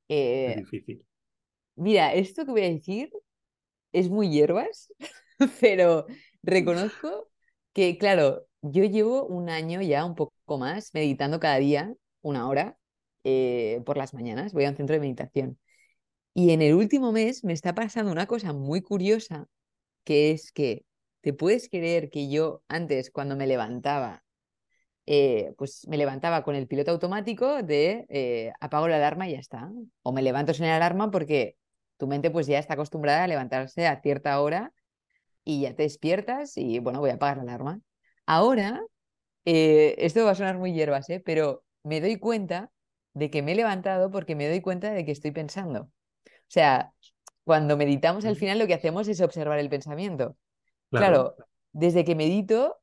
Es 0.44 0.54
Eh, 0.54 0.56
difícil. 0.56 1.04
mira, 1.76 2.14
esto 2.14 2.44
que 2.44 2.50
voy 2.52 2.62
a 2.62 2.70
decir 2.70 3.10
es 3.92 4.10
muy 4.10 4.30
hierbas, 4.30 4.92
pero 5.60 6.06
reconozco 6.44 7.30
que, 7.74 7.98
claro, 7.98 8.46
yo 8.62 8.84
llevo 8.84 9.26
un 9.26 9.50
año 9.50 9.82
ya, 9.82 10.04
un 10.06 10.14
poco 10.14 10.58
más, 10.58 10.92
meditando 10.94 11.40
cada 11.40 11.58
día, 11.58 11.94
una 12.22 12.48
hora, 12.48 12.78
eh, 13.24 13.82
por 13.86 13.96
las 13.98 14.14
mañanas. 14.14 14.54
Voy 14.54 14.66
a 14.66 14.70
un 14.70 14.76
centro 14.76 14.94
de 14.94 15.00
meditación. 15.00 15.58
Y 16.34 16.52
en 16.52 16.62
el 16.62 16.74
último 16.74 17.12
mes 17.12 17.44
me 17.44 17.54
está 17.54 17.74
pasando 17.74 18.12
una 18.12 18.26
cosa 18.28 18.54
muy 18.54 18.82
curiosa, 18.82 19.48
que 20.04 20.32
es 20.32 20.52
que 20.52 20.86
te 21.22 21.34
puedes 21.34 21.70
creer 21.70 22.10
que 22.10 22.30
yo 22.30 22.64
antes, 22.68 23.12
cuando 23.12 23.36
me 23.36 23.48
levantaba, 23.48 24.24
eh, 25.06 25.54
pues 25.56 25.86
me 25.88 25.96
levantaba 25.96 26.42
con 26.42 26.56
el 26.56 26.66
piloto 26.66 26.90
automático 26.90 27.62
de 27.62 28.06
eh, 28.08 28.52
apago 28.60 28.88
la 28.88 28.96
alarma 28.96 29.28
y 29.28 29.32
ya 29.32 29.38
está. 29.38 29.70
O 30.02 30.12
me 30.12 30.22
levanto 30.22 30.52
sin 30.52 30.66
la 30.66 30.76
alarma 30.76 31.10
porque 31.10 31.56
tu 31.96 32.06
mente 32.06 32.30
pues 32.30 32.46
ya 32.46 32.58
está 32.58 32.74
acostumbrada 32.74 33.24
a 33.24 33.28
levantarse 33.28 33.86
a 33.86 34.00
cierta 34.00 34.40
hora 34.40 34.72
y 35.44 35.62
ya 35.62 35.74
te 35.74 35.84
despiertas 35.84 36.56
y 36.56 36.80
bueno, 36.80 37.00
voy 37.00 37.10
a 37.10 37.14
apagar 37.14 37.36
la 37.38 37.42
alarma. 37.44 37.80
Ahora, 38.26 38.82
eh, 39.44 39.94
esto 39.98 40.24
va 40.24 40.32
a 40.32 40.34
sonar 40.34 40.58
muy 40.58 40.72
hierbas, 40.72 41.08
¿eh? 41.08 41.22
pero 41.24 41.64
me 41.84 42.00
doy 42.00 42.18
cuenta 42.18 42.72
de 43.14 43.30
que 43.30 43.42
me 43.42 43.52
he 43.52 43.54
levantado 43.54 44.10
porque 44.10 44.34
me 44.34 44.48
doy 44.48 44.60
cuenta 44.60 44.92
de 44.92 45.04
que 45.04 45.12
estoy 45.12 45.30
pensando. 45.30 45.82
O 45.82 46.48
sea, 46.48 46.92
cuando 47.44 47.76
meditamos 47.76 48.24
al 48.24 48.34
final 48.34 48.58
lo 48.58 48.66
que 48.66 48.74
hacemos 48.74 49.06
es 49.06 49.20
observar 49.20 49.60
el 49.60 49.68
pensamiento. 49.68 50.36
Claro. 50.90 51.34
Claro, 51.34 51.36
desde 51.72 52.04
que 52.04 52.16
medito, 52.16 52.76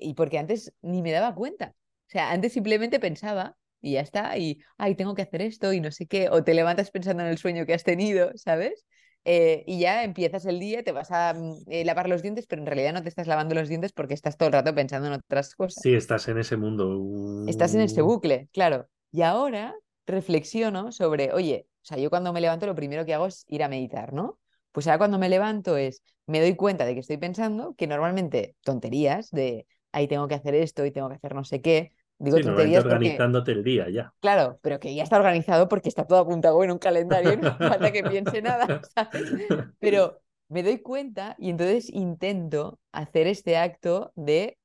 y 0.00 0.14
porque 0.14 0.38
antes 0.38 0.72
ni 0.82 1.02
me 1.02 1.12
daba 1.12 1.34
cuenta. 1.34 1.74
O 2.06 2.10
sea, 2.10 2.30
antes 2.32 2.52
simplemente 2.52 3.00
pensaba 3.00 3.56
y 3.80 3.92
ya 3.92 4.00
está, 4.00 4.36
y, 4.38 4.60
ay, 4.76 4.94
tengo 4.94 5.14
que 5.14 5.22
hacer 5.22 5.42
esto 5.42 5.72
y 5.72 5.80
no 5.80 5.92
sé 5.92 6.06
qué, 6.06 6.28
o 6.30 6.42
te 6.42 6.54
levantas 6.54 6.90
pensando 6.90 7.22
en 7.22 7.28
el 7.28 7.38
sueño 7.38 7.66
que 7.66 7.74
has 7.74 7.84
tenido, 7.84 8.30
¿sabes? 8.34 8.86
Eh, 9.24 9.64
y 9.66 9.78
ya 9.78 10.04
empiezas 10.04 10.46
el 10.46 10.58
día, 10.58 10.82
te 10.82 10.92
vas 10.92 11.10
a 11.10 11.34
mm, 11.34 11.64
eh, 11.66 11.84
lavar 11.84 12.08
los 12.08 12.22
dientes, 12.22 12.46
pero 12.46 12.62
en 12.62 12.66
realidad 12.66 12.92
no 12.92 13.02
te 13.02 13.08
estás 13.08 13.26
lavando 13.26 13.54
los 13.54 13.68
dientes 13.68 13.92
porque 13.92 14.14
estás 14.14 14.36
todo 14.36 14.48
el 14.48 14.54
rato 14.54 14.74
pensando 14.74 15.08
en 15.08 15.14
otras 15.14 15.54
cosas. 15.54 15.82
Sí, 15.82 15.94
estás 15.94 16.28
en 16.28 16.38
ese 16.38 16.56
mundo. 16.56 17.44
Estás 17.46 17.74
en 17.74 17.82
este 17.82 18.02
Uh, 18.02 18.06
bucle, 18.06 18.48
claro. 18.52 18.88
Y 19.12 19.22
ahora 19.22 19.74
reflexiono 20.06 20.92
sobre, 20.92 21.32
oye, 21.32 21.66
o 21.82 21.84
sea, 21.84 21.98
yo 21.98 22.10
cuando 22.10 22.32
me 22.32 22.40
levanto 22.40 22.66
lo 22.66 22.74
primero 22.74 23.04
que 23.04 23.14
hago 23.14 23.26
es 23.26 23.44
ir 23.48 23.62
a 23.62 23.68
meditar, 23.68 24.12
¿no? 24.12 24.38
Pues 24.72 24.86
ahora 24.86 24.98
cuando 24.98 25.18
me 25.18 25.28
levanto 25.28 25.76
es, 25.76 26.02
me 26.26 26.40
doy 26.40 26.56
cuenta 26.56 26.84
de 26.84 26.94
que 26.94 27.00
estoy 27.00 27.16
pensando 27.18 27.74
que 27.74 27.86
normalmente 27.86 28.54
tonterías 28.62 29.30
de, 29.30 29.66
ahí 29.92 30.08
tengo 30.08 30.28
que 30.28 30.34
hacer 30.34 30.54
esto 30.54 30.84
y 30.84 30.90
tengo 30.90 31.08
que 31.08 31.16
hacer 31.16 31.34
no 31.34 31.44
sé 31.44 31.60
qué. 31.62 31.92
Digo 32.18 32.38
Sí, 32.38 32.42
tonterías 32.42 32.84
porque, 32.84 32.94
organizándote 32.96 33.52
el 33.52 33.62
día 33.64 33.88
ya. 33.90 34.12
claro, 34.20 34.58
pero 34.62 34.80
que 34.80 34.94
ya 34.94 35.02
está 35.04 35.16
organizado 35.16 35.68
porque 35.68 35.88
está 35.88 36.06
todo 36.06 36.18
apuntado 36.18 36.62
en 36.64 36.72
un 36.72 36.78
calendario 36.78 37.32
y 37.32 37.36
no 37.36 37.56
falta 37.56 37.92
que 37.92 38.02
piense 38.04 38.42
nada, 38.42 38.66
¿sabes? 38.94 39.34
Pero 39.78 40.20
me 40.48 40.62
doy 40.62 40.78
cuenta 40.80 41.36
y 41.38 41.50
entonces 41.50 41.90
intento 41.90 42.80
hacer 42.92 43.26
este 43.26 43.56
acto 43.56 44.12
de 44.16 44.58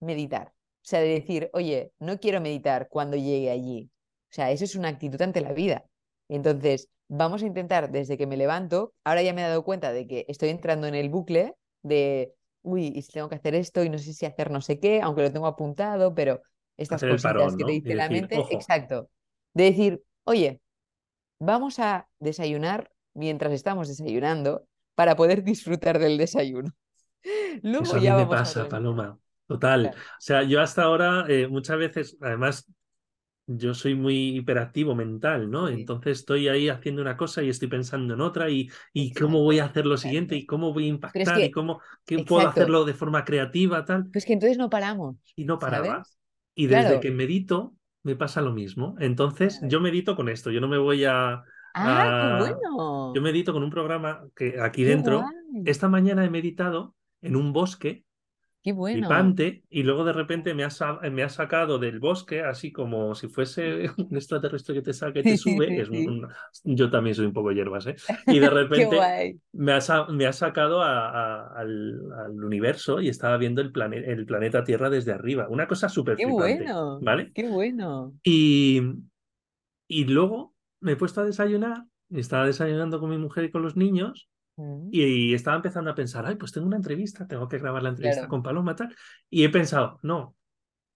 meditar. 0.00 0.48
O 0.48 0.84
sea, 0.84 1.00
de 1.00 1.08
decir, 1.08 1.50
oye, 1.52 1.92
no 1.98 2.18
quiero 2.18 2.40
meditar 2.40 2.88
cuando 2.88 3.16
llegue 3.16 3.50
allí. 3.50 3.90
O 4.30 4.34
sea, 4.34 4.50
eso 4.50 4.64
es 4.64 4.74
una 4.76 4.88
actitud 4.88 5.20
ante 5.22 5.40
la 5.40 5.52
vida. 5.52 5.84
Entonces, 6.28 6.88
vamos 7.08 7.42
a 7.42 7.46
intentar 7.46 7.90
desde 7.90 8.16
que 8.18 8.26
me 8.26 8.36
levanto, 8.36 8.94
ahora 9.04 9.22
ya 9.22 9.32
me 9.32 9.42
he 9.42 9.48
dado 9.48 9.64
cuenta 9.64 9.92
de 9.92 10.06
que 10.06 10.24
estoy 10.28 10.48
entrando 10.50 10.86
en 10.86 10.94
el 10.94 11.08
bucle 11.08 11.54
de, 11.82 12.34
uy, 12.62 12.92
y 12.94 13.02
si 13.02 13.12
tengo 13.12 13.28
que 13.28 13.34
hacer 13.36 13.54
esto 13.54 13.82
y 13.82 13.90
no 13.90 13.98
sé 13.98 14.12
si 14.12 14.26
hacer 14.26 14.50
no 14.50 14.60
sé 14.60 14.78
qué, 14.78 15.00
aunque 15.02 15.22
lo 15.22 15.32
tengo 15.32 15.46
apuntado, 15.46 16.14
pero 16.14 16.42
estas 16.76 17.00
cositas 17.00 17.22
parón, 17.22 17.56
que 17.56 17.62
¿no? 17.62 17.66
te 17.66 17.72
dice 17.72 17.94
la 17.94 18.08
decir, 18.08 18.22
mente, 18.22 18.38
ojo, 18.38 18.48
exacto. 18.52 19.10
De 19.54 19.64
decir, 19.64 20.02
oye, 20.24 20.60
vamos 21.38 21.78
a 21.78 22.08
desayunar 22.18 22.90
mientras 23.14 23.52
estamos 23.52 23.88
desayunando 23.88 24.66
para 24.94 25.16
poder 25.16 25.42
disfrutar 25.44 25.98
del 25.98 26.18
desayuno. 26.18 26.70
Luego 27.62 27.84
eso 27.84 27.96
a 27.96 27.98
mí 27.98 28.04
ya 28.04 28.16
me 28.16 28.24
vamos 28.24 28.34
a 28.34 28.38
pasa. 28.38 28.68
Paloma. 28.68 29.18
Total. 29.46 29.82
Claro. 29.82 29.98
O 29.98 30.20
sea, 30.20 30.42
yo 30.44 30.60
hasta 30.60 30.82
ahora 30.82 31.26
eh, 31.28 31.46
muchas 31.48 31.76
veces, 31.76 32.16
además, 32.20 32.66
yo 33.46 33.74
soy 33.74 33.94
muy 33.94 34.36
hiperactivo 34.36 34.94
mental, 34.94 35.50
¿no? 35.50 35.68
Sí, 35.68 35.74
Entonces 35.74 36.20
estoy 36.20 36.48
ahí 36.48 36.68
haciendo 36.68 37.02
una 37.02 37.16
cosa 37.16 37.42
y 37.42 37.48
estoy 37.48 37.68
pensando 37.68 38.14
en 38.14 38.20
otra 38.20 38.50
y, 38.50 38.70
y 38.92 39.12
cómo 39.14 39.42
voy 39.42 39.58
a 39.58 39.64
hacer 39.66 39.86
lo 39.86 39.96
siguiente 39.96 40.36
y 40.36 40.46
cómo 40.46 40.72
voy 40.72 40.84
a 40.84 40.88
es 40.88 40.90
impactar 40.90 41.38
y 41.44 41.50
cómo 41.50 41.80
qué 42.06 42.20
puedo 42.20 42.46
hacerlo 42.46 42.84
de 42.84 42.94
forma 42.94 43.24
creativa, 43.24 43.84
tal. 43.84 44.10
pues 44.12 44.24
que 44.24 44.32
entonces 44.34 44.58
no 44.58 44.70
paramos, 44.70 45.16
Y 45.36 45.44
no 45.44 45.58
paraba. 45.58 46.02
¿sabes? 46.02 46.18
Y 46.54 46.66
desde 46.66 46.80
Claro, 46.80 47.00
que 47.00 47.10
medito 47.10 47.74
me 48.02 48.16
pasa 48.16 48.42
lo 48.42 48.52
mismo. 48.52 48.94
Entonces 49.00 49.60
yo 49.62 49.80
medito 49.80 50.16
con 50.16 50.28
esto, 50.28 50.50
yo 50.50 50.60
no 50.60 50.68
me 50.68 50.78
voy 50.78 51.04
a, 51.04 51.42
Ah, 51.74 52.16
qué 52.20 52.26
bueno. 52.28 53.12
Yo 53.14 53.22
medito 53.22 53.52
con 53.52 53.62
un 53.62 53.70
programa 53.70 54.26
que 54.36 54.60
aquí 54.60 54.84
Qué 54.84 54.90
dentro, 54.90 55.20
guay. 55.20 55.64
esta 55.64 55.88
mañana 55.88 56.24
he 56.24 56.30
meditado 56.30 56.96
en 57.20 57.36
un 57.36 57.52
bosque 57.52 58.04
Qué 58.62 58.72
bueno. 58.72 59.08
flipante 59.08 59.64
y 59.70 59.82
luego 59.84 60.04
de 60.04 60.12
repente 60.12 60.54
me 60.54 60.64
ha, 60.64 60.68
me 61.10 61.22
ha 61.22 61.28
sacado 61.30 61.78
del 61.78 61.98
bosque 61.98 62.42
así 62.42 62.72
como 62.72 63.14
si 63.14 63.28
fuese 63.28 63.86
un 63.98 64.16
extraterrestre 64.16 64.74
que 64.74 64.82
te 64.82 64.92
saca 64.92 65.20
y 65.20 65.24
te 65.24 65.36
sube. 65.36 65.80
Es 65.80 65.88
un- 65.90 66.28
yo 66.64 66.90
también 66.90 67.14
soy 67.14 67.26
un 67.26 67.32
poco 67.32 67.52
hierbas, 67.52 67.86
¿eh? 67.86 67.96
Y 68.28 68.38
de 68.38 68.50
repente 68.50 68.98
me 69.52 69.72
ha, 69.72 69.80
me 70.10 70.26
ha 70.26 70.32
sacado 70.32 70.82
a- 70.82 71.08
a- 71.08 71.46
al, 71.60 72.00
al 72.26 72.44
universo 72.44 73.00
y 73.00 73.08
estaba 73.08 73.36
viendo 73.38 73.60
el, 73.62 73.72
plane- 73.72 74.04
el 74.10 74.26
planeta 74.26 74.64
Tierra 74.64 74.90
desde 74.90 75.12
arriba. 75.12 75.48
Una 75.48 75.66
cosa 75.66 75.88
súper 75.88 76.16
Qué 76.16 76.24
flipante, 76.24 76.64
bueno. 76.64 76.98
¿vale? 77.00 77.32
Qué 77.34 77.48
bueno. 77.48 78.14
Y, 78.24 78.80
y 79.88 80.04
luego 80.04 80.54
me 80.80 80.92
he 80.92 80.96
puesto 80.96 81.20
a 81.20 81.24
desayunar, 81.24 81.84
estaba 82.10 82.46
desayunando 82.46 83.00
con 83.00 83.10
mi 83.10 83.18
mujer 83.18 83.44
y 83.44 83.50
con 83.50 83.62
los 83.62 83.76
niños. 83.76 84.28
Mm, 84.58 84.90
Y 84.90 85.34
estaba 85.34 85.56
empezando 85.56 85.90
a 85.90 85.94
pensar, 85.94 86.26
ay, 86.26 86.36
pues 86.36 86.52
tengo 86.52 86.66
una 86.66 86.76
entrevista, 86.76 87.26
tengo 87.26 87.48
que 87.48 87.58
grabar 87.58 87.82
la 87.82 87.88
entrevista 87.90 88.20
Claro. 88.20 88.30
con 88.30 88.42
Paloma, 88.42 88.76
tal. 88.76 88.94
Y 89.30 89.44
he 89.44 89.48
pensado, 89.48 89.98
no, 90.02 90.36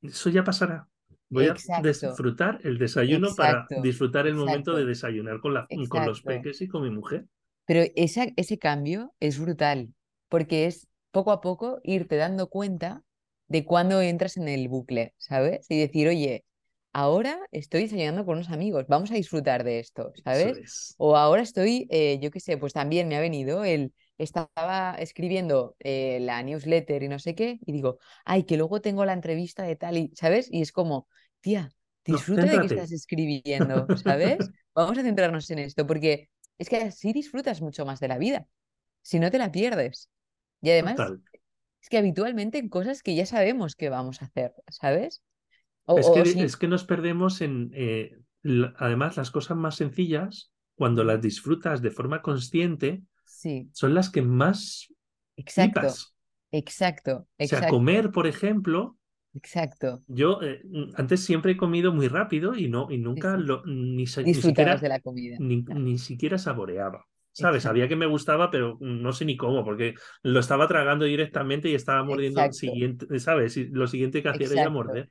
eso 0.02 0.30
ya 0.30 0.44
pasará. 0.44 0.88
Voy 1.30 1.46
a 1.48 1.54
disfrutar 1.82 2.60
el 2.62 2.78
desayuno 2.78 3.34
para 3.36 3.66
disfrutar 3.82 4.26
el 4.26 4.34
momento 4.34 4.74
de 4.76 4.84
desayunar 4.86 5.40
con, 5.40 5.54
la, 5.54 5.66
con 5.88 6.04
los 6.06 6.22
peques 6.22 6.60
y 6.60 6.68
con 6.68 6.82
mi 6.82 6.90
mujer. 6.90 7.26
Pero 7.64 7.84
esa- 7.96 8.28
ese 8.36 8.58
cambio 8.58 9.14
es 9.20 9.38
brutal, 9.40 9.92
porque 10.28 10.66
es 10.66 10.88
poco 11.10 11.32
a 11.32 11.40
poco 11.40 11.80
irte 11.82 12.16
dando 12.16 12.48
cuenta 12.48 13.02
de 13.48 13.64
cuando 13.64 14.00
entras 14.00 14.36
en 14.36 14.48
el 14.48 14.68
bucle, 14.68 15.14
¿sabes? 15.18 15.66
Y 15.70 15.78
decir, 15.80 16.08
oye, 16.08 16.44
ahora 16.96 17.38
estoy 17.52 17.82
desayunando 17.82 18.24
con 18.24 18.36
unos 18.36 18.50
amigos, 18.50 18.86
vamos 18.88 19.10
a 19.10 19.14
disfrutar 19.14 19.64
de 19.64 19.80
esto, 19.80 20.12
¿sabes? 20.24 20.58
es. 20.58 20.94
O 20.96 21.16
ahora 21.16 21.42
estoy, 21.42 21.86
eh, 21.90 22.18
yo 22.22 22.30
qué 22.30 22.40
sé, 22.40 22.56
pues 22.56 22.72
también 22.72 23.06
me 23.08 23.16
ha 23.16 23.20
venido 23.20 23.64
el, 23.64 23.92
estaba 24.16 24.94
escribiendo 24.98 25.76
eh, 25.80 26.18
la 26.22 26.42
newsletter 26.42 27.02
y 27.02 27.08
no 27.08 27.18
sé 27.18 27.34
qué, 27.34 27.58
y 27.66 27.72
digo, 27.72 27.98
ay, 28.24 28.44
que 28.44 28.56
luego 28.56 28.80
tengo 28.80 29.04
la 29.04 29.12
entrevista 29.12 29.62
de 29.64 29.76
tal 29.76 29.98
y, 29.98 30.10
¿sabes? 30.16 30.48
Y 30.50 30.62
es 30.62 30.72
como, 30.72 31.06
tía, 31.40 31.70
No, 32.08 32.14
disfruta 32.14 32.46
de 32.46 32.60
que 32.60 32.66
estás 32.66 32.92
escribiendo, 32.92 33.86
¿sabes? 33.96 34.50
Vamos 34.74 34.96
a 34.96 35.02
centrarnos 35.02 35.50
en 35.50 35.58
esto, 35.58 35.86
porque 35.86 36.30
es 36.58 36.68
que 36.70 36.78
así 36.78 37.12
disfrutas 37.12 37.60
mucho 37.60 37.84
más 37.84 38.00
de 38.00 38.08
la 38.08 38.16
vida, 38.18 38.46
si 39.02 39.18
no 39.20 39.30
te 39.30 39.38
la 39.38 39.52
pierdes. 39.52 40.08
Y 40.62 40.70
además, 40.70 40.96
Total. 40.96 41.22
es 41.82 41.88
que 41.88 41.98
habitualmente 41.98 42.58
en 42.58 42.68
cosas 42.68 43.02
que 43.02 43.14
ya 43.14 43.26
sabemos 43.26 43.76
que 43.76 43.90
vamos 43.90 44.22
a 44.22 44.26
hacer, 44.26 44.54
¿sabes? 44.68 45.22
O, 45.86 45.98
Es 45.98 46.10
que, 46.10 46.20
o 46.20 46.24
si, 46.24 46.40
es 46.40 46.56
que 46.56 46.68
nos 46.68 46.84
perdemos 46.84 47.40
en, 47.40 47.70
eh, 47.74 48.18
además, 48.76 49.16
las 49.16 49.30
cosas 49.30 49.56
más 49.56 49.76
sencillas, 49.76 50.52
cuando 50.74 51.04
las 51.04 51.20
disfrutas 51.20 51.82
de 51.82 51.90
forma 51.90 52.22
consciente, 52.22 53.02
sí, 53.24 53.68
son 53.72 53.94
las 53.94 54.10
que 54.10 54.22
más 54.22 54.88
exacto, 55.36 55.80
flipas. 55.80 56.14
exacto, 56.50 57.12
O 57.16 57.46
sea, 57.46 57.58
exacto, 57.58 57.74
comer, 57.74 58.10
por 58.10 58.26
ejemplo, 58.26 58.96
exacto. 59.34 60.02
yo 60.06 60.40
eh, 60.42 60.62
antes 60.94 61.24
siempre 61.24 61.52
he 61.52 61.56
comido 61.56 61.92
muy 61.92 62.08
rápido 62.08 62.54
y 62.54 62.68
no, 62.68 62.88
y 62.90 62.98
nunca 62.98 63.36
lo, 63.36 63.62
ni, 63.66 64.04
ni 64.24 64.34
siquiera, 64.34 64.76
de 64.76 64.88
la 64.88 65.00
comida. 65.00 65.36
ni, 65.38 65.64
claro. 65.64 65.80
ni 65.80 65.98
siquiera 65.98 66.38
saboreaba. 66.38 67.06
¿Sabes? 67.32 67.56
Exacto, 67.58 67.68
Sabía 67.68 67.88
que 67.88 67.96
me 67.96 68.06
gustaba, 68.06 68.50
pero 68.50 68.78
no 68.80 69.12
sé 69.12 69.26
ni 69.26 69.36
cómo, 69.36 69.62
porque 69.62 69.94
lo 70.22 70.40
estaba 70.40 70.66
tragando 70.66 71.04
directamente 71.04 71.68
y 71.68 71.74
estaba 71.74 72.02
mordiendo 72.02 72.40
exacto, 72.40 72.56
siguiente, 72.56 73.18
¿sabes? 73.20 73.56
Y 73.58 73.68
lo 73.68 73.86
siguiente 73.86 74.22
que 74.22 74.30
hacía 74.30 74.46
era 74.46 74.54
exacto, 74.54 74.70
morder. 74.70 75.10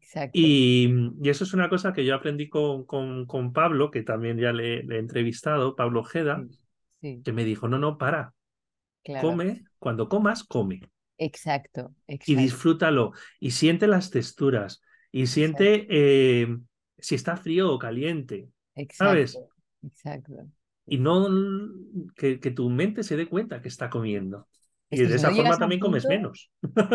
Exacto. 0.00 0.46
Y, 0.46 0.88
y 1.22 1.28
eso 1.30 1.44
es 1.44 1.54
una 1.54 1.68
cosa 1.68 1.92
que 1.92 2.04
yo 2.04 2.14
aprendí 2.14 2.48
con, 2.48 2.84
con, 2.84 3.26
con 3.26 3.52
Pablo, 3.52 3.90
que 3.90 4.02
también 4.02 4.38
ya 4.38 4.52
le, 4.52 4.82
le 4.84 4.96
he 4.96 4.98
entrevistado, 4.98 5.74
Pablo 5.76 6.00
Ojeda, 6.00 6.46
Sí, 6.46 6.58
sí, 7.00 7.24
que 7.24 7.32
me 7.32 7.44
dijo, 7.44 7.68
no, 7.68 7.78
no, 7.78 7.98
para, 7.98 8.34
claro. 9.02 9.36
come, 9.36 9.66
cuando 9.78 10.08
comas, 10.08 10.44
come 10.44 10.82
Exacto, 11.18 11.94
y 12.24 12.34
exacto, 12.34 12.34
disfrútalo 12.36 13.12
y 13.40 13.52
siente 13.52 13.86
las 13.86 14.10
texturas 14.10 14.82
y 15.10 15.26
exacto, 15.26 15.26
siente 15.26 15.86
eh, 16.42 16.58
si 16.98 17.14
está 17.14 17.36
frío 17.36 17.72
o 17.72 17.78
caliente, 17.78 18.50
¿sabes? 18.90 19.42
exacto, 19.42 19.50
exacto. 19.82 20.48
Y 20.86 20.98
no 20.98 21.28
que, 22.16 22.40
que 22.40 22.50
tu 22.50 22.70
mente 22.70 23.02
se 23.02 23.16
dé 23.16 23.28
cuenta 23.28 23.60
que 23.62 23.68
está 23.68 23.90
comiendo. 23.90 24.48
Es 24.90 25.00
Y 25.00 25.06
de 25.06 25.14
si 25.14 25.18
no 25.18 25.20
esa 25.20 25.32
forma 25.32 25.58
también 25.58 25.80
comes 25.80 26.08
menos. 26.08 26.50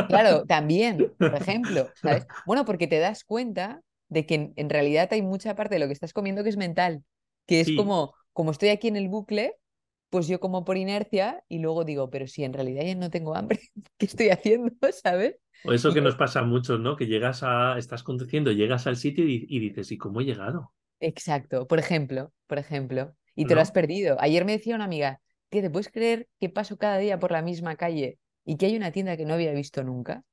Claro, 0.08 0.46
también, 0.46 1.12
por 1.30 1.38
ejemplo, 1.42 1.92
¿sabes? 1.96 2.28
Bueno, 2.44 2.66
porque 2.66 2.88
te 2.88 3.00
das 3.00 3.24
cuenta 3.24 3.82
de 4.10 4.26
que 4.26 4.36
en, 4.36 4.54
en 4.58 4.70
realidad 4.70 5.10
hay 5.12 5.22
mucha 5.22 5.56
parte 5.56 5.76
de 5.76 5.80
lo 5.80 5.88
que 5.88 5.94
estás 5.94 6.14
comiendo 6.14 6.44
que 6.44 6.50
es 6.50 6.58
mental, 6.58 7.04
que 7.48 7.62
es 7.62 7.72
Sí. 7.72 7.74
como, 7.74 8.14
como 8.34 8.52
estoy 8.52 8.70
aquí 8.70 8.88
en 8.90 8.96
el 8.98 9.10
bucle, 9.10 9.56
pues 10.10 10.28
yo 10.28 10.40
como 10.40 10.66
por 10.66 10.78
inercia 10.78 11.44
y 11.48 11.60
luego 11.60 11.84
digo, 11.86 12.10
pero 12.12 12.28
si 12.28 12.44
en 12.44 12.54
realidad 12.54 12.84
ya 12.86 12.96
no 12.96 13.10
tengo 13.10 13.36
hambre, 13.36 13.60
¿qué 13.98 14.06
estoy 14.06 14.30
haciendo? 14.30 14.72
¿Sabes? 15.04 15.36
O 15.68 15.70
eso 15.78 15.90
Y 15.90 15.96
que 15.96 16.02
nos 16.06 16.16
pasa 16.16 16.40
a 16.42 16.44
muchos, 16.44 16.80
¿no? 16.80 16.96
Que 16.96 17.08
llegas 17.08 17.42
a, 17.44 17.78
estás 17.78 18.02
conduciendo, 18.04 18.52
llegas 18.54 18.88
al 18.88 18.96
sitio 18.98 19.26
y, 19.28 19.46
y 19.50 19.60
dices, 19.60 19.92
¿y 19.92 19.98
cómo 19.98 20.22
he 20.22 20.26
llegado? 20.26 20.74
Exacto, 21.00 21.68
por 21.68 21.80
ejemplo, 21.80 22.32
por 22.48 22.58
ejemplo, 22.60 23.14
y 23.36 23.46
te 23.46 23.56
lo 23.56 23.62
has 23.62 23.72
perdido. 23.72 24.16
Ayer 24.20 24.46
me 24.46 24.54
decía 24.54 24.76
una 24.76 24.86
amiga, 24.86 25.22
¿qué 25.54 25.64
te 25.64 25.72
puedes 25.72 25.90
creer 25.90 26.30
que 26.42 26.50
paso 26.50 26.78
cada 26.78 27.00
día 27.00 27.20
por 27.20 27.32
la 27.34 27.44
misma 27.44 27.78
calle 27.78 28.20
y 28.46 28.58
que 28.58 28.68
hay 28.68 28.78
una 28.78 28.92
tienda 28.94 29.18
que 29.18 29.26
no 29.26 29.36
había 29.36 29.54
visto 29.54 29.84
nunca? 29.84 30.24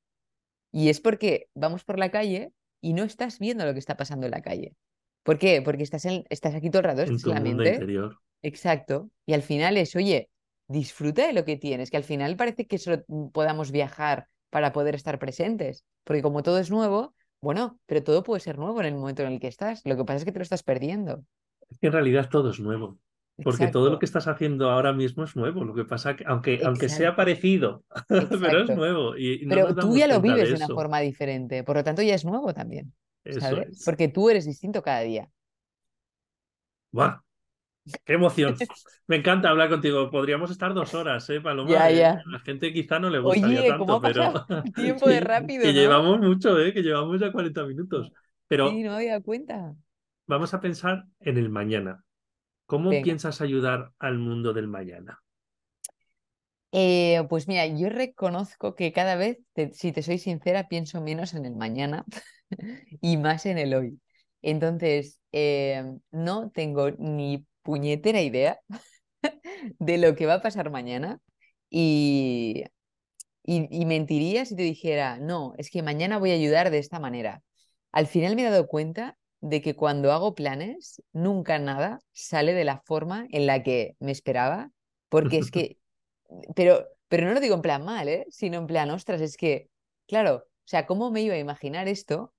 Y 0.72 0.88
es 0.88 1.00
porque 1.00 1.48
vamos 1.54 1.84
por 1.84 1.98
la 1.98 2.10
calle 2.10 2.52
y 2.80 2.92
no 2.94 3.04
estás 3.04 3.38
viendo 3.38 3.64
lo 3.66 3.72
que 3.72 3.78
está 3.80 3.96
pasando 3.96 4.26
en 4.26 4.32
la 4.32 4.42
calle. 4.42 4.74
¿Por 5.22 5.38
qué? 5.38 5.62
Porque 5.62 5.82
estás, 5.82 6.04
en- 6.06 6.24
estás 6.30 6.54
aquí 6.54 6.70
todo 6.70 6.80
el 6.80 6.84
rato, 6.86 7.02
En 7.02 7.16
estás 7.16 7.22
tu 7.22 7.30
en 7.30 7.34
la 7.34 7.40
mundo 7.40 7.64
mente. 7.64 7.74
interior. 7.74 8.18
Exacto. 8.42 9.10
Y 9.26 9.34
al 9.34 9.42
final 9.42 9.76
es, 9.76 9.96
oye, 9.96 10.30
disfruta 10.68 11.26
de 11.26 11.32
lo 11.32 11.44
que 11.44 11.56
tienes, 11.56 11.90
que 11.90 11.96
al 11.98 12.04
final 12.04 12.36
parece 12.36 12.66
que 12.66 12.78
solo 12.78 13.04
mm, 13.08 13.28
podamos 13.30 13.70
viajar 13.72 14.28
para 14.50 14.72
poder 14.72 14.94
estar 14.94 15.18
presentes. 15.18 15.84
Porque 16.04 16.22
como 16.22 16.42
todo 16.42 16.58
es 16.58 16.70
nuevo, 16.70 17.14
bueno, 17.40 17.78
pero 17.86 18.02
todo 18.02 18.22
puede 18.22 18.40
ser 18.40 18.58
nuevo 18.58 18.80
en 18.80 18.86
el 18.86 18.94
momento 18.94 19.22
en 19.22 19.32
el 19.32 19.40
que 19.40 19.48
estás. 19.48 19.82
Lo 19.84 19.96
que 19.96 20.04
pasa 20.04 20.18
es 20.18 20.24
que 20.24 20.32
te 20.32 20.38
lo 20.38 20.42
estás 20.44 20.62
perdiendo. 20.62 21.24
Es 21.68 21.78
que 21.78 21.86
en 21.88 21.92
realidad 21.94 22.28
todo 22.30 22.50
es 22.50 22.60
nuevo. 22.60 22.98
Porque 23.42 23.68
todo 23.68 23.90
lo 23.90 23.98
que 23.98 24.06
estás 24.06 24.26
haciendo 24.28 24.70
ahora 24.70 24.92
mismo 24.92 25.24
es 25.24 25.36
nuevo. 25.36 25.64
Lo 25.64 25.74
que 25.74 25.84
pasa 25.84 26.16
que, 26.16 26.24
aunque, 26.26 26.60
aunque 26.64 26.88
sea 26.88 27.14
exacto, 27.14 27.16
parecido, 27.16 27.84
pero 28.40 28.62
es 28.62 28.72
nuevo 28.74 29.16
y, 29.16 29.42
y 29.42 29.46
no 29.46 29.56
Pero 29.56 29.76
tú 29.78 29.96
ya 29.96 30.06
lo 30.06 30.20
vives 30.20 30.48
de 30.48 30.54
de 30.54 30.56
una 30.56 30.70
forma 30.70 31.00
diferente, 31.00 31.64
por 31.64 31.76
lo 31.76 31.84
tanto 31.84 32.02
ya 32.02 32.14
es 32.14 32.24
nuevo 32.24 32.54
también, 32.54 32.94
Eso 33.24 33.40
¿sabes? 33.40 33.68
es. 33.70 33.78
Porque 33.84 34.08
tú 34.08 34.30
eres 34.30 34.44
distinto 34.46 34.82
cada 34.82 35.00
día. 35.00 35.30
¡Buah! 36.92 37.20
¡Qué 38.04 38.14
emoción! 38.14 38.56
Me 39.08 39.16
encanta 39.16 39.50
hablar 39.50 39.70
contigo. 39.70 40.10
Podríamos 40.10 40.50
estar 40.50 40.74
dos 40.74 40.94
horas, 40.94 41.28
¿eh, 41.30 41.40
Paloma? 41.40 41.70
Ya, 41.70 41.90
Eh, 41.90 41.96
ya. 41.98 42.26
a 42.26 42.30
la 42.30 42.40
gente 42.40 42.72
quizá 42.72 42.98
no 43.00 43.10
le 43.10 43.18
gustaría 43.20 43.64
Oye, 43.64 43.66
¿cómo 43.76 43.96
tanto, 43.96 43.96
ha 43.96 44.02
pero 44.02 44.46
el 44.64 44.74
tiempo 44.74 45.08
de 45.08 45.20
rápido, 45.20 45.72
que 45.72 45.72
no? 45.72 45.80
llevamos 45.80 46.20
mucho, 46.20 46.58
¿eh? 46.60 46.72
Que 46.74 46.82
llevamos 46.82 47.20
ya 47.20 47.32
40 47.32 47.64
minutos. 47.66 48.12
Pero 48.48 48.72
Sí, 48.72 48.82
no 48.82 48.92
había 48.94 49.20
cuenta. 49.20 49.74
vamos 50.26 50.54
a 50.54 50.60
pensar 50.62 51.04
en 51.20 51.36
el 51.36 51.50
mañana. 51.50 52.04
¿Cómo 52.70 52.90
Venga. 52.90 53.02
piensas 53.02 53.42
ayudar 53.42 53.92
al 53.98 54.18
mundo 54.18 54.54
del 54.54 54.66
mañana? 54.66 55.22
Eh, 56.72 57.24
pues 57.28 57.48
mira, 57.48 57.66
yo 57.66 57.88
reconozco 57.88 58.74
que 58.76 58.92
cada 58.92 59.16
vez, 59.16 59.38
te- 59.54 59.72
si 59.74 59.90
te 59.92 60.02
soy 60.02 60.18
sincera, 60.18 60.68
pienso 60.68 61.00
menos 61.00 61.34
en 61.34 61.44
el 61.46 61.56
mañana 61.56 62.04
y 63.00 63.16
más 63.16 63.46
en 63.46 63.58
el 63.58 63.74
hoy. 63.74 64.00
Entonces, 64.42 65.20
eh, 65.32 65.84
no 66.12 66.50
tengo 66.50 66.90
ni 66.92 67.46
puñetera 67.62 68.20
idea 68.22 68.60
de 69.78 69.98
lo 69.98 70.14
que 70.16 70.26
va 70.26 70.34
a 70.34 70.42
pasar 70.42 70.70
mañana 70.70 71.20
y, 71.70 72.64
y, 73.44 73.68
y 73.70 73.86
mentiría 73.86 74.44
si 74.46 74.56
te 74.56 74.62
dijera, 74.64 75.18
no, 75.18 75.54
es 75.58 75.70
que 75.70 75.82
mañana 75.84 76.18
voy 76.18 76.32
a 76.32 76.34
ayudar 76.34 76.70
de 76.70 76.78
esta 76.78 77.00
manera. 77.00 77.42
Al 77.92 78.06
final 78.08 78.36
me 78.36 78.42
he 78.42 78.50
dado 78.50 78.68
cuenta 78.68 79.18
de 79.40 79.62
que 79.62 79.74
cuando 79.74 80.12
hago 80.12 80.34
planes, 80.34 81.02
nunca 81.12 81.58
nada 81.58 82.00
sale 82.12 82.52
de 82.54 82.64
la 82.64 82.80
forma 82.80 83.26
en 83.30 83.46
la 83.46 83.62
que 83.62 83.96
me 83.98 84.12
esperaba, 84.12 84.70
porque 85.08 85.38
es 85.38 85.50
que 85.50 85.78
pero, 86.54 86.86
pero 87.08 87.26
no 87.26 87.34
lo 87.34 87.40
digo 87.40 87.54
en 87.54 87.62
plan 87.62 87.84
mal, 87.84 88.08
¿eh? 88.08 88.26
Sino 88.30 88.58
en 88.58 88.66
plan, 88.66 88.90
ostras, 88.90 89.20
es 89.20 89.36
que, 89.36 89.68
claro, 90.06 90.36
o 90.36 90.68
sea, 90.68 90.86
¿cómo 90.86 91.10
me 91.10 91.22
iba 91.22 91.34
a 91.34 91.38
imaginar 91.38 91.88
esto? 91.88 92.32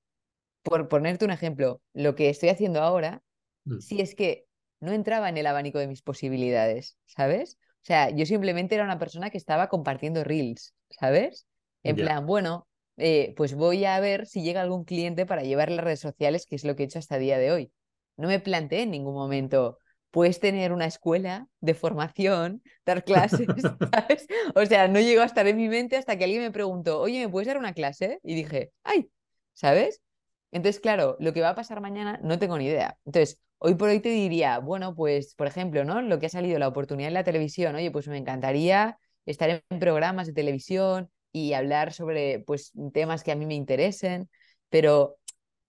Por 0.64 0.88
ponerte 0.88 1.26
un 1.26 1.32
ejemplo, 1.32 1.82
lo 1.94 2.16
que 2.16 2.30
estoy 2.30 2.50
haciendo 2.50 2.82
ahora, 2.82 3.22
Mm, 3.66 3.80
si 3.80 4.02
es 4.02 4.16
que 4.16 4.46
no 4.80 4.92
entraba 4.92 5.30
en 5.30 5.38
el 5.38 5.46
abanico 5.46 5.80
de 5.80 5.88
mis 5.88 6.02
posibilidades, 6.02 6.98
¿sabes? 7.06 7.58
O 7.76 7.86
sea, 7.86 8.10
yo 8.10 8.26
simplemente 8.26 8.76
era 8.76 8.84
una 8.84 9.00
persona 9.00 9.30
que 9.30 9.38
estaba 9.38 9.70
compartiendo 9.70 10.24
reels, 10.24 10.74
¿sabes? 10.90 11.48
En 11.84 11.96
plan, 11.96 12.26
bueno, 12.26 12.68
eh, 13.02 13.34
pues 13.36 13.56
voy 13.56 13.86
a 13.86 14.00
ver 14.00 14.26
si 14.28 14.44
llega 14.44 14.62
algún 14.62 14.86
cliente 14.86 15.26
para 15.26 15.44
llevar 15.44 15.72
las 15.72 15.84
redes 15.84 16.00
sociales, 16.00 16.46
que 16.46 16.56
es 16.56 16.64
lo 16.64 16.76
que 16.76 16.84
he 16.84 16.86
hecho 16.86 17.00
hasta 17.00 17.16
el 17.16 17.24
día 17.24 17.38
de 17.38 17.52
hoy. 17.52 17.72
No 18.18 18.28
me 18.28 18.40
planteé 18.40 18.84
en 18.84 18.92
ningún 18.92 19.16
momento, 19.16 19.80
puedes 20.12 20.40
tener 20.40 20.72
una 20.72 20.86
escuela 20.86 21.48
de 21.62 21.74
formación, 21.74 22.62
dar 22.86 23.04
clases, 23.04 23.48
¿sabes? 23.92 24.28
O 24.56 24.66
sea, 24.66 24.88
no 24.88 25.00
llegó 25.00 25.22
a 25.22 25.26
estar 25.26 25.48
en 25.48 25.58
mi 25.58 25.68
mente 25.70 25.98
hasta 25.98 26.18
que 26.18 26.26
alguien 26.26 26.44
me 26.44 26.52
preguntó, 26.52 27.00
oye, 27.02 27.26
¿me 27.26 27.32
puedes 27.32 27.48
dar 27.48 27.58
una 27.58 27.74
clase? 27.74 28.20
Y 28.24 28.36
dije, 28.36 28.72
ay, 28.84 29.10
¿sabes? 29.54 30.02
Entonces, 30.52 30.82
claro, 30.82 31.18
lo 31.20 31.34
que 31.34 31.42
va 31.42 31.50
a 31.50 31.56
pasar 31.56 31.82
mañana 31.82 32.20
no 32.24 32.38
tengo 32.38 32.58
ni 32.58 32.66
idea. 32.66 32.98
Entonces, 33.06 33.40
hoy 33.58 33.76
por 33.76 33.90
hoy 33.90 34.00
te 34.00 34.10
diría, 34.10 34.60
bueno, 34.60 34.96
pues, 34.96 35.34
por 35.36 35.48
ejemplo, 35.48 35.86
¿no? 35.86 36.02
Lo 36.02 36.20
que 36.20 36.26
ha 36.26 36.30
salido, 36.30 36.60
la 36.60 36.68
oportunidad 36.68 37.08
en 37.08 37.14
la 37.14 37.24
televisión, 37.24 37.76
oye, 37.76 37.90
pues 37.92 38.08
me 38.08 38.18
encantaría 38.18 38.98
estar 39.26 39.64
en 39.70 39.80
programas 39.80 40.28
de 40.28 40.34
televisión 40.34 41.10
y 41.32 41.54
hablar 41.54 41.94
sobre, 41.94 42.40
pues, 42.42 42.72
temas 42.94 43.24
que 43.24 43.32
a 43.32 43.36
mí 43.36 43.46
me 43.46 43.56
interesen, 43.56 44.30
pero 44.70 45.18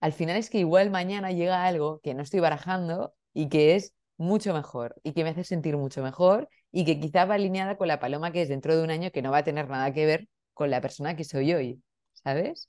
al 0.00 0.12
final 0.12 0.36
es 0.36 0.50
que 0.50 0.58
igual 0.58 0.90
mañana 0.90 1.32
llega 1.32 1.64
algo 1.66 2.00
que 2.00 2.14
no 2.14 2.22
estoy 2.22 2.40
barajando 2.40 3.14
y 3.34 3.48
que 3.48 3.74
es 3.76 3.94
mucho 4.16 4.52
mejor 4.54 4.96
y 5.02 5.12
que 5.12 5.24
me 5.24 5.30
hace 5.30 5.44
sentir 5.44 5.76
mucho 5.76 6.02
mejor 6.02 6.48
y 6.70 6.84
que 6.84 6.98
quizá 7.00 7.24
va 7.24 7.34
alineada 7.34 7.76
con 7.76 7.88
la 7.88 8.00
paloma 8.00 8.32
que 8.32 8.42
es 8.42 8.48
dentro 8.48 8.76
de 8.76 8.82
un 8.84 8.90
año 8.90 9.10
que 9.12 9.22
no 9.22 9.30
va 9.30 9.38
a 9.38 9.44
tener 9.44 9.68
nada 9.68 9.92
que 9.92 10.06
ver 10.06 10.28
con 10.54 10.70
la 10.70 10.80
persona 10.80 11.16
que 11.16 11.24
soy 11.24 11.52
hoy, 11.54 11.82
¿sabes? 12.14 12.68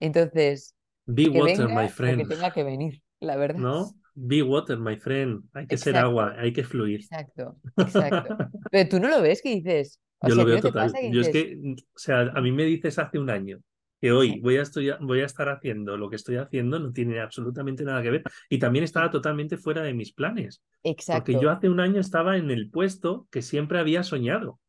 Entonces, 0.00 0.74
Be 1.06 1.28
que 1.30 1.42
water, 1.42 1.66
venga 1.66 1.74
my 1.76 1.88
lo 1.98 2.14
que 2.16 2.24
friend. 2.24 2.26
tenga 2.26 2.52
que 2.52 2.64
venir, 2.64 3.02
la 3.20 3.36
verdad. 3.36 3.62
¿No? 3.62 3.94
Be 4.14 4.42
water, 4.42 4.76
my 4.78 4.96
friend. 4.96 5.44
Hay 5.54 5.66
que 5.66 5.76
ser 5.78 5.96
Exacto, 5.96 5.98
agua, 5.98 6.34
hay 6.38 6.52
que 6.52 6.64
fluir. 6.64 7.08
exacto, 7.10 7.56
exacto. 7.76 8.42
Pero 8.70 8.88
tú 8.88 9.00
no 9.00 9.08
lo 9.08 9.22
ves 9.22 9.42
que 9.42 9.50
dices, 9.56 10.00
o 10.24 10.28
Yo 10.28 10.34
sea, 10.34 10.42
lo 10.42 10.42
¿a 10.42 10.46
ti 10.46 10.50
veo 10.52 10.60
total. 10.60 10.92
Yo 11.10 11.20
es 11.20 11.28
que, 11.28 11.58
o 11.78 11.98
sea, 11.98 12.20
a 12.34 12.40
mí 12.40 12.52
me 12.52 12.64
dices 12.64 12.98
hace 12.98 13.18
un 13.18 13.30
año 13.30 13.60
que 14.00 14.12
hoy 14.12 14.38
voy 14.40 14.58
a, 14.58 14.62
estudiar, 14.62 14.98
voy 15.00 15.20
a 15.20 15.24
estar 15.24 15.48
haciendo 15.48 15.96
lo 15.96 16.10
que 16.10 16.16
estoy 16.16 16.36
haciendo, 16.36 16.78
no 16.78 16.92
tiene 16.92 17.20
absolutamente 17.20 17.84
nada 17.84 18.02
que 18.02 18.10
ver. 18.10 18.22
Y 18.50 18.58
también 18.58 18.84
estaba 18.84 19.10
totalmente 19.10 19.56
fuera 19.56 19.82
de 19.82 19.94
mis 19.94 20.12
planes. 20.12 20.62
Porque 20.82 21.32
yo 21.32 21.38
exacto, 21.38 21.50
hace 21.50 21.68
un 21.70 21.80
año 21.80 22.00
estaba 22.00 22.36
en 22.36 22.50
el 22.50 22.68
puesto 22.70 23.26
que 23.30 23.40
siempre 23.40 23.78
había 23.78 24.02
soñado. 24.02 24.60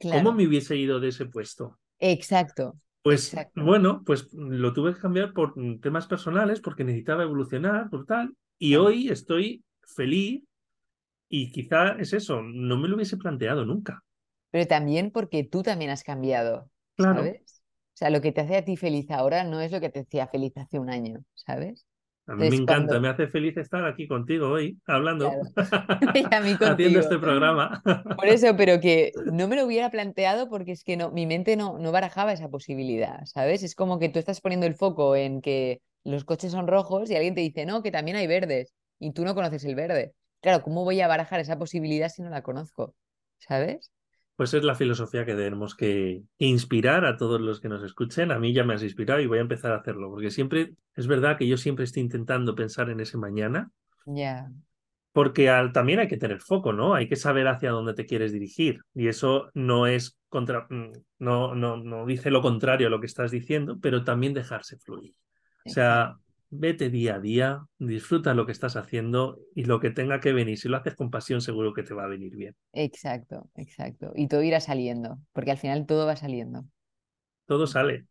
¿Cómo 0.00 0.32
me 0.32 0.46
hubiese 0.46 0.76
ido 0.76 1.00
de 1.00 1.08
ese 1.08 1.26
puesto? 1.26 1.78
exacto, 1.98 2.76
Pues 3.02 3.32
exacto. 3.32 3.62
bueno, 3.62 4.02
pues 4.04 4.32
lo 4.32 4.72
tuve 4.72 4.94
que 4.94 5.00
cambiar 5.00 5.32
por 5.32 5.56
mm, 5.56 5.80
temas 5.80 6.06
personales, 6.06 6.60
porque 6.60 6.82
necesitaba 6.82 7.24
evolucionar, 7.24 7.90
por 7.90 8.06
tal. 8.06 8.34
Y 8.58 8.76
hoy 8.76 9.08
estoy 9.08 9.62
feliz 9.82 10.42
y 11.28 11.50
quizá 11.50 11.92
es 11.98 12.12
eso, 12.12 12.42
no 12.42 12.78
me 12.78 12.88
lo 12.88 12.96
hubiese 12.96 13.16
planteado 13.16 13.64
nunca. 13.64 14.02
Pero 14.52 14.68
también 14.68 15.10
porque 15.10 15.42
tú 15.42 15.64
también 15.64 15.90
has 15.90 16.04
cambiado, 16.04 16.70
Claro, 16.94 17.16
¿sabes? 17.16 17.62
O 17.94 17.96
sea, 17.96 18.10
lo 18.10 18.20
que 18.20 18.30
te 18.30 18.42
hace 18.42 18.56
a 18.56 18.64
ti 18.64 18.76
feliz 18.76 19.10
ahora 19.10 19.42
no 19.42 19.60
es 19.60 19.72
lo 19.72 19.80
que 19.80 19.90
te 19.90 20.00
hacía 20.00 20.28
feliz 20.28 20.56
hace 20.56 20.78
un 20.78 20.90
año, 20.90 21.24
¿sabes? 21.34 21.86
a 22.26 22.36
mí 22.36 22.48
me 22.50 22.56
encanta, 22.56 22.86
cuando, 22.86 23.00
me 23.00 23.08
hace 23.08 23.26
feliz 23.26 23.56
estar 23.56 23.84
aquí 23.84 24.06
contigo 24.06 24.48
hoy, 24.48 24.78
hablando, 24.86 25.28
claro, 25.28 25.42
y 26.14 26.34
a 26.34 26.40
mí 26.40 26.56
haciendo 26.60 27.00
este 27.00 27.18
programa. 27.18 27.82
Por 28.16 28.26
eso, 28.28 28.56
pero 28.56 28.80
que 28.80 29.12
no 29.32 29.48
me 29.48 29.56
lo 29.56 29.66
hubiera 29.66 29.90
planteado 29.90 30.48
porque 30.48 30.72
es 30.72 30.84
que 30.84 30.96
no, 30.96 31.10
mi 31.10 31.26
mente 31.26 31.56
no, 31.56 31.78
no 31.78 31.90
barajaba 31.90 32.32
esa 32.32 32.48
posibilidad, 32.48 33.24
¿sabes? 33.24 33.62
Es 33.62 33.74
como 33.74 33.98
que 33.98 34.08
tú 34.08 34.18
estás 34.18 34.40
poniendo 34.40 34.66
el 34.66 34.74
foco 34.74 35.16
en 35.16 35.40
que 35.40 35.80
los 36.04 36.24
coches 36.24 36.52
son 36.52 36.68
rojos 36.68 37.10
y 37.10 37.16
alguien 37.16 37.34
te 37.34 37.40
dice, 37.40 37.66
no, 37.66 37.82
que 37.82 37.90
también 37.90 38.16
hay 38.16 38.26
verdes 38.26 38.72
y 38.98 39.12
tú 39.12 39.24
no 39.24 39.34
conoces 39.34 39.64
el 39.64 39.74
verde. 39.74 40.14
Claro, 40.40 40.62
¿cómo 40.62 40.84
voy 40.84 41.00
a 41.00 41.08
barajar 41.08 41.40
esa 41.40 41.58
posibilidad 41.58 42.08
si 42.08 42.22
no 42.22 42.30
la 42.30 42.42
conozco? 42.42 42.94
¿Sabes? 43.38 43.90
Pues 44.42 44.54
es 44.54 44.64
la 44.64 44.74
filosofía 44.74 45.24
que 45.24 45.36
tenemos 45.36 45.76
que 45.76 46.24
inspirar 46.38 47.04
a 47.04 47.16
todos 47.16 47.40
los 47.40 47.60
que 47.60 47.68
nos 47.68 47.80
escuchen. 47.84 48.32
A 48.32 48.40
mí 48.40 48.52
ya 48.52 48.64
me 48.64 48.74
has 48.74 48.82
inspirado 48.82 49.20
y 49.20 49.28
voy 49.28 49.38
a 49.38 49.42
empezar 49.42 49.70
a 49.70 49.76
hacerlo, 49.76 50.10
porque 50.10 50.32
siempre, 50.32 50.74
es 50.96 51.06
verdad 51.06 51.38
que 51.38 51.46
yo 51.46 51.56
siempre 51.56 51.84
estoy 51.84 52.02
intentando 52.02 52.56
pensar 52.56 52.90
en 52.90 52.98
ese 52.98 53.18
mañana, 53.18 53.70
Ya, 54.04 54.50
porque 55.12 55.48
al- 55.48 55.72
también 55.72 56.00
hay 56.00 56.08
que 56.08 56.16
tener 56.16 56.40
foco, 56.40 56.72
¿no? 56.72 56.94
Hay 56.94 57.08
que 57.08 57.14
saber 57.14 57.46
hacia 57.46 57.70
dónde 57.70 57.94
te 57.94 58.04
quieres 58.04 58.32
dirigir. 58.32 58.80
Y 58.94 59.06
eso 59.06 59.50
no 59.54 59.86
es 59.86 60.18
contra, 60.28 60.66
mm, 60.70 60.90
no, 61.20 61.54
no, 61.54 61.76
no 61.76 62.04
dice 62.04 62.32
lo 62.32 62.42
contrario 62.42 62.88
a 62.88 62.90
lo 62.90 62.98
que 62.98 63.06
estás 63.06 63.30
diciendo, 63.30 63.78
pero 63.80 64.02
también 64.02 64.34
dejarse 64.34 64.76
fluir. 64.78 65.14
O 65.14 65.70
sea, 65.70 66.16
vete 66.52 66.90
día 66.90 67.16
a 67.16 67.20
día, 67.20 67.66
disfruta 67.78 68.34
lo 68.34 68.46
que 68.46 68.52
estás 68.52 68.76
haciendo 68.76 69.40
y 69.54 69.64
lo 69.64 69.80
que 69.80 69.90
tenga 69.90 70.20
que 70.20 70.32
venir. 70.32 70.58
Si 70.58 70.68
lo 70.68 70.76
haces 70.76 70.94
con 70.96 71.10
pasión, 71.10 71.40
seguro 71.40 71.74
que 71.74 71.82
te 71.82 71.94
va 71.94 72.04
a 72.04 72.08
venir 72.08 72.36
bien. 72.36 72.54
exacto, 72.72 73.50
exacto. 73.56 74.12
Y 74.14 74.28
todo 74.28 74.42
irá 74.42 74.60
saliendo, 74.60 75.18
porque 75.32 75.50
al 75.52 75.58
final 75.58 75.86
todo 75.86 76.06
va 76.06 76.16
saliendo. 76.16 76.66
Todo 77.46 77.66
sale. 77.66 78.06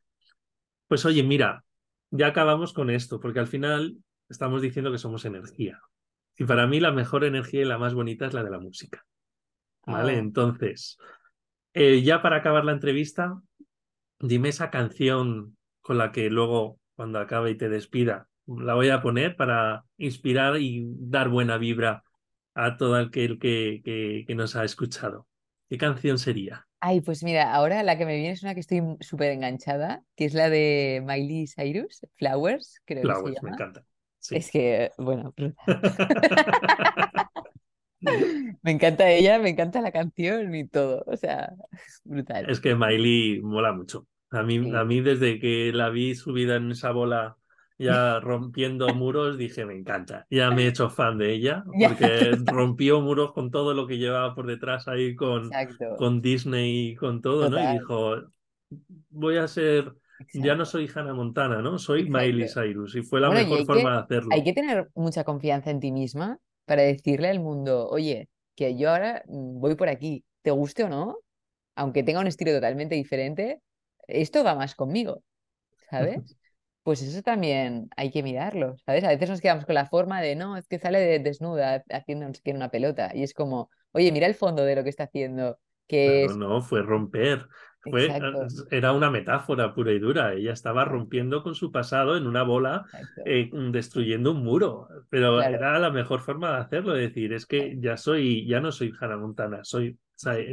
Pues 0.87 1.05
oye, 1.05 1.23
mira, 1.23 1.65
ya 2.11 2.27
acabamos 2.27 2.73
con 2.73 2.89
esto, 2.89 3.19
porque 3.19 3.39
al 3.39 3.47
final 3.47 3.97
estamos 4.29 4.61
diciendo 4.61 4.91
que 4.91 4.97
somos 4.97 5.25
energía. 5.25 5.79
Y 6.37 6.45
para 6.45 6.67
mí 6.67 6.79
la 6.79 6.91
mejor 6.91 7.25
energía 7.25 7.61
y 7.63 7.65
la 7.65 7.77
más 7.77 7.93
bonita 7.93 8.27
es 8.27 8.33
la 8.33 8.43
de 8.43 8.51
la 8.51 8.59
música. 8.59 9.05
¿Vale? 9.85 10.17
Oh, 10.17 10.19
Entonces, 10.19 10.97
Eh, 11.73 12.03
ya 12.03 12.21
para 12.21 12.37
acabar 12.37 12.65
la 12.65 12.73
entrevista, 12.73 13.41
dime 14.19 14.49
esa 14.49 14.71
canción 14.71 15.57
con 15.81 15.97
la 15.99 16.11
que 16.11 16.29
luego, 16.31 16.79
cuando 16.95 17.19
acabe 17.19 17.51
y 17.51 17.57
te 17.57 17.69
despida, 17.69 18.29
la 18.59 18.73
voy 18.75 18.89
a 18.89 19.01
poner 19.01 19.35
para 19.35 19.85
inspirar 19.97 20.57
y 20.59 20.83
dar 20.99 21.29
buena 21.29 21.57
vibra 21.57 22.03
a 22.53 22.77
todo 22.77 22.95
aquel 22.95 23.39
que, 23.39 23.81
que, 23.83 24.23
que 24.27 24.35
nos 24.35 24.55
ha 24.55 24.63
escuchado. 24.65 25.27
¿Qué 25.69 25.77
canción 25.77 26.17
sería? 26.19 26.67
Ay, 26.79 27.01
pues 27.01 27.23
mira, 27.23 27.53
ahora 27.53 27.83
la 27.83 27.97
que 27.97 28.05
me 28.05 28.15
viene 28.15 28.31
es 28.31 28.43
una 28.43 28.53
que 28.55 28.59
estoy 28.61 28.81
súper 29.01 29.31
enganchada, 29.31 30.03
que 30.15 30.25
es 30.25 30.33
la 30.33 30.49
de 30.49 31.03
Miley 31.05 31.47
Cyrus, 31.47 32.01
Flowers, 32.15 32.81
creo 32.85 33.05
que 33.05 33.15
se 33.15 33.23
Flowers, 33.23 33.43
me 33.43 33.49
llama. 33.49 33.51
encanta. 33.51 33.85
Sí. 34.19 34.35
Es 34.37 34.51
que, 34.51 34.91
bueno. 34.97 35.33
Me 38.63 38.71
encanta 38.71 39.09
ella, 39.09 39.39
me 39.39 39.49
encanta 39.49 39.81
la 39.81 39.91
canción 39.91 40.53
y 40.55 40.67
todo, 40.67 41.03
o 41.07 41.15
sea, 41.17 41.53
brutal. 42.03 42.45
Es 42.45 42.59
que 42.59 42.75
Miley 42.75 43.41
mola 43.41 43.73
mucho. 43.73 44.07
A 44.31 44.43
mí, 44.43 44.59
Sí. 44.63 44.71
a 44.75 44.83
mí 44.85 45.01
desde 45.01 45.39
que 45.39 45.71
la 45.73 45.89
vi 45.89 46.15
subida 46.15 46.55
en 46.55 46.71
esa 46.71 46.91
bola 46.91 47.37
ya 47.81 48.19
rompiendo 48.19 48.93
muros, 48.95 49.37
dije, 49.37 49.65
me 49.65 49.75
encanta. 49.75 50.25
Ya 50.29 50.51
me 50.51 50.63
he 50.65 50.67
hecho 50.67 50.89
fan 50.89 51.17
de 51.17 51.33
ella, 51.33 51.63
porque 51.79 52.37
rompió 52.45 53.01
muros 53.01 53.33
con 53.33 53.51
todo 53.51 53.73
lo 53.73 53.87
que 53.87 53.97
llevaba 53.97 54.35
por 54.35 54.47
detrás 54.47 54.87
ahí 54.87 55.15
con, 55.15 55.43
Exacto, 55.47 55.95
con 55.95 56.21
Disney 56.21 56.89
y 56.91 56.95
con 56.95 57.21
todo, 57.21 57.49
¿no? 57.49 57.59
Y 57.59 57.67
dijo, 57.67 58.15
voy 59.09 59.37
a 59.37 59.47
ser, 59.47 59.93
ya 60.33 60.55
no 60.55 60.65
soy 60.65 60.89
Hannah 60.93 61.13
Montana, 61.13 61.61
¿no? 61.61 61.77
Soy 61.79 62.09
Miley 62.09 62.43
exacto. 62.43 62.61
Cyrus. 62.61 62.95
Y 62.95 63.03
fue 63.03 63.21
la 63.21 63.29
Bueno, 63.29 63.41
mejor 63.45 63.57
hay 63.59 63.65
forma 63.65 63.91
que, 63.91 63.93
de 63.93 63.97
hay 64.29 64.41
hacerlo. 64.41 64.43
que 64.43 64.53
tener 64.53 64.89
mucha 64.95 65.23
confianza 65.23 65.71
en 65.71 65.79
ti 65.79 65.91
misma 65.91 66.39
para 66.65 66.81
decirle 66.83 67.29
al 67.29 67.39
mundo, 67.39 67.87
oye, 67.89 68.29
que 68.55 68.77
yo 68.77 68.89
ahora 68.91 69.23
mm, 69.27 69.59
voy 69.59 69.75
por 69.75 69.89
aquí, 69.89 70.25
te 70.41 70.51
guste 70.51 70.83
o 70.83 70.89
no, 70.89 71.17
aunque 71.75 72.03
tenga 72.03 72.19
un 72.21 72.27
estilo 72.27 72.51
totalmente 72.53 72.95
diferente, 72.95 73.61
esto 74.07 74.43
va 74.43 74.55
más 74.55 74.75
conmigo, 74.75 75.23
¿sabes? 75.89 76.37
Pues 76.83 77.01
eso 77.03 77.21
también 77.21 77.89
hay 77.95 78.11
que 78.11 78.23
mirarlo, 78.23 78.75
¿sabes? 78.85 79.03
A 79.03 79.09
veces 79.09 79.29
nos 79.29 79.41
quedamos 79.41 79.65
con 79.65 79.75
la 79.75 79.85
forma 79.87 80.21
de, 80.21 80.35
no, 80.35 80.57
es 80.57 80.67
que 80.67 80.79
sale 80.79 80.99
de- 80.99 81.19
desnuda 81.19 81.83
haciendo 81.91 82.25
no 82.27 82.33
una 82.55 82.69
pelota. 82.71 83.11
Y 83.13 83.23
es 83.23 83.33
como, 83.33 83.69
oye, 83.91 84.11
mira 84.11 84.27
el 84.27 84.35
fondo 84.35 84.63
de 84.63 84.75
lo 84.75 84.83
que 84.83 84.89
está 84.89 85.03
haciendo, 85.03 85.59
que 85.87 86.25
es... 86.25 86.31
no, 86.35 86.61
fue 86.61 86.81
romper. 86.81 87.47
Fue, 87.89 88.05
Exacto, 88.07 88.47
era 88.69 88.93
una 88.93 89.09
metáfora 89.09 89.73
pura 89.73 89.91
y 89.91 89.99
dura. 89.99 90.33
Ella 90.33 90.53
estaba 90.53 90.85
rompiendo 90.85 91.43
con 91.43 91.55
su 91.55 91.71
pasado 91.71 92.15
en 92.15 92.27
una 92.27 92.43
bola, 92.43 92.85
eh, 93.25 93.49
destruyendo 93.71 94.31
un 94.31 94.43
muro. 94.43 94.87
Pero 95.09 95.37
claro, 95.37 95.55
era 95.55 95.79
la 95.79 95.89
mejor 95.89 96.21
forma 96.21 96.51
de 96.51 96.57
hacerlo, 96.57 96.93
de 96.93 97.01
decir, 97.07 97.33
es 97.33 97.45
que 97.45 97.75
ya 97.79 97.97
soy, 97.97 98.47
ya 98.47 98.59
no 98.59 98.71
soy 98.71 98.93
Hannah 98.99 99.17
Montana, 99.17 99.63
soy 99.63 99.97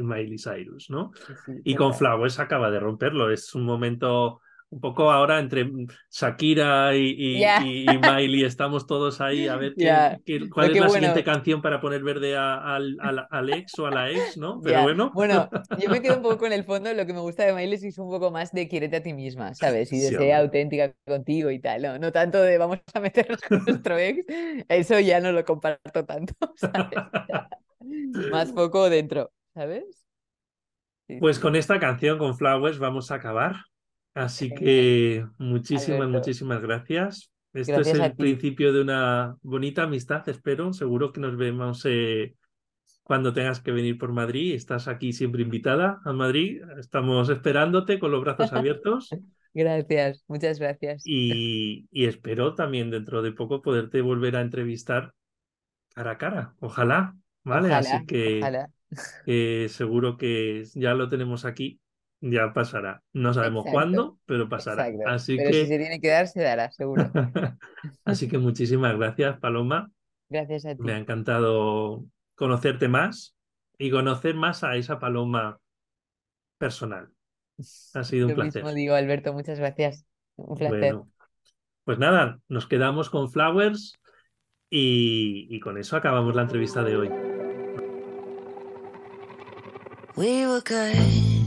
Miley 0.02 0.38
Cyrus, 0.38 0.88
¿no? 0.90 1.12
Sí, 1.26 1.34
sí, 1.44 1.52
Y 1.64 1.74
con. 1.74 1.94
Flowers 1.94 2.38
acaba 2.38 2.70
de 2.70 2.80
romperlo. 2.80 3.30
Es 3.30 3.54
un 3.54 3.64
momento 3.64 4.40
un 4.70 4.80
poco 4.80 5.10
ahora 5.10 5.38
entre 5.38 5.70
Shakira 6.10 6.94
y, 6.96 7.00
y- 7.18 7.40
Ya, 7.40 7.62
y- 7.90 7.94
y 7.94 7.98
Miley. 7.98 8.44
Estamos 8.44 8.86
todos 8.86 9.20
ahí 9.20 9.46
a 9.48 9.56
ver 9.56 9.76
qué, 9.78 10.48
cuál 10.50 10.70
es 10.70 10.78
la 10.78 10.88
siguiente 10.90 11.24
canción 11.24 11.62
para 11.62 11.80
poner 11.80 12.02
verde 12.02 12.36
a- 12.36 12.74
al, 12.76 12.96
al- 13.00 13.26
al 13.30 13.50
ex 13.50 13.78
o 13.78 13.86
a 13.86 13.90
la 13.90 14.10
ex, 14.10 14.36
¿no? 14.36 14.60
Pero 14.62 14.82
bueno, 14.82 15.12
bueno, 15.14 15.48
yo 15.74 15.88
me 15.90 16.02
quedo 16.02 16.16
un 16.16 16.22
poco 16.22 16.38
con 16.38 16.52
el 16.52 16.64
fondo, 16.64 16.92
lo 16.92 17.06
que 17.06 17.12
me 17.14 17.20
gusta 17.20 17.44
de 17.44 17.52
Miley 17.54 17.74
es 17.74 17.80
que 17.82 17.88
es 17.88 17.98
un 17.98 18.10
poco 18.10 18.30
más 18.30 18.52
de 18.52 18.68
quiérete 18.68 18.96
a 18.96 19.02
ti 19.02 19.12
misma, 19.14 19.54
¿sabes? 19.54 19.92
Y 19.92 19.98
de 20.00 20.08
sí, 20.08 20.16
ser 20.16 20.34
auténtica 20.34 20.94
contigo 21.06 21.50
y 21.50 21.60
tal, 21.60 21.82
no, 21.82 21.98
no 21.98 22.12
tanto 22.12 22.40
de 22.42 22.58
vamos 22.58 22.78
a 22.94 23.00
meternos 23.00 23.40
con 23.42 23.64
nuestro 23.66 23.98
ex, 23.98 24.24
eso 24.68 24.98
ya 25.00 25.20
no 25.20 25.32
lo 25.32 25.44
comparto 25.44 26.04
tanto, 26.04 26.34
¿sabes? 26.56 27.02
Más 28.28 28.52
foco 28.52 28.88
dentro, 28.90 29.32
¿sabes? 29.54 30.04
Sí, 31.06 31.20
Pues 31.20 31.38
con 31.38 31.54
esta 31.54 31.78
canción, 31.78 32.18
con 32.18 32.36
Flowers, 32.36 32.78
vamos 32.80 33.10
a 33.12 33.16
acabar. 33.16 33.54
Así 34.14 34.52
que 34.52 35.26
muchísimas, 35.38 36.00
Alberto. 36.00 36.18
muchísimas 36.18 36.60
gracias. 36.60 37.30
Esto 37.52 37.80
es 37.80 37.86
Gracias 37.86 38.00
a 38.00 38.06
el 38.06 38.16
principio 38.16 38.72
de 38.72 38.82
una 38.82 39.36
bonita 39.42 39.84
amistad, 39.84 40.28
espero. 40.28 40.72
Seguro 40.72 41.12
que 41.12 41.20
nos 41.20 41.36
vemos 41.36 41.82
eh, 41.84 42.34
cuando 43.02 43.32
tengas 43.32 43.60
que 43.60 43.72
venir 43.72 43.96
por 43.96 44.12
Madrid. 44.12 44.54
Estás 44.54 44.86
aquí 44.88 45.12
siempre 45.12 45.42
invitada 45.42 46.00
a 46.04 46.12
Madrid. 46.12 46.62
Estamos 46.78 47.28
esperándote 47.30 47.98
con 47.98 48.10
los 48.10 48.20
brazos 48.20 48.52
abiertos 48.52 49.10
Gracias, 49.54 50.24
muchas 50.28 50.58
gracias. 50.58 51.02
y, 51.04 51.88
y 51.90 52.04
espero 52.04 52.54
también 52.54 52.90
dentro 52.90 53.22
de 53.22 53.32
poco 53.32 53.62
poderte 53.62 54.02
volver 54.02 54.36
a 54.36 54.42
entrevistar 54.42 55.14
cara 55.94 56.12
a 56.12 56.18
cara. 56.18 56.54
Ojalá, 56.60 57.16
¿vale? 57.44 57.68
Ojalá, 57.68 57.78
Así 57.78 58.06
que... 58.06 58.38
ojalá. 58.38 58.70
que 59.24 59.66
seguro 59.68 60.16
que 60.16 60.64
ya 60.74 60.94
lo 60.94 61.08
tenemos 61.08 61.44
aquí, 61.44 61.80
ya 62.20 62.52
pasará. 62.52 63.02
No 63.12 63.32
sabemos 63.34 63.66
Exacto, 63.66 63.72
cuándo, 63.72 64.18
pero 64.26 64.48
pasará. 64.48 64.88
exacto. 64.88 65.00
Así 65.04 65.36
Pero 65.36 65.52
si 65.52 65.60
que, 65.60 65.66
se 65.66 65.78
tiene 65.78 66.00
que 66.00 66.08
dar, 66.08 66.28
se 66.28 66.42
dará, 66.42 66.70
seguro. 66.70 67.10
así 68.04 68.28
que 68.28 68.38
muchísimas 68.38 68.96
gracias, 68.96 69.38
Paloma. 69.40 69.90
Gracias 70.28 70.64
a 70.66 70.74
Me 70.78 70.92
ha 70.92 70.96
ti. 70.96 71.02
encantado 71.02 72.04
conocerte 72.34 72.88
más 72.88 73.36
y 73.78 73.90
conocer 73.90 74.34
más 74.34 74.64
a 74.64 74.76
esa 74.76 74.98
Paloma 74.98 75.58
personal. 76.58 77.10
Ha 77.94 78.04
sido 78.04 78.28
un 78.28 78.34
Lo 78.34 78.36
mismo 78.36 78.50
placer. 78.60 78.74
digo, 78.74 78.94
Alberto, 78.94 79.32
muchas 79.32 79.58
gracias. 79.58 80.06
Un 80.36 80.56
placer. 80.56 80.94
Bueno, 80.94 81.10
pues 81.84 81.98
nada, 81.98 82.40
nos 82.48 82.66
quedamos 82.66 83.10
con 83.10 83.30
Flowers 83.30 83.98
y, 84.70 85.46
y 85.50 85.60
con 85.60 85.78
eso 85.78 85.96
acabamos 85.96 86.34
la 86.34 86.42
entrevista 86.42 86.82
de 86.84 86.96
hoy. 86.96 87.10
We 90.16 90.46
were 90.46 90.60
good, 90.60 91.46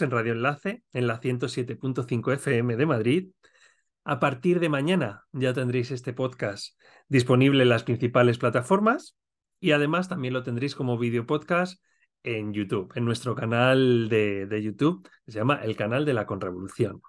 en 0.00 0.10
Radio 0.10 0.32
Enlace, 0.32 0.82
en 0.92 1.06
la 1.06 1.20
107.5 1.20 2.32
FM 2.32 2.76
de 2.76 2.86
Madrid. 2.86 3.28
A 4.04 4.18
partir 4.18 4.58
de 4.60 4.68
mañana 4.68 5.24
ya 5.32 5.52
tendréis 5.52 5.90
este 5.90 6.12
podcast 6.12 6.78
disponible 7.08 7.62
en 7.64 7.68
las 7.68 7.84
principales 7.84 8.38
plataformas 8.38 9.16
y 9.60 9.72
además 9.72 10.08
también 10.08 10.34
lo 10.34 10.42
tendréis 10.42 10.74
como 10.74 10.96
video 10.98 11.26
podcast 11.26 11.82
en 12.24 12.52
YouTube, 12.54 12.92
en 12.94 13.04
nuestro 13.04 13.34
canal 13.34 14.08
de, 14.08 14.46
de 14.46 14.62
YouTube, 14.62 15.08
que 15.26 15.32
se 15.32 15.38
llama 15.38 15.60
El 15.62 15.76
Canal 15.76 16.04
de 16.04 16.14
la 16.14 16.26
Conrevolución. 16.26 17.02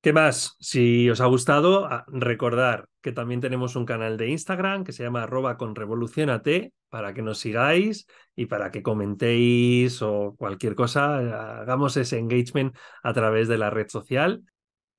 ¿Qué 0.00 0.12
más? 0.12 0.56
Si 0.60 1.10
os 1.10 1.20
ha 1.20 1.26
gustado, 1.26 1.86
a- 1.86 2.04
recordar 2.08 2.88
que 3.00 3.12
también 3.12 3.40
tenemos 3.40 3.74
un 3.74 3.84
canal 3.84 4.16
de 4.16 4.28
Instagram 4.28 4.84
que 4.84 4.92
se 4.92 5.02
llama 5.02 5.24
arroba 5.24 5.56
conrevolucionate 5.56 6.72
para 6.88 7.12
que 7.14 7.22
nos 7.22 7.38
sigáis 7.38 8.06
y 8.38 8.46
para 8.46 8.70
que 8.70 8.84
comentéis 8.84 10.00
o 10.00 10.36
cualquier 10.38 10.76
cosa, 10.76 11.60
hagamos 11.60 11.96
ese 11.96 12.18
engagement 12.18 12.72
a 13.02 13.12
través 13.12 13.48
de 13.48 13.58
la 13.58 13.68
red 13.68 13.88
social. 13.88 14.44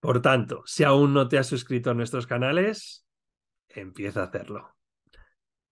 Por 0.02 0.22
tanto, 0.22 0.62
si 0.66 0.84
aún 0.84 1.14
no 1.14 1.30
te 1.30 1.38
has 1.38 1.48
suscrito 1.48 1.90
a 1.90 1.94
nuestros 1.94 2.28
canales, 2.28 3.06
empieza 3.70 4.24
a 4.24 4.26
hacerlo. 4.26 4.76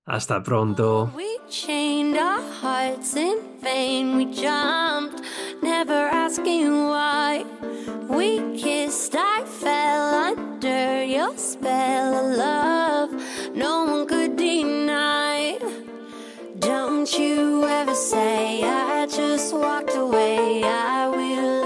Hasta 0.06 0.42
pronto. 0.44 1.12
We 1.14 1.40
chained 1.50 2.18
our 2.18 2.42
hearts 2.62 3.18
in 3.18 3.38
vain. 3.62 4.16
We 4.16 4.28
jumped, 4.28 5.22
never 5.62 6.08
asking 6.10 6.88
why. 6.88 7.44
We 8.08 8.40
kissed, 8.58 9.14
I 9.16 9.44
fell 9.44 10.14
under 10.14 11.04
your 11.04 11.38
spell 11.38 12.14
of 12.14 12.38
love. 12.38 13.12
No 13.54 13.84
one 13.84 14.08
could. 14.08 14.27
Don't 17.10 17.20
you 17.22 17.66
ever 17.66 17.96
say 17.96 18.64
I 18.64 19.06
just 19.06 19.56
walked 19.56 19.96
away. 19.96 20.62
I 20.66 21.08
will. 21.08 21.57